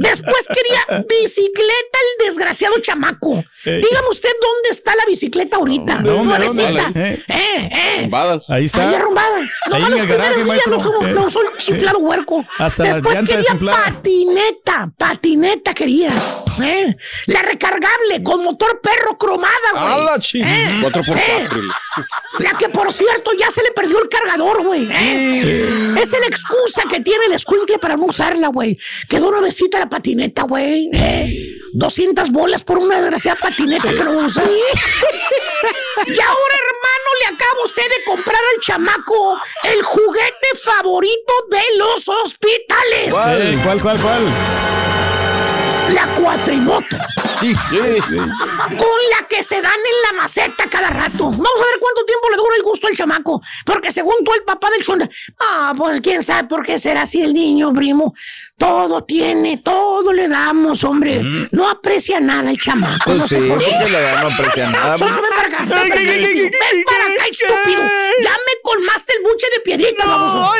Después 0.00 0.48
quería 0.48 1.04
bicicleta 1.08 1.98
el 2.18 2.26
desgraciado 2.26 2.78
chamaco. 2.80 3.44
Dígame 3.64 4.08
usted 4.10 4.30
dónde 4.40 4.68
está 4.70 4.94
la 4.96 5.04
bicicleta 5.06 5.56
ahorita. 5.56 5.96
¿Dónde, 6.02 6.24
Nuevecita. 6.24 6.82
dónde? 6.84 7.24
Eh, 7.28 7.70
eh. 8.08 8.10
Ahí 8.48 8.64
está. 8.64 8.88
Ahí 8.88 8.94
arrumbada. 8.94 9.40
No 9.70 9.78
más 9.78 9.90
los 9.90 10.00
primeros 10.00 10.28
días 10.28 10.38
lo 10.38 10.46
maestro. 10.46 10.76
usó, 10.76 11.06
Eh. 11.06 11.14
usó 11.26 11.42
el 11.42 11.56
chiflado 11.58 11.98
huerco. 11.98 12.44
Hasta 12.58 12.84
la 12.84 12.92
Después 12.94 13.18
quería 13.20 13.36
desinflada. 13.38 13.84
patineta, 13.84 14.90
patineta 14.98 15.74
quería. 15.74 16.12
¿eh? 16.62 16.96
La 17.34 17.42
recargable 17.42 18.22
con 18.22 18.44
motor 18.44 18.80
perro 18.80 19.18
cromada, 19.18 19.50
güey. 19.72 19.84
A 19.84 19.98
la 19.98 20.20
Eh, 20.34 20.78
Cuatro 20.80 21.02
por 21.02 21.18
eh. 21.18 21.22
cuatro. 21.26 21.62
La 22.38 22.56
que, 22.56 22.68
por 22.68 22.92
cierto, 22.92 23.32
ya 23.36 23.50
se 23.50 23.60
le 23.64 23.72
perdió 23.72 24.00
el 24.00 24.08
cargador, 24.08 24.62
güey. 24.64 24.86
¿eh? 24.88 25.94
Es 26.00 26.12
la 26.12 26.26
excusa 26.28 26.84
que 26.88 27.00
tiene 27.00 27.26
el 27.26 27.32
escuincle 27.32 27.80
para 27.80 27.96
no 27.96 28.04
usarla, 28.04 28.48
güey. 28.48 28.78
Quedó 29.08 29.32
nuevecita 29.32 29.80
la 29.80 29.88
patineta, 29.88 30.42
güey. 30.42 30.90
¿eh? 30.92 31.58
200 31.72 32.30
bolas 32.30 32.62
por 32.62 32.78
una 32.78 33.00
desgraciada 33.00 33.36
patineta 33.40 33.88
que 33.88 34.04
no 34.04 34.12
usa. 34.24 34.44
y 34.44 36.20
ahora, 36.20 36.54
hermano, 36.68 37.08
le 37.20 37.26
acaba 37.34 37.64
usted 37.64 37.82
de 37.82 38.04
comprar 38.06 38.36
al 38.54 38.60
chamaco 38.60 39.40
el 39.64 39.82
juguete 39.82 40.48
favorito 40.62 41.32
de 41.50 41.62
los 41.78 42.08
hospitales. 42.08 43.08
Eh, 43.08 43.58
¿Cuál, 43.64 43.82
cuál, 43.82 44.00
cuál? 44.00 44.22
La 45.94 46.06
cuatrimoto. 46.14 46.96
Sí, 47.40 47.54
sí. 47.70 47.78
Con 47.78 49.00
la 49.10 49.28
que 49.28 49.42
se 49.42 49.60
dan 49.60 49.72
en 49.74 50.02
la 50.16 50.22
maceta 50.22 50.68
cada 50.70 50.88
rato. 50.90 51.24
Vamos 51.24 51.60
a 51.60 51.64
ver 51.64 51.78
cuánto 51.80 52.04
tiempo 52.06 52.28
le 52.30 52.36
dura 52.36 52.56
el 52.56 52.62
gusto 52.62 52.86
al 52.86 52.94
chamaco. 52.96 53.42
Porque 53.66 53.92
según 53.92 54.14
tú, 54.24 54.32
el 54.32 54.42
papá 54.44 54.70
del 54.70 54.82
chonda. 54.82 55.08
Ah, 55.38 55.74
pues 55.76 56.00
quién 56.00 56.22
sabe 56.22 56.48
por 56.48 56.64
qué 56.64 56.78
será 56.78 57.02
así 57.02 57.22
el 57.22 57.32
niño, 57.34 57.72
primo. 57.72 58.14
Todo 58.56 59.04
tiene, 59.04 59.58
todo 59.58 60.12
le 60.12 60.28
damos, 60.28 60.84
hombre. 60.84 61.20
No 61.50 61.68
aprecia 61.68 62.18
nada 62.20 62.50
el 62.50 62.60
chamaco. 62.60 63.04
Pues 63.04 63.18
no 63.18 63.28
sí, 63.28 63.34
sé 63.36 63.48
por 63.48 63.58
qué. 63.58 63.66
porque 63.78 63.92
verdad 63.92 64.22
no 64.22 64.28
aprecia 64.34 64.68
nada. 64.70 64.98
Soso, 64.98 65.14
ven 65.22 65.30
para 65.30 65.48
acá. 65.48 65.58
Ven 65.58 65.68
para 65.68 65.84
acá, 65.84 65.94
estúpido. 66.00 66.50
Ven 66.50 66.84
para 66.84 67.04
acá, 67.04 67.24
estúpido. 67.30 67.82
Ya 68.22 68.30
me 68.30 68.62
colmaste 68.62 69.12
el 69.18 69.22
buche 69.22 69.46
de 69.52 69.60
piedrita, 69.60 70.06
baboso. 70.06 70.50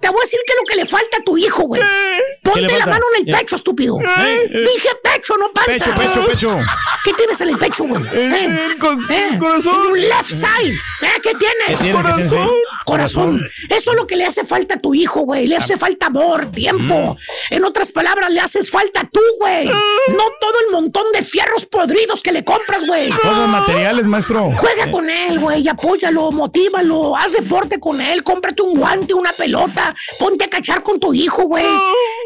Te 0.00 0.08
voy 0.08 0.18
a 0.18 0.22
decir 0.22 0.40
que 0.46 0.54
lo 0.54 0.62
que 0.68 0.76
le 0.76 0.86
falta 0.86 1.16
a 1.16 1.22
tu 1.22 1.36
hijo, 1.36 1.62
güey. 1.64 1.80
¿Qué 1.82 2.50
Ponte 2.50 2.60
le 2.62 2.78
la 2.78 2.86
mano 2.86 3.04
en 3.16 3.22
el 3.26 3.34
Eh. 3.34 3.38
pecho, 3.38 3.56
estúpido. 3.56 3.98
Eh. 4.00 4.64
Dije 4.78 4.94
pecho, 5.02 5.34
no 5.38 5.50
panza. 5.52 5.72
Pecho, 5.72 5.90
pecho, 5.98 6.26
pecho. 6.26 6.56
¿Qué 7.04 7.12
tienes 7.14 7.40
en 7.40 7.48
el 7.48 7.58
pecho, 7.58 7.82
güey? 7.84 8.00
¿Eh? 8.12 8.76
con- 8.78 9.10
¿Eh? 9.10 9.36
corazón. 9.40 9.74
En 9.86 9.90
un 9.92 10.00
left 10.00 10.30
side. 10.30 10.74
¿Eh? 11.02 11.06
¿Qué 11.20 11.32
¿Qué 11.32 11.34
tienes? 11.34 11.80
tiene, 11.80 12.02
qué 12.16 12.28
sí? 12.28 12.36
Corazón. 12.84 13.40
Eso 13.68 13.90
es 13.90 13.96
lo 13.96 14.06
que 14.06 14.14
le 14.14 14.24
hace 14.24 14.44
falta 14.44 14.74
a 14.74 14.78
tu 14.78 14.94
hijo, 14.94 15.20
güey. 15.22 15.46
Le 15.48 15.56
hace 15.56 15.76
falta 15.76 16.06
amor, 16.06 16.50
tiempo. 16.52 17.16
En 17.50 17.64
otras 17.64 17.90
palabras, 17.90 18.30
le 18.30 18.40
haces 18.40 18.70
falta 18.70 19.08
tú, 19.12 19.20
güey. 19.40 19.66
No 19.66 20.24
todo 20.40 20.54
el 20.66 20.72
montón 20.72 21.04
de 21.12 21.22
fierros 21.22 21.66
podridos 21.66 22.22
que 22.22 22.30
le 22.32 22.44
compras, 22.44 22.86
güey. 22.86 23.10
Cosas 23.10 23.48
materiales, 23.48 24.06
maestro. 24.06 24.52
Juega 24.56 24.90
con 24.92 25.10
él, 25.10 25.40
güey, 25.40 25.66
apóyalo, 25.68 26.30
motívalo, 26.30 27.16
haz 27.16 27.32
deporte 27.32 27.80
con 27.80 28.00
él, 28.00 28.22
cómprate 28.22 28.62
un 28.62 28.78
guante, 28.78 29.12
una 29.14 29.32
pelota, 29.32 29.94
ponte 30.18 30.44
a 30.44 30.48
cachar 30.48 30.82
con 30.84 31.00
tu 31.00 31.12
hijo, 31.12 31.42
güey. 31.42 31.64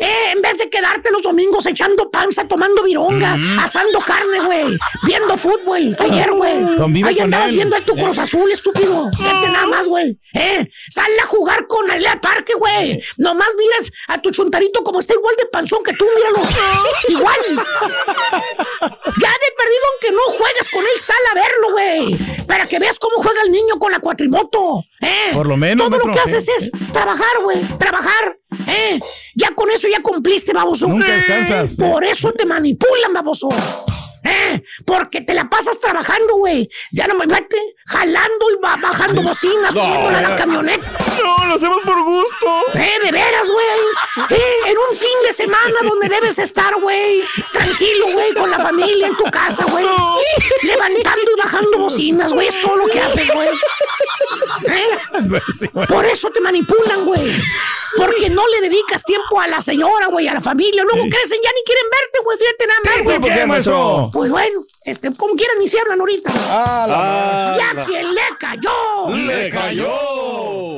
Eh, 0.00 0.32
en 0.32 0.42
vez 0.42 0.58
de 0.58 0.68
quedarte 0.68 1.10
los 1.10 1.22
domingos 1.22 1.66
echando 1.66 2.10
panza, 2.10 2.41
tomando 2.46 2.82
vironga, 2.82 3.36
asando 3.60 4.00
carne, 4.00 4.40
güey, 4.40 4.78
viendo 5.04 5.36
fútbol. 5.36 5.96
Ayer, 5.98 6.30
güey. 6.32 6.52
Ayer 7.04 7.22
andabas 7.22 7.50
viendo 7.50 7.76
el 7.76 7.84
tu 7.84 7.94
Cruz 7.94 8.18
Azul, 8.18 8.50
estúpido. 8.50 9.10
Fíjate 9.16 9.48
nada 9.48 9.66
más, 9.66 9.88
güey. 9.88 10.18
Eh, 10.34 10.68
sal 10.90 11.10
a 11.22 11.26
jugar 11.26 11.66
con 11.66 11.90
él 11.90 12.06
al 12.06 12.20
parque, 12.20 12.54
güey. 12.54 13.02
Nomás 13.18 13.48
miras 13.56 13.90
a 14.08 14.20
tu 14.20 14.30
chuntarito 14.30 14.82
como 14.82 15.00
está 15.00 15.14
igual 15.14 15.34
de 15.38 15.46
panzón 15.46 15.82
que 15.84 15.92
tú, 15.94 16.06
míralo. 16.16 16.38
igual. 17.08 17.36
Ya 18.80 19.30
de 19.30 19.48
perdido, 19.56 19.84
aunque 19.92 20.10
no 20.12 20.22
juegues 20.36 20.68
con 20.72 20.84
él, 20.84 21.00
sal 21.00 21.16
a 21.30 21.34
verlo, 21.34 21.72
güey. 21.72 22.44
Para 22.46 22.66
que 22.66 22.78
veas 22.78 22.98
cómo 22.98 23.22
juega 23.22 23.42
el 23.42 23.52
niño 23.52 23.78
con 23.78 23.92
la 23.92 24.00
cuatrimoto. 24.00 24.84
¿eh? 25.00 25.30
Por 25.34 25.46
lo 25.46 25.56
menos. 25.56 25.88
Todo 25.88 26.06
lo 26.06 26.12
que 26.12 26.20
haces 26.20 26.48
es 26.48 26.70
trabajar, 26.92 27.42
güey. 27.42 27.60
Trabajar. 27.78 28.38
¿Eh? 28.66 29.00
Ya 29.34 29.54
con 29.54 29.70
eso 29.70 29.88
ya 29.88 30.00
cumpliste, 30.00 30.52
baboso. 30.52 30.88
Nunca 30.88 31.12
descansas. 31.12 31.76
Por 31.76 32.04
eso 32.04 32.32
te 32.32 32.46
manipulan, 32.46 33.12
baboso. 33.12 33.48
¿Eh? 34.24 34.41
Porque 34.84 35.20
te 35.20 35.34
la 35.34 35.48
pasas 35.48 35.78
trabajando, 35.80 36.36
güey. 36.36 36.68
Ya 36.92 37.06
no 37.06 37.14
me 37.14 37.26
vete 37.26 37.56
jalando 37.86 38.50
y 38.50 38.56
bajando 38.60 39.22
bocinas, 39.22 39.74
subiéndola 39.74 40.18
a 40.18 40.22
la 40.22 40.36
camioneta. 40.36 40.92
No, 41.22 41.46
lo 41.46 41.54
hacemos 41.54 41.82
por 41.82 42.02
gusto. 42.02 42.62
Eh, 42.74 42.98
de 43.04 43.12
veras, 43.12 43.48
güey. 43.48 44.38
Eh, 44.38 44.56
en 44.66 44.76
un 44.78 44.96
fin 44.96 45.18
de 45.26 45.32
semana 45.32 45.74
donde 45.82 46.08
debes 46.08 46.38
estar, 46.38 46.74
güey. 46.80 47.22
Tranquilo, 47.52 48.06
güey, 48.12 48.32
con 48.34 48.50
la 48.50 48.58
familia 48.58 49.08
en 49.08 49.16
tu 49.16 49.24
casa, 49.24 49.64
güey. 49.64 49.86
Levantando 50.62 51.30
y 51.36 51.40
bajando 51.40 51.78
bocinas, 51.78 52.32
güey. 52.32 52.48
Es 52.48 52.60
todo 52.60 52.76
lo 52.76 52.86
que 52.86 53.00
haces, 53.00 53.28
güey. 53.32 53.48
¿Eh? 54.68 55.86
Por 55.88 56.04
eso 56.06 56.30
te 56.30 56.40
manipulan, 56.40 57.04
güey. 57.04 57.22
Porque 57.96 58.30
no 58.30 58.46
le 58.48 58.62
dedicas 58.62 59.04
tiempo 59.04 59.40
a 59.40 59.48
la 59.48 59.60
señora, 59.60 60.06
güey, 60.06 60.28
a 60.28 60.34
la 60.34 60.40
familia. 60.40 60.82
Luego 60.82 61.08
crecen, 61.08 61.38
ya 61.42 61.50
ni 61.54 61.62
quieren 61.64 61.84
verte, 61.90 62.18
güey. 62.24 62.38
Fíjate 62.38 62.66
nada 62.66 62.80
más, 62.84 63.02
güey. 63.04 63.20
¿Por 63.20 63.32
qué, 63.32 63.46
maestro? 63.46 64.10
Pues 64.12 64.30
bueno, 64.42 64.60
este, 64.86 65.14
como 65.16 65.34
quieran 65.34 65.56
ni 65.60 65.68
se 65.68 65.78
hablan 65.78 66.00
ahorita. 66.00 66.32
Ah, 66.48 66.86
la 66.88 67.56
¡Ya 67.58 67.82
que 67.82 68.02
le 68.02 68.20
cayó! 68.40 69.16
¡Le 69.16 69.50
cayó! 69.50 70.76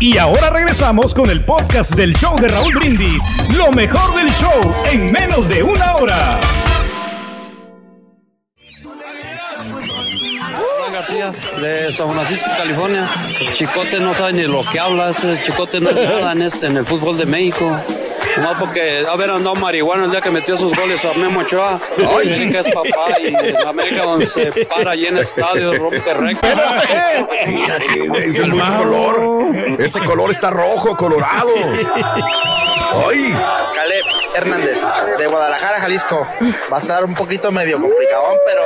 Y 0.00 0.18
ahora 0.18 0.50
regresamos 0.50 1.14
con 1.14 1.30
el 1.30 1.44
podcast 1.44 1.94
del 1.94 2.14
show 2.16 2.36
de 2.40 2.48
Raúl 2.48 2.74
Brindis. 2.74 3.22
Lo 3.56 3.70
mejor 3.70 4.16
del 4.16 4.28
show 4.32 4.74
en 4.90 5.12
menos 5.12 5.48
de 5.48 5.62
una 5.62 5.96
hora. 5.96 6.40
García, 10.92 11.32
de 11.60 11.92
San 11.92 12.10
Francisco, 12.10 12.50
California. 12.56 13.08
Chicote 13.52 14.00
no 14.00 14.12
sabe 14.14 14.32
ni 14.32 14.42
lo 14.42 14.62
que 14.70 14.80
habla, 14.80 15.10
ese 15.10 15.40
Chicote 15.42 15.80
no 15.80 15.90
es 15.90 15.96
nada 15.96 16.32
en, 16.32 16.42
este, 16.42 16.66
en 16.66 16.76
el 16.76 16.86
fútbol 16.86 17.16
de 17.16 17.26
México. 17.26 17.80
No, 18.40 18.58
porque 18.58 19.06
haber 19.08 19.30
andado 19.30 19.54
marihuana 19.54 20.04
el 20.04 20.10
día 20.10 20.20
que 20.20 20.30
metió 20.30 20.56
sus 20.58 20.76
goles 20.76 21.04
a 21.04 21.14
Memo 21.14 21.40
Ochoa. 21.40 21.80
Dicen 22.22 22.50
que 22.50 22.58
es 22.60 22.68
papá 22.68 23.18
y 23.20 23.28
en 23.28 23.66
América 23.66 24.02
donde 24.02 24.26
se 24.26 24.50
para 24.66 24.92
allí 24.92 25.06
en 25.06 25.18
estadios, 25.18 25.78
rompe 25.78 26.14
récord. 26.14 26.50
Fíjate, 27.44 28.08
güey, 28.08 28.28
ese 28.28 28.46
mucho 28.46 28.76
color. 28.76 29.46
Ese 29.78 30.04
color 30.04 30.30
está 30.30 30.50
rojo, 30.50 30.96
colorado. 30.96 31.50
¡Ay! 33.08 33.34
Caleb 33.74 34.04
Hernández, 34.34 34.80
de 35.18 35.26
Guadalajara, 35.26 35.80
Jalisco. 35.80 36.26
Va 36.72 36.78
a 36.78 36.80
estar 36.80 37.04
un 37.04 37.14
poquito 37.14 37.50
medio 37.50 37.80
complicado, 37.80 38.26
pero 38.46 38.62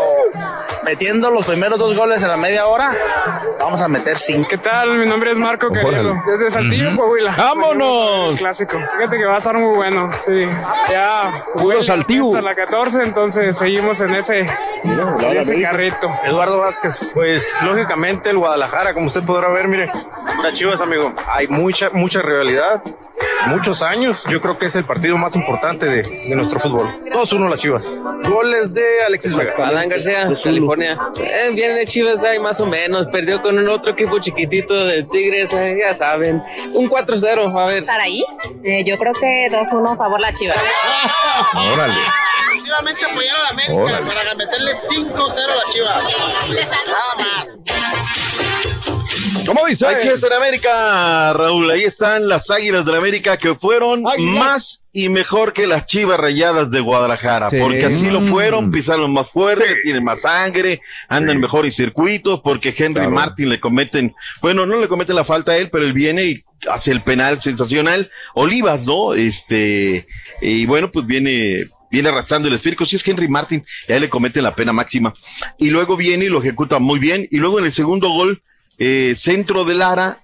metiendo 0.85 1.31
los 1.31 1.47
primeros 1.47 1.79
dos 1.79 1.95
goles 1.97 2.23
en 2.23 2.29
la 2.29 2.37
media 2.37 2.67
hora, 2.67 2.91
vamos 3.59 3.81
a 3.81 3.89
meter 3.89 4.19
cinco. 4.19 4.49
¿Qué 4.49 4.59
tal? 4.59 4.99
Mi 4.99 5.07
nombre 5.07 5.31
es 5.31 5.39
Marco 5.39 5.71
Querido, 5.71 6.15
desde 6.27 6.51
Saltillo, 6.51 6.95
Coahuila. 6.97 7.35
¡Vámonos! 7.37 8.39
Clásico. 8.39 8.79
Fíjate 8.97 9.17
que 9.17 9.25
va 9.25 9.35
a 9.35 9.39
estar 9.39 9.57
muy 9.59 9.77
bueno, 9.77 10.11
sí. 10.25 10.47
Ya. 10.91 11.45
Puro 11.55 11.83
Saltillo. 11.83 12.29
Hasta 12.29 12.43
la 12.43 12.55
14, 12.55 13.03
entonces 13.03 13.57
seguimos 13.59 14.01
en 14.01 14.15
ese, 14.15 14.41
en 14.41 15.37
ese 15.37 15.63
carrito. 15.63 16.09
Eduardo 16.25 16.59
Vázquez, 16.59 17.11
pues 17.15 17.61
lógicamente 17.63 18.31
el 18.31 18.39
Guadalajara, 18.39 18.95
como 18.95 19.07
usted 19.07 19.23
podrá 19.25 19.49
ver, 19.49 19.69
mire, 19.69 19.89
una 20.39 20.53
chivas, 20.53 20.81
amigo. 20.81 21.13
Hay 21.33 21.47
mucha, 21.49 21.91
mucha 21.91 22.23
rivalidad, 22.23 22.83
muchos 23.47 23.83
años. 23.83 24.23
Yo 24.29 24.41
creo 24.41 24.59
que 24.59 24.67
es 24.67 24.77
el 24.77 24.85
partido 24.85 25.17
más 25.17 25.35
importante 25.37 25.87
de, 25.87 26.03
de 26.03 26.35
nuestro 26.35 26.59
fútbol. 26.61 26.95
2-1 27.13 27.49
las 27.49 27.61
chivas. 27.61 27.99
Goles 28.29 28.75
de 28.75 28.85
Alexis 29.07 29.37
Vega. 29.37 29.55
Adán 29.59 29.89
García, 29.89 30.29
California. 30.43 30.99
Eh, 31.17 31.51
viene 31.55 31.87
Chivas 31.87 32.23
ahí 32.25 32.39
más 32.39 32.61
o 32.61 32.67
menos. 32.67 33.07
Perdió 33.09 33.41
con 33.43 33.59
un 33.59 33.69
otro 33.69 33.93
equipo 33.93 34.19
chiquitito 34.19 34.85
de 34.85 35.03
Tigres, 35.05 35.53
eh, 35.53 35.79
ya 35.81 35.95
saben. 35.95 36.43
Un 36.75 36.89
4-0, 36.89 37.57
a 37.59 37.67
ver. 37.67 37.79
¿Estar 37.81 38.01
ahí? 38.01 38.23
Eh, 38.65 38.85
yo 38.85 38.97
creo 38.99 39.13
que 39.13 39.47
2-1 39.51 39.93
a 39.93 39.97
favor 39.97 40.21
la 40.21 40.33
Chivas. 40.35 40.59
Órale. 41.73 41.95
Exclusivamente 42.53 43.05
apoyar 43.05 43.37
a 43.37 43.43
la 43.43 43.49
América 43.51 43.75
Órale. 43.75 44.07
para 44.07 44.35
meterle 44.35 44.73
5-0 44.75 45.53
a 45.53 45.57
la 45.57 45.65
Chivas. 45.73 46.05
Nada 46.87 47.15
más. 47.19 48.48
¿Cómo 49.49 49.67
dice? 49.67 49.87
Aquí 49.87 50.07
está 50.09 50.27
en 50.27 50.33
América, 50.35 51.33
Raúl. 51.33 51.71
Ahí 51.71 51.83
están 51.83 52.29
las 52.29 52.51
Águilas 52.51 52.85
de 52.85 52.93
la 52.93 52.99
América 52.99 53.37
que 53.39 53.55
fueron 53.55 54.05
Águilas. 54.07 54.35
más 54.45 54.85
y 54.93 55.09
mejor 55.09 55.55
que 55.55 55.67
las 55.67 55.87
Chivas 55.87 56.21
Rayadas 56.21 56.71
de 56.71 56.81
Guadalajara. 56.81 57.49
Sí. 57.49 57.57
Porque 57.59 57.87
así 57.87 58.11
lo 58.11 58.21
Mm. 58.21 58.29
fueron, 58.31 58.71
pisaron 58.71 59.11
más 59.13 59.29
fuerte, 59.31 59.65
tienen 59.83 60.05
más 60.05 60.21
sangre, 60.21 60.83
andan 61.09 61.37
en 61.37 61.41
mejores 61.43 61.75
circuitos, 61.75 62.41
porque 62.41 62.75
Henry 62.77 62.95
Claro. 63.01 63.11
Martin 63.11 63.49
le 63.49 63.59
cometen, 63.59 64.15
bueno, 64.43 64.67
no 64.67 64.79
le 64.79 64.87
cometen 64.87 65.17
la 65.17 65.25
falta 65.25 65.53
a 65.53 65.57
él, 65.57 65.71
pero 65.71 65.85
él 65.85 65.95
viene 65.95 66.25
y 66.27 66.43
hace 66.71 66.93
el 66.93 67.03
penal 67.03 67.41
sensacional. 67.41 68.11
Olivas, 68.35 68.85
¿no? 68.85 69.15
Este, 69.15 70.07
y 70.43 70.67
bueno, 70.67 70.93
pues 70.93 71.07
viene 71.07 71.65
viene 71.91 72.11
arrastrando 72.11 72.49
el 72.49 72.55
esférico, 72.55 72.85
si 72.85 72.97
es 72.97 73.09
Henry 73.09 73.29
Martin, 73.29 73.65
y 73.89 73.93
a 73.93 73.97
él 73.97 74.03
le 74.03 74.11
cometen 74.11 74.43
la 74.43 74.55
pena 74.55 74.75
máxima. 74.75 75.15
Y 75.57 75.71
luego 75.71 75.97
viene 75.97 76.27
y 76.27 76.29
lo 76.29 76.43
ejecuta 76.43 76.79
muy 76.79 76.99
bien, 76.99 77.27
y 77.31 77.39
luego 77.39 77.59
en 77.59 77.65
el 77.65 77.73
segundo 77.73 78.11
gol, 78.11 78.43
eh, 78.79 79.15
centro 79.17 79.65
de 79.65 79.75
Lara, 79.75 80.21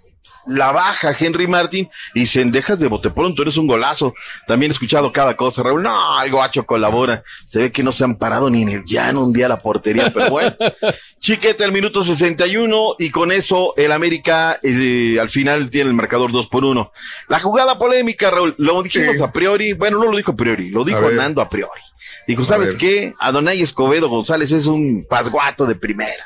la 0.47 0.73
baja 0.73 1.15
Henry 1.19 1.47
Martin 1.47 1.89
y 2.15 2.27
se 2.27 2.45
dejas 2.45 2.79
de 2.79 2.87
bote 2.89 3.11
pronto, 3.11 3.43
eres 3.43 3.57
un 3.57 3.67
golazo. 3.67 4.15
También 4.47 4.71
he 4.71 4.75
escuchado 4.75 5.13
cada 5.13 5.37
cosa, 5.37 5.63
Raúl. 5.63 5.83
No, 5.83 6.23
el 6.23 6.31
guacho 6.31 6.67
colabora. 6.67 7.23
Se 7.47 7.61
ve 7.61 7.73
que 7.73 7.83
no 7.83 7.93
se 7.93 8.05
han 8.05 8.17
parado 8.17 8.51
ni 8.51 8.63
en 8.63 8.69
el 8.69 8.85
llano 8.85 9.25
un 9.25 9.33
día 9.33 9.47
a 9.47 9.49
la 9.49 9.63
portería, 9.63 10.11
pero 10.13 10.29
bueno. 10.31 10.55
Chiquete 11.19 11.65
al 11.65 11.73
minuto 11.73 12.05
61 12.05 12.97
y 12.99 13.11
con 13.11 13.33
eso 13.33 13.73
el 13.79 13.93
América 13.93 14.59
eh, 14.63 15.17
al 15.19 15.31
final 15.31 15.71
tiene 15.71 15.89
el 15.89 15.97
marcador 15.97 16.31
2 16.31 16.47
por 16.49 16.65
1. 16.65 16.93
La 17.29 17.41
jugada 17.41 17.79
polémica, 17.79 18.31
Raúl, 18.31 18.55
lo 18.59 18.83
dijimos 18.83 19.21
a 19.23 19.33
priori, 19.33 19.73
bueno, 19.73 19.99
no 19.99 20.11
lo 20.11 20.17
dijo 20.17 20.33
a 20.33 20.37
priori, 20.37 20.71
lo 20.71 20.85
dijo 20.85 21.01
ver. 21.01 21.15
Nando 21.15 21.41
a 21.41 21.49
priori. 21.49 21.81
Dijo, 22.27 22.43
A 22.43 22.47
¿sabes 22.47 22.69
ver. 22.71 22.77
qué? 22.77 23.13
Adonai 23.19 23.63
Escobedo 23.63 24.09
González 24.09 24.53
es 24.53 24.67
un 24.67 25.07
pasguato 25.09 25.65
de 25.65 25.75
primera. 25.75 26.25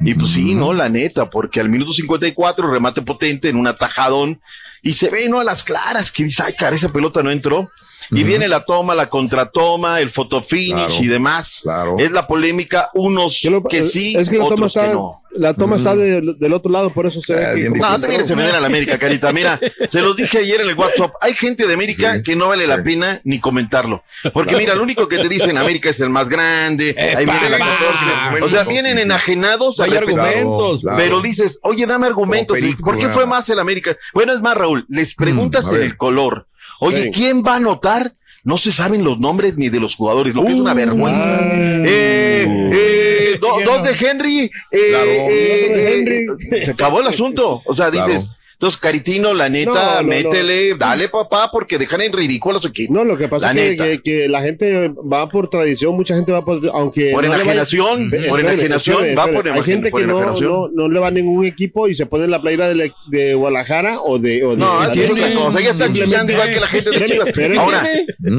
Y 0.00 0.14
pues 0.14 0.32
sí, 0.32 0.54
¿no? 0.54 0.72
La 0.72 0.88
neta, 0.88 1.28
porque 1.28 1.60
al 1.60 1.68
minuto 1.68 1.92
54 1.92 2.70
remate 2.70 3.02
potente 3.02 3.48
en 3.48 3.56
un 3.56 3.66
atajadón 3.66 4.40
y 4.82 4.92
se 4.92 5.10
ve, 5.10 5.28
¿no? 5.28 5.40
A 5.40 5.44
las 5.44 5.64
claras 5.64 6.12
que 6.12 6.24
dice, 6.24 6.42
ay, 6.44 6.54
cara, 6.56 6.76
esa 6.76 6.92
pelota 6.92 7.22
no 7.22 7.30
entró. 7.30 7.70
Y 8.10 8.22
viene 8.24 8.48
la 8.48 8.64
toma, 8.64 8.94
la 8.94 9.06
contratoma, 9.08 10.00
el 10.00 10.10
fotofinish 10.10 10.72
Claro. 10.86 10.94
y 11.02 11.06
demás. 11.06 11.64
Es 11.98 12.10
la 12.10 12.26
polémica, 12.26 12.90
unos 12.94 13.40
que 13.68 13.86
sí, 13.86 14.14
Es 14.16 14.28
que 14.30 14.38
la 14.38 14.44
otros 14.44 14.60
que 14.72 14.80
está, 14.80 14.92
no. 14.94 15.22
la 15.32 15.52
toma 15.54 15.76
está 15.76 15.94
de- 15.94 16.34
del 16.38 16.52
otro 16.54 16.70
lado, 16.70 16.90
por 16.90 17.06
eso 17.06 17.20
se 17.20 17.34
ve 17.34 17.40
que- 17.54 17.70
No, 17.70 17.98
te 18.00 18.06
quieres 18.06 18.28
defender 18.28 18.54
a 18.54 18.60
la 18.60 18.66
América, 18.66 18.98
Carita. 18.98 19.32
Mira, 19.32 19.60
se 19.90 20.00
los 20.00 20.16
dije 20.16 20.38
ayer 20.38 20.60
en 20.62 20.70
el 20.70 20.74
WhatsApp. 20.74 21.12
Hay 21.20 21.34
gente 21.34 21.66
de 21.66 21.74
América 21.74 22.22
que 22.22 22.34
no 22.34 22.48
vale 22.48 22.66
la 22.66 22.82
pena 22.82 23.20
ni 23.24 23.38
comentarlo. 23.40 24.02
Porque 24.32 24.56
mira, 24.56 24.74
lo 24.74 24.82
único 24.82 25.06
que 25.08 25.18
te 25.18 25.28
dicen 25.28 25.58
América 25.58 25.90
es 25.90 26.00
el 26.00 26.10
más 26.10 26.28
grande. 26.28 26.94
ahí 26.98 27.24
viene 27.26 27.50
la 27.50 27.58
14. 27.58 28.42
O 28.42 28.48
sea, 28.48 28.64
vienen 28.64 28.98
enajenados 28.98 29.80
a 29.80 29.84
Hay 29.84 29.90
repetir. 29.90 30.18
argumentos. 30.20 30.82
Pero 30.82 30.96
Claro. 30.96 31.20
dices, 31.20 31.58
oye, 31.62 31.86
dame 31.86 32.06
argumentos. 32.06 32.54
Perico, 32.54 32.82
¿Por 32.84 32.98
qué 32.98 33.08
fue 33.08 33.26
más. 33.26 33.48
el 33.50 33.58
América? 33.58 33.96
Bueno, 34.14 34.32
es 34.32 34.40
más, 34.40 34.56
Raúl, 34.56 34.84
les 34.88 35.14
preguntas 35.14 35.66
a 35.66 35.70
en 35.70 35.74
ver. 35.74 35.82
el 35.84 35.96
color. 35.96 36.46
Oye, 36.80 37.04
Sí. 37.04 37.10
¿quién 37.12 37.42
va 37.42 37.54
a 37.54 37.56
anotar? 37.56 38.14
No 38.44 38.56
se 38.56 38.72
saben 38.72 39.04
los 39.04 39.18
nombres 39.18 39.56
ni 39.56 39.68
de 39.68 39.80
los 39.80 39.94
jugadores, 39.96 40.34
lo 40.34 40.42
que 40.42 40.48
es 40.48 40.54
una 40.54 40.72
vergüenza. 40.74 41.38
Eh, 41.42 42.46
eh, 42.72 43.38
do- 43.40 43.60
dos 43.64 43.82
de 43.82 43.90
Henry. 44.06 44.50
eh, 44.70 44.88
Claro. 44.90 45.04
eh, 45.06 45.64
Dos 45.68 45.76
de 45.76 45.92
eh, 45.92 46.26
Henry. 46.28 46.64
se 46.64 46.70
acabó 46.70 47.00
el 47.00 47.08
asunto. 47.08 47.62
O 47.66 47.74
sea, 47.74 47.90
dices, 47.90 48.06
Claro. 48.24 48.37
Entonces, 48.60 48.80
Caritino, 48.80 49.34
la 49.34 49.48
neta, 49.48 50.02
métele, 50.02 50.74
dale 50.74 51.08
papá, 51.08 51.48
porque 51.52 51.78
dejan 51.78 52.00
en 52.00 52.12
ridículo 52.12 52.58
a 52.58 52.60
su 52.60 52.66
equipo. 52.66 52.92
No, 52.92 53.04
lo 53.04 53.16
que 53.16 53.28
pasa 53.28 53.52
es 53.52 53.80
que, 53.80 54.02
que, 54.02 54.28
la 54.28 54.42
gente 54.42 54.90
va 55.10 55.28
por 55.28 55.48
tradición, 55.48 55.94
mucha 55.94 56.16
gente 56.16 56.32
va 56.32 56.44
por, 56.44 56.68
aunque... 56.72 57.12
Por 57.12 57.24
enajenación, 57.24 58.10
por 58.28 58.40
enajenación, 58.40 59.16
va 59.16 59.28
por 59.28 59.48
Hay 59.48 59.62
gente 59.62 59.92
que 59.92 60.04
no, 60.04 60.40
no, 60.40 60.68
no, 60.72 60.88
le 60.88 60.98
va 60.98 61.06
a 61.06 61.10
ningún 61.12 61.44
equipo 61.44 61.86
y 61.86 61.94
se 61.94 62.06
pone 62.06 62.26
la 62.26 62.42
playera 62.42 62.74
de, 62.74 62.92
de 63.06 63.34
Guadalajara 63.34 64.00
o 64.00 64.18
de... 64.18 64.44
O 64.44 64.50
de 64.50 64.56
no, 64.56 64.82
es 64.90 65.08
otra 65.08 65.34
cosa, 65.34 65.60
ya 65.60 65.70
están 65.70 65.92
chillando 65.94 66.32
igual 66.32 66.52
que 66.52 66.60
la 66.60 66.66
gente 66.66 66.90
de 66.90 67.06
Chivas. 67.06 67.28
Ahora, 67.58 67.88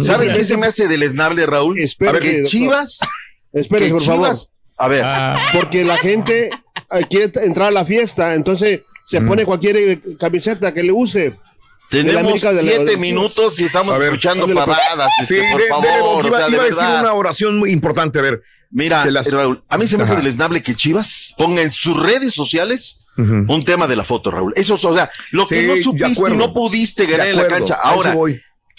¿sabes 0.03 0.34
qué 0.34 0.43
se 0.43 0.57
me 0.57 0.67
hace 0.67 0.89
del 0.89 1.03
esnable, 1.03 1.45
Raúl? 1.45 1.78
a 1.80 2.11
ver, 2.11 2.22
que 2.22 2.43
Chivas... 2.43 2.99
Espere, 3.53 3.89
por 3.89 4.01
favor. 4.01 4.36
A 4.76 4.88
ver. 4.89 5.05
Porque 5.53 5.86
la 5.86 5.95
gente 5.95 6.49
eh, 6.91 7.01
quiere 7.09 7.32
entrar 7.45 7.70
a 7.70 7.72
la 7.72 7.86
fiesta, 7.86 8.34
entonces 8.36 8.82
se 9.10 9.20
mm. 9.20 9.28
pone 9.28 9.43
cualquier 9.43 9.78
eh, 9.78 10.01
camiseta 10.20 10.72
que 10.72 10.84
le 10.84 10.91
use. 10.91 11.36
Tenemos 11.89 12.39
siete 12.39 12.95
minutos 12.95 13.60
y 13.60 13.64
estamos 13.64 13.99
escuchando 13.99 14.45
pavadas. 14.53 15.10
Sí, 15.28 15.39
por 15.51 15.62
favor. 15.64 16.26
iba, 16.28 16.45
a 16.45 16.49
decir 16.66 16.84
una 16.84 17.14
oración 17.14 17.57
muy 17.57 17.72
importante. 17.72 18.20
A 18.20 18.22
ver. 18.22 18.43
Mira, 18.70 19.03
Raúl, 19.32 19.64
a 19.68 19.80
mí 19.80 19.88
se 19.88 19.97
me 19.97 20.03
hace 20.03 20.16
deleznable 20.18 20.62
que 20.62 20.76
Chivas 20.76 21.34
ponga 21.39 21.64
en 21.64 21.72
sus 21.72 21.97
redes 21.97 22.36
sociales 22.36 22.99
un 23.18 23.66
tema 23.66 23.88
de 23.88 23.95
la 23.95 24.03
foto, 24.03 24.30
Raúl. 24.30 24.53
Eso, 24.55 24.76
o 24.76 24.95
sea, 24.95 25.10
lo 25.32 25.47
que 25.47 25.66
no 25.66 25.82
supiste 25.82 26.30
y 26.30 26.38
no 26.38 26.53
pudiste 26.53 27.07
ganar 27.07 27.28
en 27.30 27.36
la 27.36 27.47
cancha. 27.47 27.80
Ahora, 27.82 28.16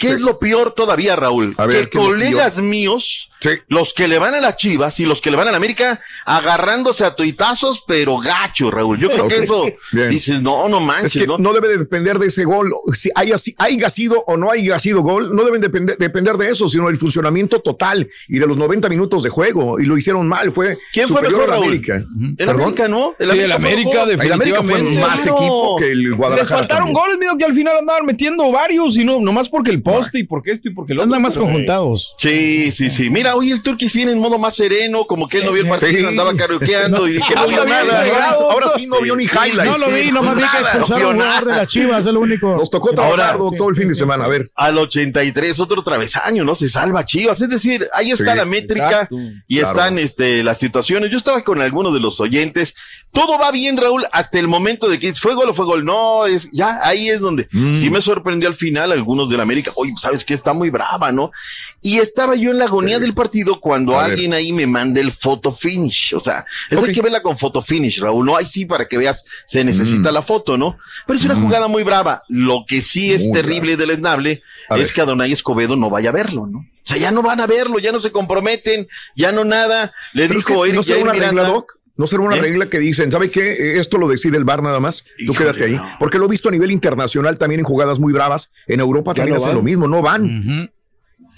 ¿qué 0.01 0.13
es 0.13 0.21
lo 0.21 0.39
peor 0.39 0.73
todavía, 0.73 1.15
Raúl? 1.15 1.57
que 1.57 1.89
colegas 1.91 2.57
míos 2.57 3.31
los 3.69 3.95
que 3.95 4.07
le 4.07 4.19
van 4.19 4.35
a 4.35 4.41
las 4.41 4.57
Chivas 4.57 5.01
y 5.01 5.07
los 5.07 5.21
que 5.21 5.31
le 5.31 5.37
van 5.37 5.49
a 5.49 5.51
la 5.51 5.57
América 5.57 6.01
agarrándose 6.27 7.05
a 7.05 7.15
tuitazos, 7.15 7.85
pero 7.87 8.19
gacho, 8.19 8.71
Raúl. 8.71 8.99
Yo 8.99 9.09
creo 9.09 9.29
que 9.29 9.37
eso 9.37 9.67
dices, 9.93 10.43
no, 10.43 10.69
no 10.69 10.81
manches. 10.81 11.27
¿no? 11.27 11.39
¿no? 11.39 11.53
debe 11.55 11.79
depender 11.79 12.19
de 12.19 12.27
ese 12.27 12.45
gol. 12.45 12.73
Si 12.93 13.11
haya, 13.15 13.37
haya 13.57 13.91
sido 13.91 14.23
o 14.27 14.37
no 14.37 14.51
haya 14.51 14.79
sido 14.79 15.01
gol, 15.01 15.35
no 15.35 15.45
deben 15.45 15.61
depender, 15.61 15.97
depender 15.97 16.37
de 16.37 16.51
eso, 16.51 16.69
sino 16.69 16.89
del 16.89 16.99
funcionamiento 16.99 17.61
total 17.61 18.09
y 18.29 18.39
de 18.39 18.47
los 18.47 18.59
90 18.59 18.89
minutos 18.91 19.23
de 19.23 19.31
juego. 19.31 19.81
Y 19.81 19.87
lo 19.87 19.97
hicieron 19.97 20.29
mal. 20.29 20.53
Fue 20.53 20.79
¿Quién 20.93 21.09
fue 21.09 21.23
mejor, 21.23 21.49
Raúl? 21.49 21.65
América. 21.65 22.05
El 22.37 22.49
América, 22.49 22.89
¿no? 22.89 23.15
El 23.19 23.31
sí, 23.31 23.39
el 23.39 23.53
América, 23.53 24.05
definitivamente. 24.05 24.73
fue 24.73 25.01
más 25.01 25.21
equipo 25.21 25.77
que 25.79 25.91
el 25.91 26.15
Guadalajara. 26.15 26.61
Les 26.61 26.69
faltaron 26.69 26.93
goles, 26.93 27.19
miedo 27.19 27.39
que 27.39 27.45
al 27.45 27.55
final 27.55 27.77
andaban 27.79 28.05
metiendo 28.05 28.51
varios 28.53 28.99
y 28.99 29.05
no, 29.05 29.19
nomás 29.19 29.49
porque 29.49 29.71
el 29.71 29.83
poste 29.91 30.19
y 30.19 30.25
porque 30.25 30.53
esto 30.53 30.69
y 30.69 30.75
porque 30.75 30.95
lo 30.95 31.03
otro. 31.03 31.09
Andan 31.09 31.23
más 31.23 31.37
conjuntados. 31.37 32.15
Sí, 32.19 32.73
sí, 32.73 32.91
sí. 32.91 33.11
Mira, 33.11 33.35
hoy 33.37 33.53
el 33.53 33.63
Turquís 33.63 33.93
viene 33.93 34.13
en 34.13 34.19
modo 34.19 34.39
más 34.39 34.57
sereno, 34.57 35.07
como 35.07 35.29
que 35.29 35.39
él 35.39 35.47
no 35.47 35.53
vio 35.53 35.63
el 35.63 35.69
partido, 35.69 36.09
andaba 36.09 36.35
karaokeando 36.35 37.09
y 37.09 37.19
que 37.19 37.35
no 37.35 37.49
vio 37.49 37.65
nada. 37.65 38.35
Ahora 38.41 38.69
sí 38.77 38.87
no 38.87 39.01
vio 39.01 39.17
ni 39.17 39.25
highlights. 39.25 39.65
No 39.65 39.79
lo 39.79 39.91
vi, 39.91 40.11
nomás 40.11 40.37
vi 40.37 40.43
que 40.43 40.59
expulsaron 40.59 41.19
no 41.19 41.45
de 41.45 41.57
las 41.57 41.69
chivas, 41.69 42.07
es 42.07 42.13
lo 42.13 42.21
único. 42.21 42.57
Nos 42.57 42.71
tocó 42.71 42.93
trabajar 42.93 43.39
todo 43.57 43.69
el 43.69 43.77
fin 43.77 43.89
de 43.89 43.95
semana, 43.95 44.25
a 44.25 44.29
ver. 44.29 44.51
Al 44.55 44.79
83, 44.79 45.61
otro 45.61 45.83
travesaño, 45.83 46.45
¿no? 46.45 46.55
Se 46.55 46.69
salva 46.69 47.05
Chivas. 47.05 47.41
Es 47.41 47.49
decir, 47.49 47.89
ahí 47.93 48.11
está 48.11 48.35
la 48.35 48.45
métrica 48.45 49.09
y 49.47 49.59
están 49.59 49.99
este, 49.99 50.43
las 50.43 50.59
situaciones. 50.59 51.11
Yo 51.11 51.19
estaba 51.19 51.43
con 51.45 51.61
algunos 51.63 51.93
de 51.95 52.01
los 52.01 52.21
oyentes. 52.21 52.75
Todo 53.13 53.39
va 53.39 53.51
bien, 53.51 53.77
Raúl, 53.77 54.07
hasta 54.13 54.39
el 54.39 54.47
momento 54.47 54.89
de 54.89 54.99
que 54.99 55.13
fue 55.15 55.35
gol 55.35 55.49
o 55.51 55.55
fue 55.55 55.65
gol. 55.65 55.85
No, 55.85 56.27
es 56.27 56.49
ya 56.53 56.79
ahí 56.83 57.09
es 57.09 57.21
donde 57.21 57.49
mm. 57.51 57.77
sí 57.77 57.91
me 57.91 58.01
sorprendió 58.01 58.49
al 58.49 58.55
final 58.55 58.93
algunos 58.93 59.29
del 59.29 59.41
América. 59.41 59.73
Oye, 59.81 59.93
sabes 60.01 60.25
que 60.25 60.35
está 60.35 60.53
muy 60.53 60.71
brava, 60.71 61.13
¿no? 61.13 61.33
Y 61.81 61.99
estaba 61.99 62.37
yo 62.37 62.51
en 62.51 62.59
la 62.59 62.67
agonía 62.67 62.99
del 62.99 63.15
partido 63.15 63.61
cuando 63.61 63.99
alguien 63.99 64.35
ahí 64.35 64.53
me 64.53 64.67
manda 64.67 65.01
el 65.01 65.13
photo 65.13 65.53
finish. 65.53 66.15
O 66.15 66.21
sea, 66.21 66.45
es 66.71 66.79
hay 66.79 66.93
que 66.93 67.03
verla 67.03 67.23
con 67.23 67.39
photo 67.39 67.63
finish, 67.63 68.01
Raúl. 68.01 68.27
No, 68.27 68.37
ahí 68.37 68.47
sí, 68.47 68.67
para 68.67 68.87
que 68.87 68.99
veas, 68.99 69.25
se 69.47 69.65
necesita 69.65 70.11
mm. 70.11 70.15
la 70.15 70.23
foto, 70.23 70.57
¿no? 70.57 70.79
Pero 71.07 71.19
es 71.19 71.25
una 71.25 71.35
mm. 71.35 71.43
jugada 71.43 71.69
muy 71.69 71.83
brava. 71.83 72.23
Lo 72.29 72.65
que 72.67 72.83
sí 72.83 73.13
es 73.13 73.31
terrible 73.33 73.73
y 73.73 73.77
deleznable 73.77 74.43
es 74.71 74.93
que 74.93 75.01
Adonai 75.01 75.33
Escobedo 75.33 75.77
no 75.77 75.91
vaya 75.91 76.11
a 76.11 76.13
verlo, 76.13 76.47
¿no? 76.47 76.59
O 76.59 76.89
sea, 76.93 76.97
ya 76.97 77.11
no 77.11 77.23
van 77.23 77.41
a 77.41 77.47
verlo, 77.47 77.79
ya 77.79 77.93
no 77.93 78.01
se 78.01 78.11
comprometen, 78.11 78.89
ya 79.15 79.33
no 79.33 79.45
nada. 79.45 79.93
Le 80.13 80.29
dijo 80.29 80.65
Eric, 80.65 80.77
¿No 80.77 80.83
será 80.83 81.03
una 81.03 81.13
regla, 81.13 81.45
Doc? 81.45 81.80
¿No 82.01 82.07
será 82.07 82.23
una 82.23 82.37
¿Eh? 82.37 82.41
regla 82.41 82.67
que 82.71 82.79
dicen, 82.79 83.13
¿sabe 83.13 83.31
qué? 83.31 83.79
Esto 83.79 83.99
lo 83.99 84.09
decide 84.09 84.39
el 84.39 84.45
bar 84.45 84.63
nada 84.63 84.81
más. 84.81 85.05
Tú 85.27 85.35
quédate 85.35 85.65
ahí. 85.65 85.79
Porque 85.99 86.19
lo 86.19 86.25
he 86.25 86.29
visto 86.29 86.49
a 86.49 86.51
nivel 86.51 86.71
internacional 86.71 87.37
también 87.37 87.59
en 87.59 87.67
jugadas 87.67 87.99
muy 87.99 88.15
bravas. 88.15 88.51
En 88.67 88.81
Europa 88.81 89.13
también 89.13 89.37
hacen 89.37 89.55
lo 89.55 89.61
mismo, 89.61 89.87
no 89.87 90.01
van. 90.01 90.73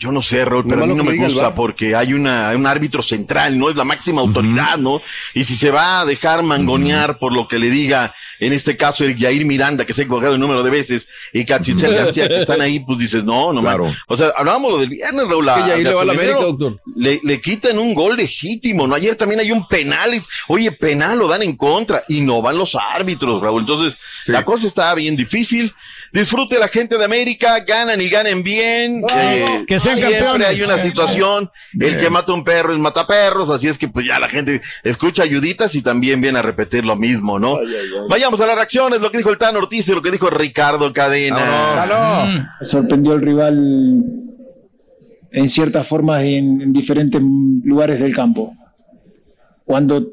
Yo 0.02 0.10
no 0.10 0.20
sé, 0.20 0.44
Raúl, 0.44 0.66
pero 0.68 0.82
a 0.82 0.86
mí 0.88 0.96
no 0.96 1.04
me 1.04 1.16
gusta 1.16 1.54
porque 1.54 1.94
hay 1.94 2.12
una, 2.12 2.50
un 2.56 2.66
árbitro 2.66 3.04
central, 3.04 3.56
¿no? 3.56 3.70
Es 3.70 3.76
la 3.76 3.84
máxima 3.84 4.20
autoridad, 4.20 4.76
¿no? 4.76 5.00
Y 5.32 5.44
si 5.44 5.54
se 5.54 5.70
va 5.70 6.00
a 6.00 6.04
dejar 6.04 6.42
mangonear 6.42 7.20
por 7.20 7.32
lo 7.32 7.46
que 7.46 7.56
le 7.60 7.70
diga, 7.70 8.12
en 8.40 8.52
este 8.52 8.76
caso, 8.76 9.04
el 9.04 9.16
Yair 9.16 9.44
Miranda, 9.44 9.84
que 9.84 9.92
se 9.92 10.00
ha 10.00 10.04
equivocado 10.04 10.34
el 10.34 10.40
número 10.40 10.64
de 10.64 10.70
veces, 10.70 11.06
y 11.32 11.44
Cachincel 11.44 11.94
García, 11.94 12.26
que 12.26 12.40
están 12.40 12.60
ahí, 12.60 12.80
pues 12.80 12.98
dices, 12.98 13.22
no, 13.22 13.52
no, 13.52 13.60
claro. 13.60 13.94
O 14.08 14.16
sea, 14.16 14.32
hablábamos 14.36 14.72
lo 14.72 14.78
del 14.78 14.88
viernes, 14.88 15.28
Raúl. 15.28 15.46
le 16.96 17.20
Le, 17.22 17.40
quitan 17.40 17.78
un 17.78 17.94
gol 17.94 18.16
legítimo, 18.16 18.88
¿no? 18.88 18.96
Ayer 18.96 19.14
también 19.14 19.38
hay 19.38 19.52
un 19.52 19.68
penal. 19.68 20.20
Oye, 20.48 20.72
penal 20.72 21.16
lo 21.16 21.28
dan 21.28 21.42
en 21.42 21.54
contra 21.54 22.02
y 22.08 22.22
no 22.22 22.42
van 22.42 22.58
los 22.58 22.74
árbitros, 22.74 23.40
Raúl. 23.40 23.60
Entonces, 23.60 23.96
la 24.26 24.44
cosa 24.44 24.66
está 24.66 24.92
bien 24.96 25.14
difícil. 25.14 25.72
Disfrute 26.12 26.58
la 26.58 26.68
gente 26.68 26.98
de 26.98 27.04
América, 27.06 27.60
ganan 27.66 28.00
y 28.00 28.08
ganen 28.10 28.42
bien. 28.42 29.02
Eh, 29.16 29.64
que 29.66 29.80
sean 29.80 29.96
siempre 29.96 30.44
hay 30.44 30.60
una 30.60 30.76
situación, 30.76 31.50
el 31.78 31.98
que 31.98 32.10
mata 32.10 32.34
un 32.34 32.44
perro 32.44 32.74
es 32.74 32.78
mata 32.78 33.06
perros, 33.06 33.48
así 33.48 33.68
es 33.68 33.78
que 33.78 33.88
pues 33.88 34.06
ya 34.06 34.20
la 34.20 34.28
gente 34.28 34.60
escucha 34.84 35.22
ayuditas 35.22 35.74
y 35.74 35.80
también 35.80 36.20
viene 36.20 36.38
a 36.38 36.42
repetir 36.42 36.84
lo 36.84 36.96
mismo, 36.96 37.38
¿no? 37.38 37.56
Vayamos 38.10 38.38
a 38.40 38.46
las 38.46 38.56
reacciones, 38.56 39.00
lo 39.00 39.10
que 39.10 39.18
dijo 39.18 39.30
el 39.30 39.38
Tan 39.38 39.56
Ortiz 39.56 39.88
y 39.88 39.92
lo 39.92 40.02
que 40.02 40.10
dijo 40.10 40.28
Ricardo 40.28 40.92
Cadena. 40.92 42.46
Me 42.60 42.66
sorprendió 42.66 43.14
el 43.14 43.22
rival 43.22 44.04
en 45.32 45.48
ciertas 45.48 45.86
formas 45.86 46.22
en 46.24 46.74
diferentes 46.74 47.22
lugares 47.22 48.00
del 48.00 48.14
campo. 48.14 48.54
Cuando 49.64 50.06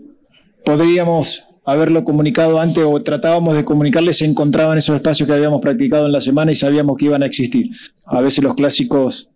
podríamos 0.63 1.43
haberlo 1.65 2.03
comunicado 2.03 2.59
antes 2.59 2.83
o 2.83 3.01
tratábamos 3.01 3.55
de 3.55 3.65
comunicarles, 3.65 4.17
se 4.17 4.25
encontraban 4.25 4.77
esos 4.77 4.95
espacios 4.95 5.27
que 5.27 5.33
habíamos 5.33 5.61
practicado 5.61 6.05
en 6.05 6.11
la 6.11 6.21
semana 6.21 6.51
y 6.51 6.55
sabíamos 6.55 6.97
que 6.97 7.05
iban 7.05 7.23
a 7.23 7.25
existir. 7.25 7.69
A 8.05 8.21
veces 8.21 8.43
los 8.43 8.55
clásicos 8.55 9.29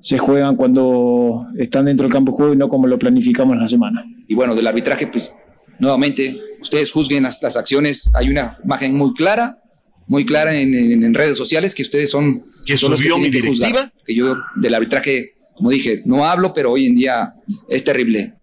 se 0.00 0.18
juegan 0.18 0.56
cuando 0.56 1.46
están 1.58 1.84
dentro 1.84 2.04
del 2.04 2.12
campo 2.12 2.32
de 2.32 2.36
juego 2.36 2.54
y 2.54 2.56
no 2.56 2.68
como 2.68 2.86
lo 2.86 2.98
planificamos 2.98 3.54
en 3.54 3.60
la 3.60 3.68
semana. 3.68 4.04
Y 4.26 4.34
bueno, 4.34 4.54
del 4.54 4.66
arbitraje, 4.66 5.06
pues 5.06 5.34
nuevamente, 5.78 6.40
ustedes 6.60 6.90
juzguen 6.90 7.24
las, 7.24 7.56
acciones, 7.56 8.10
hay 8.14 8.28
una 8.28 8.58
imagen 8.64 8.94
muy 8.96 9.14
clara, 9.14 9.58
muy 10.08 10.24
clara 10.24 10.54
en, 10.54 11.14
redes 11.14 11.36
sociales 11.36 11.74
que 11.74 11.82
ustedes 11.82 12.10
son, 12.10 12.44
¿Que 12.66 12.74
los 12.74 13.00
que 13.00 13.14
mi 13.16 13.30
directiva? 13.30 13.92
que 14.04 14.14
yo 14.14 14.36
del 14.56 14.74
arbitraje, 14.74 15.34
como 15.54 15.70
dije, 15.70 16.02
no 16.04 16.24
hablo, 16.24 16.52
pero 16.52 16.72
hoy 16.72 16.86
en 16.86 16.96
día 16.96 17.34
es 17.68 17.84
terrible. 17.84 18.34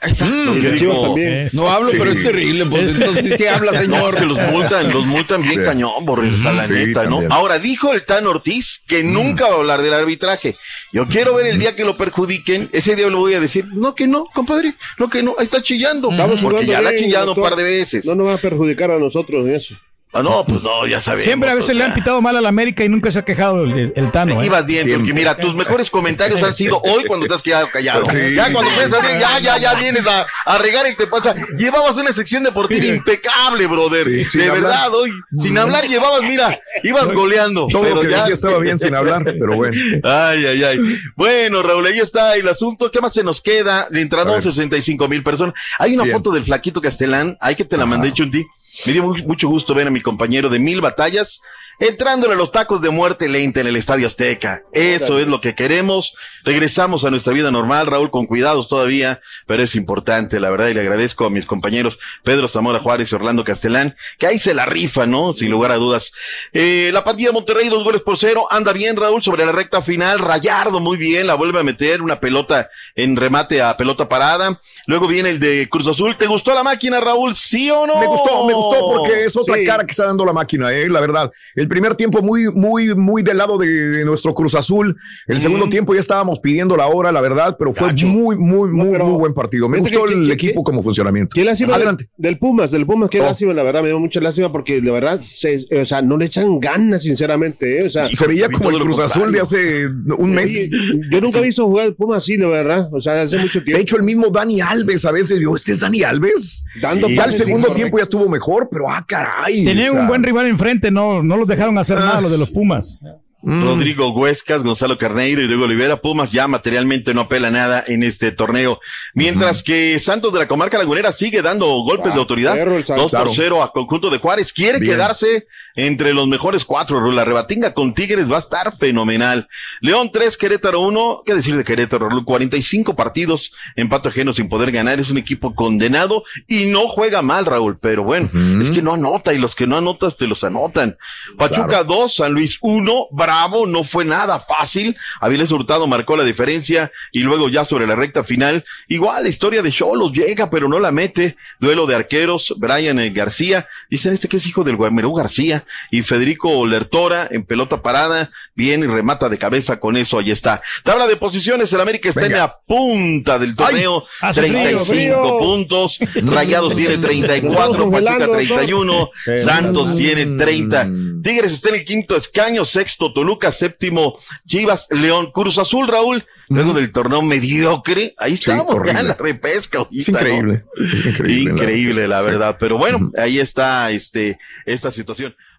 Ahí 0.00 0.12
está. 0.12 0.26
también. 0.26 1.48
No 1.52 1.70
hablo, 1.70 1.88
pero 1.90 2.10
es 2.10 2.22
terrible. 2.22 2.66
Pues, 2.66 2.90
entonces 2.96 3.34
sí 3.38 3.46
habla, 3.46 3.80
señor. 3.80 4.14
que 4.14 4.26
los 4.26 4.38
multan, 4.50 4.92
los 4.92 5.06
multan 5.06 5.42
bien 5.42 5.64
cañón, 5.64 6.04
Borges, 6.04 6.40
la 6.40 6.66
neta, 6.66 7.04
¿no? 7.04 7.20
Ahora, 7.30 7.58
dijo 7.58 7.92
el 7.92 8.04
Tan 8.04 8.26
Ortiz 8.26 8.82
que 8.86 9.02
mm. 9.02 9.12
nunca 9.12 9.48
va 9.48 9.54
a 9.54 9.58
hablar 9.58 9.82
del 9.82 9.94
arbitraje. 9.94 10.56
Yo 10.92 11.06
quiero 11.06 11.34
ver 11.34 11.46
el 11.46 11.58
día 11.58 11.74
que 11.74 11.84
lo 11.84 11.96
perjudiquen. 11.96 12.68
Ese 12.72 12.94
día 12.94 13.08
le 13.08 13.16
voy 13.16 13.34
a 13.34 13.40
decir, 13.40 13.66
no, 13.72 13.94
que 13.94 14.06
no, 14.06 14.24
compadre. 14.24 14.74
No, 14.98 15.08
que 15.08 15.22
no. 15.22 15.34
Ahí 15.38 15.44
está 15.44 15.62
chillando. 15.62 16.10
porque 16.42 16.66
ya 16.66 16.82
la 16.82 16.90
ha 16.90 16.94
chillado 16.94 17.32
un 17.32 17.42
par 17.42 17.56
de 17.56 17.62
veces. 17.62 18.04
No 18.04 18.14
nos 18.14 18.26
va 18.26 18.34
a 18.34 18.38
perjudicar 18.38 18.90
a 18.90 18.98
nosotros 18.98 19.46
en 19.46 19.54
eso. 19.54 19.76
Ah, 20.16 20.22
no, 20.22 20.46
pues 20.46 20.62
no, 20.62 20.86
ya 20.86 20.98
sabes. 20.98 21.24
Siempre 21.24 21.50
a 21.50 21.54
veces 21.54 21.76
le 21.76 21.84
han 21.84 21.92
pitado 21.92 22.22
mal 22.22 22.34
a 22.36 22.40
la 22.40 22.48
América 22.48 22.82
y 22.82 22.88
nunca 22.88 23.10
se 23.10 23.18
ha 23.18 23.24
quejado 23.24 23.64
el, 23.64 24.10
Tano. 24.12 24.40
¿eh? 24.40 24.46
Ibas 24.46 24.64
bien, 24.64 24.88
porque 24.94 25.12
mira, 25.12 25.36
tus 25.36 25.54
mejores 25.54 25.90
comentarios 25.90 26.42
han 26.42 26.56
sido 26.56 26.80
hoy 26.80 27.04
cuando 27.04 27.26
te 27.26 27.34
has 27.34 27.42
quedado 27.42 27.68
callado. 27.70 28.06
Ya 28.34 28.50
cuando 28.50 28.70
piensas 28.72 29.02
ya, 29.20 29.38
ya, 29.40 29.58
ya 29.58 29.74
vienes 29.74 30.06
a, 30.06 30.26
a, 30.46 30.58
regar 30.58 30.86
y 30.90 30.96
te 30.96 31.06
pasa. 31.06 31.34
Llevabas 31.58 31.96
una 31.96 32.12
sección 32.12 32.44
deportiva 32.44 32.86
impecable, 32.86 33.66
brother. 33.66 34.06
de 34.06 34.50
verdad, 34.50 34.94
hoy. 34.94 35.10
Sin 35.38 35.58
hablar 35.58 35.86
llevabas, 35.86 36.22
mira, 36.22 36.58
ibas 36.82 37.12
goleando. 37.12 37.66
Todo 37.70 37.96
lo 37.96 38.00
que 38.00 38.10
ya 38.10 38.26
estaba 38.26 38.58
bien 38.58 38.78
sin 38.78 38.94
hablar, 38.94 39.22
pero 39.24 39.54
bueno. 39.54 39.76
Ay, 40.02 40.46
ay, 40.46 40.64
ay. 40.64 40.78
Bueno, 41.14 41.62
Raúl, 41.62 41.86
ahí 41.86 41.98
está 41.98 42.36
el 42.36 42.48
asunto. 42.48 42.90
¿Qué 42.90 43.00
más 43.00 43.12
se 43.12 43.22
nos 43.22 43.42
queda? 43.42 43.88
Le 43.90 44.00
entraron 44.00 44.42
65 44.42 45.08
mil 45.08 45.22
personas. 45.22 45.54
Hay 45.78 45.94
una 45.94 46.06
foto 46.06 46.30
del 46.30 46.44
flaquito 46.44 46.80
Castelán. 46.80 47.36
Hay 47.40 47.54
que 47.54 47.64
te 47.64 47.76
la 47.76 47.84
mandé, 47.84 48.12
Chunti. 48.12 48.46
Me 48.84 48.92
dio 48.92 49.02
mucho 49.04 49.48
gusto 49.48 49.74
ver 49.74 49.86
a 49.86 49.90
mi 49.90 50.02
compañero 50.02 50.48
de 50.48 50.58
mil 50.58 50.80
batallas 50.80 51.40
entrándole 51.78 52.34
a 52.34 52.36
los 52.36 52.52
tacos 52.52 52.80
de 52.80 52.90
muerte 52.90 53.28
lenta 53.28 53.60
en 53.60 53.66
el 53.66 53.76
Estadio 53.76 54.06
Azteca. 54.06 54.62
Eso 54.72 55.18
es 55.18 55.28
lo 55.28 55.40
que 55.40 55.54
queremos. 55.54 56.14
Regresamos 56.44 57.04
a 57.04 57.10
nuestra 57.10 57.32
vida 57.32 57.50
normal, 57.50 57.86
Raúl, 57.86 58.10
con 58.10 58.26
cuidados 58.26 58.68
todavía, 58.68 59.20
pero 59.46 59.62
es 59.62 59.74
importante, 59.74 60.40
la 60.40 60.50
verdad, 60.50 60.68
y 60.68 60.74
le 60.74 60.80
agradezco 60.80 61.26
a 61.26 61.30
mis 61.30 61.44
compañeros 61.44 61.98
Pedro 62.22 62.48
Zamora 62.48 62.78
Juárez 62.78 63.10
y 63.10 63.14
Orlando 63.14 63.44
Castellán, 63.44 63.96
que 64.18 64.26
ahí 64.26 64.38
se 64.38 64.54
la 64.54 64.66
rifa, 64.66 65.06
¿no? 65.06 65.34
Sin 65.34 65.50
lugar 65.50 65.72
a 65.72 65.76
dudas. 65.76 66.12
Eh, 66.52 66.90
la 66.92 67.04
partida 67.04 67.28
de 67.28 67.34
Monterrey, 67.34 67.68
dos 67.68 67.84
goles 67.84 68.02
por 68.02 68.18
cero, 68.18 68.46
anda 68.50 68.72
bien, 68.72 68.96
Raúl, 68.96 69.22
sobre 69.22 69.44
la 69.44 69.52
recta 69.52 69.82
final, 69.82 70.18
Rayardo 70.18 70.80
muy 70.80 70.96
bien, 70.96 71.26
la 71.26 71.34
vuelve 71.34 71.60
a 71.60 71.62
meter, 71.62 72.02
una 72.02 72.20
pelota 72.20 72.70
en 72.94 73.16
remate 73.16 73.60
a 73.60 73.76
pelota 73.76 74.08
parada. 74.08 74.60
Luego 74.86 75.08
viene 75.08 75.30
el 75.30 75.40
de 75.40 75.68
Cruz 75.68 75.86
Azul. 75.86 76.16
¿Te 76.16 76.26
gustó 76.26 76.54
la 76.54 76.62
máquina, 76.62 77.00
Raúl? 77.00 77.34
¿Sí 77.34 77.70
o 77.70 77.86
no? 77.86 77.96
Me 77.98 78.06
gustó, 78.06 78.46
me 78.46 78.54
gustó 78.54 78.80
porque 78.94 79.24
es 79.24 79.36
otra 79.36 79.56
cara 79.64 79.84
que 79.84 79.90
está 79.90 80.06
dando 80.06 80.24
la 80.24 80.32
máquina, 80.32 80.70
eh, 80.72 80.88
la 80.88 81.00
verdad. 81.00 81.30
El 81.54 81.65
primer 81.68 81.94
tiempo 81.94 82.22
muy, 82.22 82.50
muy, 82.52 82.94
muy 82.94 83.22
del 83.22 83.38
lado 83.38 83.58
de, 83.58 84.04
nuestro 84.04 84.34
Cruz 84.34 84.54
Azul. 84.54 84.96
El 85.26 85.40
segundo 85.40 85.68
tiempo 85.68 85.94
ya 85.94 86.00
estábamos 86.00 86.40
pidiendo 86.40 86.76
la 86.76 86.86
hora, 86.86 87.12
la 87.12 87.20
verdad, 87.20 87.56
pero 87.58 87.72
fue 87.72 87.92
muy, 87.92 88.36
muy, 88.36 88.70
muy, 88.70 88.98
muy 88.98 89.12
buen 89.18 89.34
partido. 89.34 89.68
Me 89.68 89.78
gustó 89.78 90.06
el 90.08 90.30
equipo 90.30 90.62
como 90.62 90.82
funcionamiento. 90.82 91.34
Qué 91.34 91.44
lástima 91.44 91.76
Adelante. 91.76 92.08
Del, 92.16 92.38
Pumas, 92.38 92.70
del 92.70 92.86
Pumas, 92.86 93.10
qué 93.10 93.20
oh. 93.20 93.24
lástima, 93.24 93.52
la 93.52 93.62
verdad, 93.62 93.82
me 93.82 93.88
dio 93.88 93.98
mucha 93.98 94.20
lástima 94.20 94.50
porque 94.50 94.80
de 94.80 94.90
verdad, 94.90 95.20
o 95.20 95.84
sea, 95.86 96.02
no 96.02 96.16
le 96.16 96.26
echan 96.26 96.60
ganas, 96.60 97.02
sinceramente. 97.02 97.78
Eh, 97.78 97.86
o 97.86 97.90
sea, 97.90 98.08
se 98.12 98.26
veía 98.26 98.48
como 98.48 98.70
el 98.70 98.78
Cruz 98.78 98.98
Azul 98.98 99.32
de 99.32 99.40
hace 99.40 99.86
un 99.86 100.32
mes. 100.34 100.70
Yo 101.10 101.20
nunca 101.20 101.38
he 101.38 101.42
visto 101.42 101.66
jugar 101.66 101.86
el 101.86 101.94
Pumas 101.94 102.18
así, 102.18 102.36
de 102.36 102.46
verdad. 102.46 102.88
O 102.92 103.00
sea, 103.00 103.22
hace 103.22 103.38
mucho 103.38 103.62
tiempo. 103.62 103.76
De 103.76 103.82
hecho, 103.82 103.96
el 103.96 104.02
mismo 104.02 104.28
Dani 104.28 104.60
Alves 104.60 105.04
a 105.04 105.12
veces, 105.12 105.40
yo, 105.40 105.54
este 105.54 105.72
es 105.72 105.80
Dani 105.80 106.02
Alves. 106.02 106.64
Dando 106.80 107.08
ya 107.08 107.24
el 107.24 107.32
segundo 107.32 107.72
tiempo 107.72 107.98
ya 107.98 108.04
estuvo 108.04 108.28
mejor, 108.28 108.68
pero 108.70 108.88
ah, 108.88 109.04
caray. 109.06 109.64
Tenía 109.64 109.92
un 109.92 110.06
buen 110.06 110.22
rival 110.22 110.46
enfrente, 110.46 110.90
no, 110.90 111.22
no 111.22 111.36
los 111.36 111.48
dejaron 111.56 111.78
hacer 111.78 111.98
nada 111.98 112.20
los 112.20 112.30
de 112.30 112.38
los 112.38 112.50
Pumas. 112.50 112.98
Mm. 113.42 113.64
Rodrigo 113.64 114.08
Huescas, 114.12 114.62
Gonzalo 114.62 114.98
Carneiro 114.98 115.42
y 115.42 115.46
Diego 115.46 115.64
Olivera. 115.64 116.00
Pumas 116.00 116.32
ya 116.32 116.48
materialmente 116.48 117.14
no 117.14 117.22
apela 117.22 117.50
nada 117.50 117.84
en 117.86 118.02
este 118.02 118.32
torneo. 118.32 118.80
Mientras 119.14 119.62
que 119.62 119.98
Santos 120.00 120.32
de 120.32 120.40
la 120.40 120.48
Comarca 120.48 120.78
Lagunera 120.78 121.12
sigue 121.12 121.42
dando 121.42 121.66
golpes 121.82 122.12
de 122.12 122.18
autoridad. 122.18 122.56
2 122.56 123.10
por 123.12 123.34
0 123.34 123.62
a 123.62 123.72
conjunto 123.72 124.10
de 124.10 124.18
Juárez. 124.18 124.52
Quiere 124.52 124.80
quedarse 124.80 125.46
entre 125.76 126.14
los 126.14 126.26
mejores 126.26 126.64
cuatro. 126.64 127.12
La 127.12 127.24
rebatinga 127.24 127.74
con 127.74 127.94
Tigres 127.94 128.30
va 128.30 128.36
a 128.36 128.40
estar 128.40 128.76
fenomenal. 128.78 129.48
León 129.80 130.10
3, 130.12 130.36
Querétaro 130.36 130.80
1. 130.80 131.22
¿Qué 131.24 131.34
decir 131.34 131.56
de 131.56 131.64
Querétaro? 131.64 132.08
45 132.24 132.96
partidos, 132.96 133.52
empate 133.76 134.08
ajeno 134.08 134.32
sin 134.32 134.48
poder 134.48 134.72
ganar. 134.72 134.98
Es 134.98 135.10
un 135.10 135.18
equipo 135.18 135.54
condenado 135.54 136.24
y 136.48 136.64
no 136.64 136.88
juega 136.88 137.22
mal, 137.22 137.46
Raúl. 137.46 137.78
Pero 137.78 138.02
bueno, 138.02 138.28
es 138.60 138.70
que 138.70 138.82
no 138.82 138.94
anota 138.94 139.34
y 139.34 139.38
los 139.38 139.54
que 139.54 139.66
no 139.66 139.76
anotas 139.76 140.16
te 140.16 140.26
los 140.26 140.42
anotan. 140.42 140.96
Pachuca 141.36 141.84
2, 141.84 142.14
San 142.14 142.32
Luis 142.32 142.58
1, 142.60 143.08
bravo, 143.26 143.66
no 143.66 143.82
fue 143.82 144.04
nada 144.04 144.38
fácil. 144.38 144.96
Avilés 145.20 145.50
Hurtado 145.50 145.88
marcó 145.88 146.16
la 146.16 146.22
diferencia 146.22 146.92
y 147.10 147.20
luego 147.20 147.48
ya 147.48 147.64
sobre 147.64 147.84
la 147.84 147.96
recta 147.96 148.22
final, 148.22 148.64
igual 148.86 149.24
la 149.24 149.28
historia 149.28 149.62
de 149.62 149.72
Cholos 149.72 150.12
llega, 150.12 150.48
pero 150.48 150.68
no 150.68 150.78
la 150.78 150.92
mete. 150.92 151.36
Duelo 151.58 151.86
de 151.86 151.96
arqueros, 151.96 152.54
Brian 152.58 153.00
eh, 153.00 153.10
García, 153.10 153.66
dicen 153.90 154.12
este 154.12 154.28
que 154.28 154.36
es 154.36 154.46
hijo 154.46 154.62
del 154.62 154.76
Guamerú 154.76 155.12
García 155.12 155.64
y 155.90 156.02
Federico 156.02 156.64
Lertora 156.66 157.26
en 157.28 157.44
pelota 157.44 157.82
parada, 157.82 158.30
viene 158.54 158.86
y 158.86 158.88
remata 158.88 159.28
de 159.28 159.38
cabeza 159.38 159.80
con 159.80 159.96
eso, 159.96 160.20
ahí 160.20 160.30
está. 160.30 160.62
Tabla 160.84 161.08
de 161.08 161.16
posiciones, 161.16 161.72
el 161.72 161.80
América 161.80 162.08
está 162.08 162.26
en 162.26 162.32
la 162.32 162.58
punta 162.58 163.40
del 163.40 163.56
torneo, 163.56 164.04
35 164.32 165.38
puntos, 165.40 165.98
Rayados 166.22 166.76
tiene 166.76 166.96
34, 166.98 167.90
Pachuca 167.90 168.28
31, 168.28 169.10
Santos 169.36 169.96
tiene 169.96 170.26
30, 170.38 170.90
Tigres 171.22 171.52
está 171.52 171.70
en 171.70 171.76
el 171.76 171.84
quinto 171.84 172.16
escaño, 172.16 172.64
sexto 172.64 173.12
Toluca, 173.12 173.52
séptimo 173.52 174.18
Chivas, 174.46 174.86
León, 174.90 175.30
Cruz 175.32 175.58
Azul, 175.58 175.88
Raúl, 175.88 176.24
luego 176.48 176.74
del 176.74 176.92
torneo 176.92 177.22
mediocre, 177.22 178.14
ahí 178.18 178.34
estamos, 178.34 178.84
la 178.86 179.14
repesca. 179.14 179.86
es 179.92 180.08
increíble. 180.08 180.64
increíble. 181.06 181.52
Increíble, 181.52 182.08
la, 182.08 182.22
verdad. 182.22 182.56
Pero 182.58 182.78
bueno, 182.78 183.10
ahí 183.18 183.38
está 183.38 183.90
este, 183.90 184.38
esta 184.64 184.90
situación. 184.90 185.34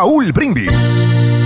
Raúl 0.00 0.32
Brindis. 0.32 1.39